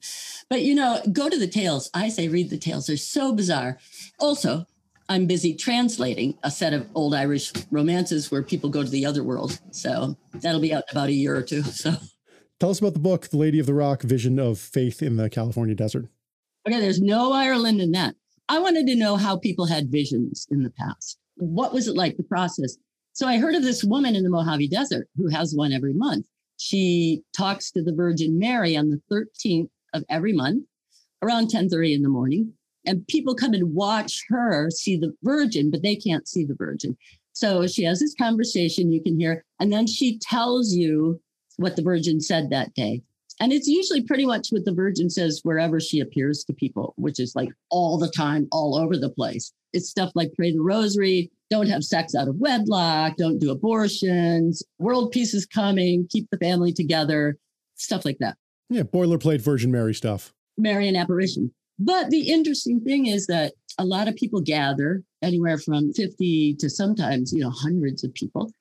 But 0.49 0.63
you 0.63 0.73
know, 0.73 1.01
go 1.11 1.29
to 1.29 1.37
the 1.37 1.47
tales. 1.47 1.89
I 1.93 2.09
say 2.09 2.27
read 2.27 2.49
the 2.49 2.57
tales. 2.57 2.87
They're 2.87 2.97
so 2.97 3.33
bizarre. 3.33 3.77
Also, 4.19 4.65
I'm 5.07 5.27
busy 5.27 5.53
translating 5.53 6.37
a 6.43 6.49
set 6.49 6.73
of 6.73 6.87
old 6.95 7.13
Irish 7.13 7.53
romances 7.69 8.31
where 8.31 8.41
people 8.41 8.69
go 8.69 8.83
to 8.83 8.89
the 8.89 9.05
other 9.05 9.23
world. 9.23 9.59
So 9.71 10.17
that'll 10.33 10.61
be 10.61 10.73
out 10.73 10.85
in 10.89 10.97
about 10.97 11.09
a 11.09 11.13
year 11.13 11.35
or 11.35 11.43
two. 11.43 11.63
So 11.71 11.93
tell 12.59 12.69
us 12.69 12.79
about 12.79 12.93
the 12.93 12.99
book, 12.99 13.27
The 13.27 13.37
Lady 13.37 13.59
of 13.59 13.65
the 13.65 13.73
Rock 13.73 14.01
Vision 14.01 14.39
of 14.39 14.57
Faith 14.57 15.03
in 15.03 15.17
the 15.17 15.29
California 15.29 15.75
Desert. 15.75 16.07
Okay, 16.67 16.79
there's 16.79 17.01
no 17.01 17.33
Ireland 17.33 17.81
in 17.81 17.91
that. 17.91 18.15
I 18.49 18.59
wanted 18.59 18.87
to 18.87 18.95
know 18.95 19.17
how 19.17 19.37
people 19.37 19.65
had 19.65 19.91
visions 19.91 20.47
in 20.49 20.63
the 20.63 20.71
past. 20.71 21.19
What 21.35 21.73
was 21.73 21.87
it 21.87 21.95
like, 21.95 22.17
the 22.17 22.23
process? 22.23 22.77
So 23.13 23.27
I 23.27 23.37
heard 23.37 23.55
of 23.55 23.63
this 23.63 23.83
woman 23.83 24.15
in 24.15 24.23
the 24.23 24.29
Mojave 24.29 24.67
Desert 24.69 25.07
who 25.15 25.29
has 25.29 25.53
one 25.53 25.73
every 25.73 25.93
month. 25.93 26.25
She 26.57 27.21
talks 27.35 27.71
to 27.71 27.83
the 27.83 27.93
Virgin 27.93 28.39
Mary 28.39 28.75
on 28.75 28.89
the 28.89 29.01
13th 29.11 29.69
of 29.93 30.03
every 30.09 30.33
month 30.33 30.65
around 31.21 31.49
10:30 31.49 31.93
in 31.93 32.01
the 32.01 32.09
morning. 32.09 32.53
And 32.85 33.07
people 33.07 33.33
come 33.33 33.53
and 33.53 33.73
watch 33.73 34.23
her 34.29 34.69
see 34.69 34.95
the 34.95 35.13
Virgin, 35.23 35.71
but 35.71 35.81
they 35.81 35.95
can't 35.95 36.27
see 36.27 36.45
the 36.45 36.55
Virgin. 36.55 36.95
So 37.33 37.67
she 37.67 37.83
has 37.83 37.99
this 37.99 38.13
conversation 38.15 38.91
you 38.91 39.01
can 39.01 39.19
hear, 39.19 39.43
and 39.59 39.73
then 39.73 39.87
she 39.87 40.19
tells 40.19 40.73
you 40.73 41.19
what 41.57 41.75
the 41.75 41.81
Virgin 41.81 42.21
said 42.21 42.49
that 42.49 42.73
day. 42.75 43.01
And 43.41 43.51
it's 43.51 43.67
usually 43.67 44.01
pretty 44.01 44.25
much 44.25 44.49
what 44.49 44.63
the 44.63 44.73
Virgin 44.73 45.09
says 45.09 45.41
wherever 45.43 45.79
she 45.79 45.99
appears 45.99 46.45
to 46.45 46.53
people, 46.53 46.93
which 46.97 47.19
is 47.19 47.35
like 47.35 47.49
all 47.69 47.97
the 47.97 48.09
time, 48.09 48.47
all 48.51 48.77
over 48.77 48.95
the 48.97 49.09
place. 49.09 49.51
It's 49.73 49.89
stuff 49.89 50.11
like 50.15 50.33
pray 50.35 50.53
the 50.53 50.61
rosary, 50.61 51.29
don't 51.49 51.67
have 51.67 51.83
sex 51.83 52.15
out 52.15 52.27
of 52.27 52.37
wedlock, 52.37 53.15
don't 53.17 53.39
do 53.39 53.51
abortions, 53.51 54.63
world 54.79 55.11
peace 55.11 55.33
is 55.33 55.45
coming, 55.45 56.07
keep 56.09 56.27
the 56.31 56.37
family 56.37 56.73
together, 56.73 57.37
stuff 57.75 58.05
like 58.05 58.17
that. 58.19 58.35
Yeah, 58.69 58.83
boilerplate 58.83 59.41
Virgin 59.41 59.71
Mary 59.71 59.93
stuff. 59.93 60.33
Marian 60.57 60.95
apparition. 60.95 61.51
But 61.77 62.09
the 62.09 62.29
interesting 62.29 62.81
thing 62.81 63.05
is 63.05 63.27
that 63.27 63.53
a 63.77 63.85
lot 63.85 64.07
of 64.07 64.15
people 64.15 64.41
gather, 64.41 65.03
anywhere 65.21 65.57
from 65.57 65.91
50 65.93 66.55
to 66.59 66.69
sometimes, 66.69 67.33
you 67.33 67.41
know, 67.41 67.49
hundreds 67.49 68.03
of 68.03 68.13
people, 68.13 68.51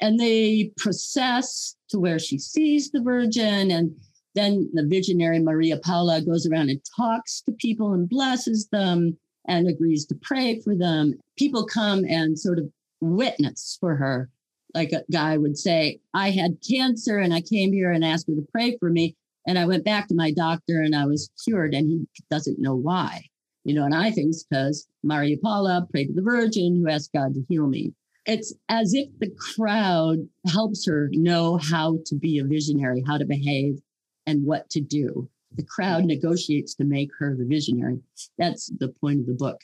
and 0.00 0.18
they 0.18 0.72
process 0.78 1.76
to 1.90 1.98
where 2.00 2.18
she 2.18 2.38
sees 2.38 2.90
the 2.90 3.02
Virgin. 3.02 3.70
And 3.70 3.94
then 4.34 4.70
the 4.72 4.86
visionary 4.86 5.38
Maria 5.38 5.78
Paula 5.78 6.22
goes 6.22 6.46
around 6.46 6.70
and 6.70 6.80
talks 6.96 7.42
to 7.42 7.52
people 7.52 7.92
and 7.92 8.08
blesses 8.08 8.68
them 8.72 9.16
and 9.46 9.68
agrees 9.68 10.06
to 10.06 10.14
pray 10.22 10.60
for 10.60 10.74
them. 10.76 11.14
People 11.36 11.66
come 11.66 12.04
and 12.04 12.38
sort 12.38 12.58
of 12.58 12.70
witness 13.00 13.76
for 13.80 13.96
her. 13.96 14.30
Like 14.74 14.92
a 14.92 15.04
guy 15.10 15.36
would 15.36 15.58
say, 15.58 16.00
I 16.14 16.30
had 16.30 16.62
cancer 16.68 17.18
and 17.18 17.34
I 17.34 17.42
came 17.42 17.72
here 17.72 17.90
and 17.90 18.04
asked 18.04 18.28
her 18.28 18.34
to 18.34 18.46
pray 18.52 18.76
for 18.78 18.90
me. 18.90 19.16
And 19.46 19.58
I 19.58 19.66
went 19.66 19.84
back 19.84 20.08
to 20.08 20.14
my 20.14 20.30
doctor 20.30 20.80
and 20.80 20.94
I 20.94 21.04
was 21.04 21.30
cured, 21.44 21.74
and 21.74 21.88
he 21.88 22.06
doesn't 22.30 22.60
know 22.60 22.76
why. 22.76 23.24
You 23.64 23.74
know, 23.74 23.84
and 23.84 23.94
I 23.94 24.10
think 24.10 24.28
it's 24.28 24.44
because 24.44 24.86
Maria 25.02 25.36
Paula 25.42 25.86
prayed 25.90 26.06
to 26.06 26.14
the 26.14 26.22
Virgin 26.22 26.76
who 26.76 26.88
asked 26.88 27.12
God 27.12 27.34
to 27.34 27.44
heal 27.48 27.66
me. 27.66 27.92
It's 28.24 28.54
as 28.68 28.94
if 28.94 29.08
the 29.18 29.30
crowd 29.56 30.18
helps 30.46 30.86
her 30.86 31.08
know 31.12 31.56
how 31.58 31.98
to 32.06 32.14
be 32.14 32.38
a 32.38 32.44
visionary, 32.44 33.02
how 33.04 33.18
to 33.18 33.24
behave, 33.24 33.80
and 34.26 34.44
what 34.44 34.70
to 34.70 34.80
do 34.80 35.28
the 35.56 35.64
crowd 35.64 36.04
negotiates 36.04 36.74
to 36.74 36.84
make 36.84 37.10
her 37.18 37.36
the 37.36 37.44
visionary. 37.44 38.00
That's 38.38 38.66
the 38.78 38.88
point 38.88 39.20
of 39.20 39.26
the 39.26 39.34
book. 39.34 39.60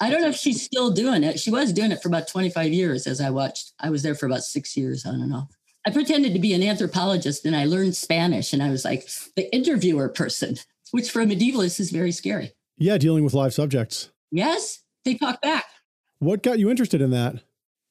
I 0.00 0.10
don't 0.10 0.22
know 0.22 0.28
if 0.28 0.36
she's 0.36 0.62
still 0.62 0.90
doing 0.90 1.24
it. 1.24 1.40
She 1.40 1.50
was 1.50 1.72
doing 1.72 1.90
it 1.90 2.00
for 2.00 2.08
about 2.08 2.28
25 2.28 2.72
years 2.72 3.06
as 3.06 3.20
I 3.20 3.30
watched. 3.30 3.72
I 3.80 3.90
was 3.90 4.02
there 4.02 4.14
for 4.14 4.26
about 4.26 4.42
six 4.42 4.76
years 4.76 5.04
on 5.04 5.20
and 5.20 5.34
off. 5.34 5.48
I 5.86 5.90
pretended 5.90 6.34
to 6.34 6.38
be 6.38 6.52
an 6.52 6.62
anthropologist 6.62 7.44
and 7.44 7.56
I 7.56 7.64
learned 7.64 7.96
Spanish 7.96 8.52
and 8.52 8.62
I 8.62 8.70
was 8.70 8.84
like 8.84 9.08
the 9.36 9.52
interviewer 9.54 10.08
person, 10.08 10.56
which 10.92 11.10
for 11.10 11.20
a 11.20 11.26
medievalist 11.26 11.80
is 11.80 11.90
very 11.90 12.12
scary. 12.12 12.52
Yeah, 12.76 12.98
dealing 12.98 13.24
with 13.24 13.34
live 13.34 13.54
subjects. 13.54 14.10
Yes, 14.30 14.82
they 15.04 15.14
talk 15.14 15.42
back. 15.42 15.64
What 16.20 16.42
got 16.42 16.58
you 16.58 16.70
interested 16.70 17.00
in 17.00 17.10
that? 17.10 17.42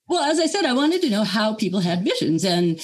Well, 0.07 0.23
as 0.23 0.39
I 0.39 0.45
said, 0.45 0.65
I 0.65 0.73
wanted 0.73 1.01
to 1.01 1.09
know 1.09 1.23
how 1.23 1.53
people 1.53 1.81
had 1.81 2.03
visions. 2.03 2.45
And 2.45 2.81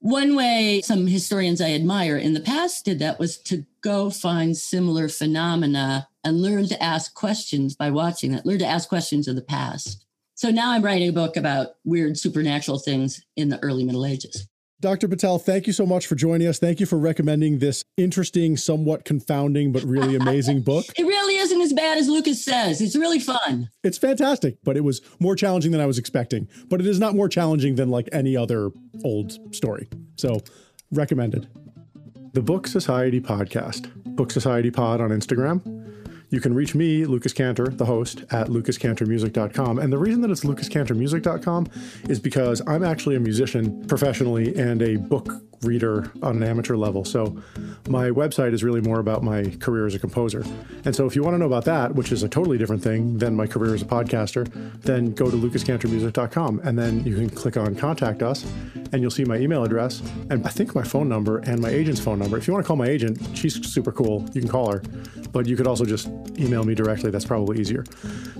one 0.00 0.34
way 0.34 0.80
some 0.82 1.06
historians 1.06 1.60
I 1.60 1.72
admire 1.72 2.16
in 2.16 2.34
the 2.34 2.40
past 2.40 2.84
did 2.84 2.98
that 2.98 3.18
was 3.18 3.38
to 3.42 3.64
go 3.82 4.10
find 4.10 4.56
similar 4.56 5.08
phenomena 5.08 6.08
and 6.24 6.42
learn 6.42 6.66
to 6.68 6.82
ask 6.82 7.14
questions 7.14 7.76
by 7.76 7.90
watching 7.90 8.34
it, 8.34 8.44
learn 8.44 8.58
to 8.58 8.66
ask 8.66 8.88
questions 8.88 9.28
of 9.28 9.36
the 9.36 9.42
past. 9.42 10.04
So 10.34 10.50
now 10.50 10.72
I'm 10.72 10.82
writing 10.82 11.08
a 11.08 11.12
book 11.12 11.36
about 11.36 11.76
weird 11.84 12.18
supernatural 12.18 12.78
things 12.78 13.24
in 13.36 13.48
the 13.48 13.62
early 13.62 13.84
Middle 13.84 14.04
Ages. 14.04 14.48
Dr. 14.80 15.08
Bitel, 15.08 15.40
thank 15.40 15.66
you 15.66 15.72
so 15.72 15.86
much 15.86 16.06
for 16.06 16.16
joining 16.16 16.46
us. 16.46 16.58
Thank 16.58 16.80
you 16.80 16.86
for 16.86 16.98
recommending 16.98 17.60
this 17.60 17.82
interesting, 17.96 18.58
somewhat 18.58 19.06
confounding, 19.06 19.72
but 19.72 19.82
really 19.84 20.16
amazing 20.16 20.60
book. 20.64 20.84
it 20.98 21.04
really 21.06 21.36
isn't 21.36 21.60
as 21.62 21.72
bad 21.72 21.96
as 21.96 22.08
Lucas 22.08 22.44
says. 22.44 22.82
It's 22.82 22.94
really 22.94 23.18
fun. 23.18 23.70
It's 23.82 23.96
fantastic, 23.96 24.58
but 24.64 24.76
it 24.76 24.82
was 24.82 25.00
more 25.18 25.34
challenging 25.34 25.72
than 25.72 25.80
I 25.80 25.86
was 25.86 25.96
expecting. 25.98 26.46
But 26.68 26.80
it 26.80 26.86
is 26.86 27.00
not 27.00 27.14
more 27.14 27.28
challenging 27.28 27.76
than 27.76 27.88
like 27.88 28.08
any 28.12 28.36
other 28.36 28.70
old 29.02 29.54
story. 29.54 29.88
So, 30.16 30.40
recommended. 30.92 31.48
the 32.34 32.42
Book 32.42 32.66
Society 32.66 33.20
Podcast, 33.20 33.90
Book 34.14 34.30
Society 34.30 34.70
Pod 34.70 35.00
on 35.00 35.08
Instagram. 35.08 35.62
You 36.30 36.40
can 36.40 36.54
reach 36.54 36.74
me, 36.74 37.04
Lucas 37.04 37.32
Cantor, 37.32 37.68
the 37.68 37.84
host, 37.84 38.24
at 38.30 38.48
lucascantormusic.com. 38.48 39.78
And 39.78 39.92
the 39.92 39.98
reason 39.98 40.20
that 40.22 40.30
it's 40.30 40.44
lucascantormusic.com 40.44 41.68
is 42.08 42.18
because 42.18 42.62
I'm 42.66 42.82
actually 42.82 43.16
a 43.16 43.20
musician 43.20 43.86
professionally 43.86 44.56
and 44.56 44.82
a 44.82 44.96
book 44.96 45.30
reader 45.62 46.10
on 46.22 46.36
an 46.36 46.42
amateur 46.42 46.76
level. 46.76 47.04
So 47.04 47.40
my 47.88 48.10
website 48.10 48.52
is 48.52 48.62
really 48.62 48.80
more 48.80 49.00
about 49.00 49.22
my 49.22 49.44
career 49.60 49.86
as 49.86 49.94
a 49.94 49.98
composer. 49.98 50.44
And 50.84 50.94
so 50.94 51.06
if 51.06 51.16
you 51.16 51.22
want 51.22 51.34
to 51.34 51.38
know 51.38 51.46
about 51.46 51.64
that, 51.64 51.94
which 51.94 52.12
is 52.12 52.22
a 52.22 52.28
totally 52.28 52.58
different 52.58 52.82
thing 52.82 53.18
than 53.18 53.34
my 53.34 53.46
career 53.46 53.74
as 53.74 53.82
a 53.82 53.86
podcaster, 53.86 54.50
then 54.82 55.12
go 55.12 55.30
to 55.30 55.36
lucascantormusic.com 55.36 56.60
and 56.64 56.78
then 56.78 57.04
you 57.04 57.14
can 57.14 57.30
click 57.30 57.56
on 57.56 57.74
contact 57.74 58.22
us 58.22 58.44
and 58.92 59.02
you'll 59.02 59.10
see 59.10 59.24
my 59.24 59.36
email 59.36 59.64
address 59.64 60.00
and 60.30 60.46
I 60.46 60.50
think 60.50 60.74
my 60.74 60.82
phone 60.82 61.08
number 61.08 61.38
and 61.38 61.60
my 61.60 61.70
agent's 61.70 62.00
phone 62.00 62.18
number. 62.18 62.36
If 62.36 62.46
you 62.46 62.52
want 62.52 62.64
to 62.64 62.66
call 62.66 62.76
my 62.76 62.88
agent, 62.88 63.20
she's 63.34 63.66
super 63.66 63.92
cool. 63.92 64.24
You 64.32 64.40
can 64.40 64.50
call 64.50 64.70
her, 64.72 64.82
but 65.32 65.46
you 65.46 65.56
could 65.56 65.66
also 65.66 65.84
just 65.84 66.08
email 66.38 66.64
me 66.64 66.74
directly. 66.74 67.10
That's 67.10 67.24
probably 67.24 67.60
easier. 67.60 67.84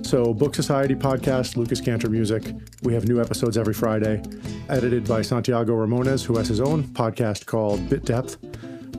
So 0.03 0.33
Book 0.33 0.55
Society 0.55 0.95
podcast, 0.95 1.57
Lucas 1.57 1.81
Cantor 1.81 2.09
Music. 2.09 2.45
We 2.83 2.95
have 2.95 3.09
new 3.09 3.21
episodes 3.21 3.57
every 3.57 3.75
Friday, 3.75 4.23
edited 4.69 5.07
by 5.07 5.23
Santiago 5.23 5.75
Ramones, 5.75 6.25
who 6.25 6.37
has 6.37 6.49
his 6.49 6.61
own 6.61 6.85
podcast 7.07 7.47
called 7.47 7.89
Bit 7.89 8.05
Depth, 8.05 8.37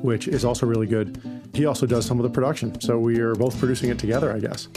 which 0.01 0.27
is 0.29 0.45
also 0.45 0.65
really 0.65 0.87
good. 0.87 1.21
He 1.53 1.65
also 1.65 1.85
does 1.85 2.05
some 2.05 2.19
of 2.19 2.23
the 2.23 2.29
production. 2.29 2.79
So 2.79 2.97
we 2.97 3.19
are 3.19 3.35
both 3.35 3.57
producing 3.59 3.89
it 3.89 3.99
together, 3.99 4.33
I 4.33 4.39
guess. 4.39 4.69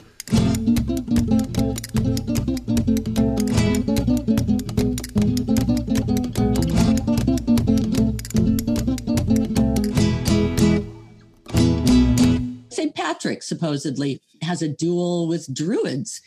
St. 12.70 12.94
Patrick 12.96 13.42
supposedly 13.44 14.20
has 14.42 14.62
a 14.62 14.68
duel 14.68 15.28
with 15.28 15.54
druids. 15.54 16.20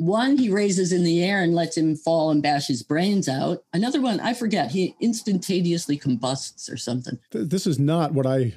One 0.00 0.38
he 0.38 0.48
raises 0.48 0.94
in 0.94 1.04
the 1.04 1.22
air 1.22 1.42
and 1.42 1.54
lets 1.54 1.76
him 1.76 1.94
fall 1.94 2.30
and 2.30 2.42
bash 2.42 2.68
his 2.68 2.82
brains 2.82 3.28
out. 3.28 3.64
Another 3.74 4.00
one, 4.00 4.18
I 4.18 4.32
forget, 4.32 4.70
he 4.70 4.96
instantaneously 4.98 5.98
combusts 5.98 6.70
or 6.70 6.78
something. 6.78 7.18
This 7.32 7.66
is 7.66 7.78
not 7.78 8.14
what 8.14 8.26
I 8.26 8.54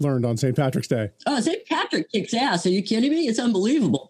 learned 0.00 0.24
on 0.24 0.38
St. 0.38 0.56
Patrick's 0.56 0.88
Day. 0.88 1.10
Oh, 1.26 1.38
St. 1.38 1.66
Patrick 1.66 2.10
kicks 2.10 2.32
ass. 2.32 2.64
Are 2.64 2.70
you 2.70 2.82
kidding 2.82 3.10
me? 3.10 3.28
It's 3.28 3.38
unbelievable. 3.38 4.08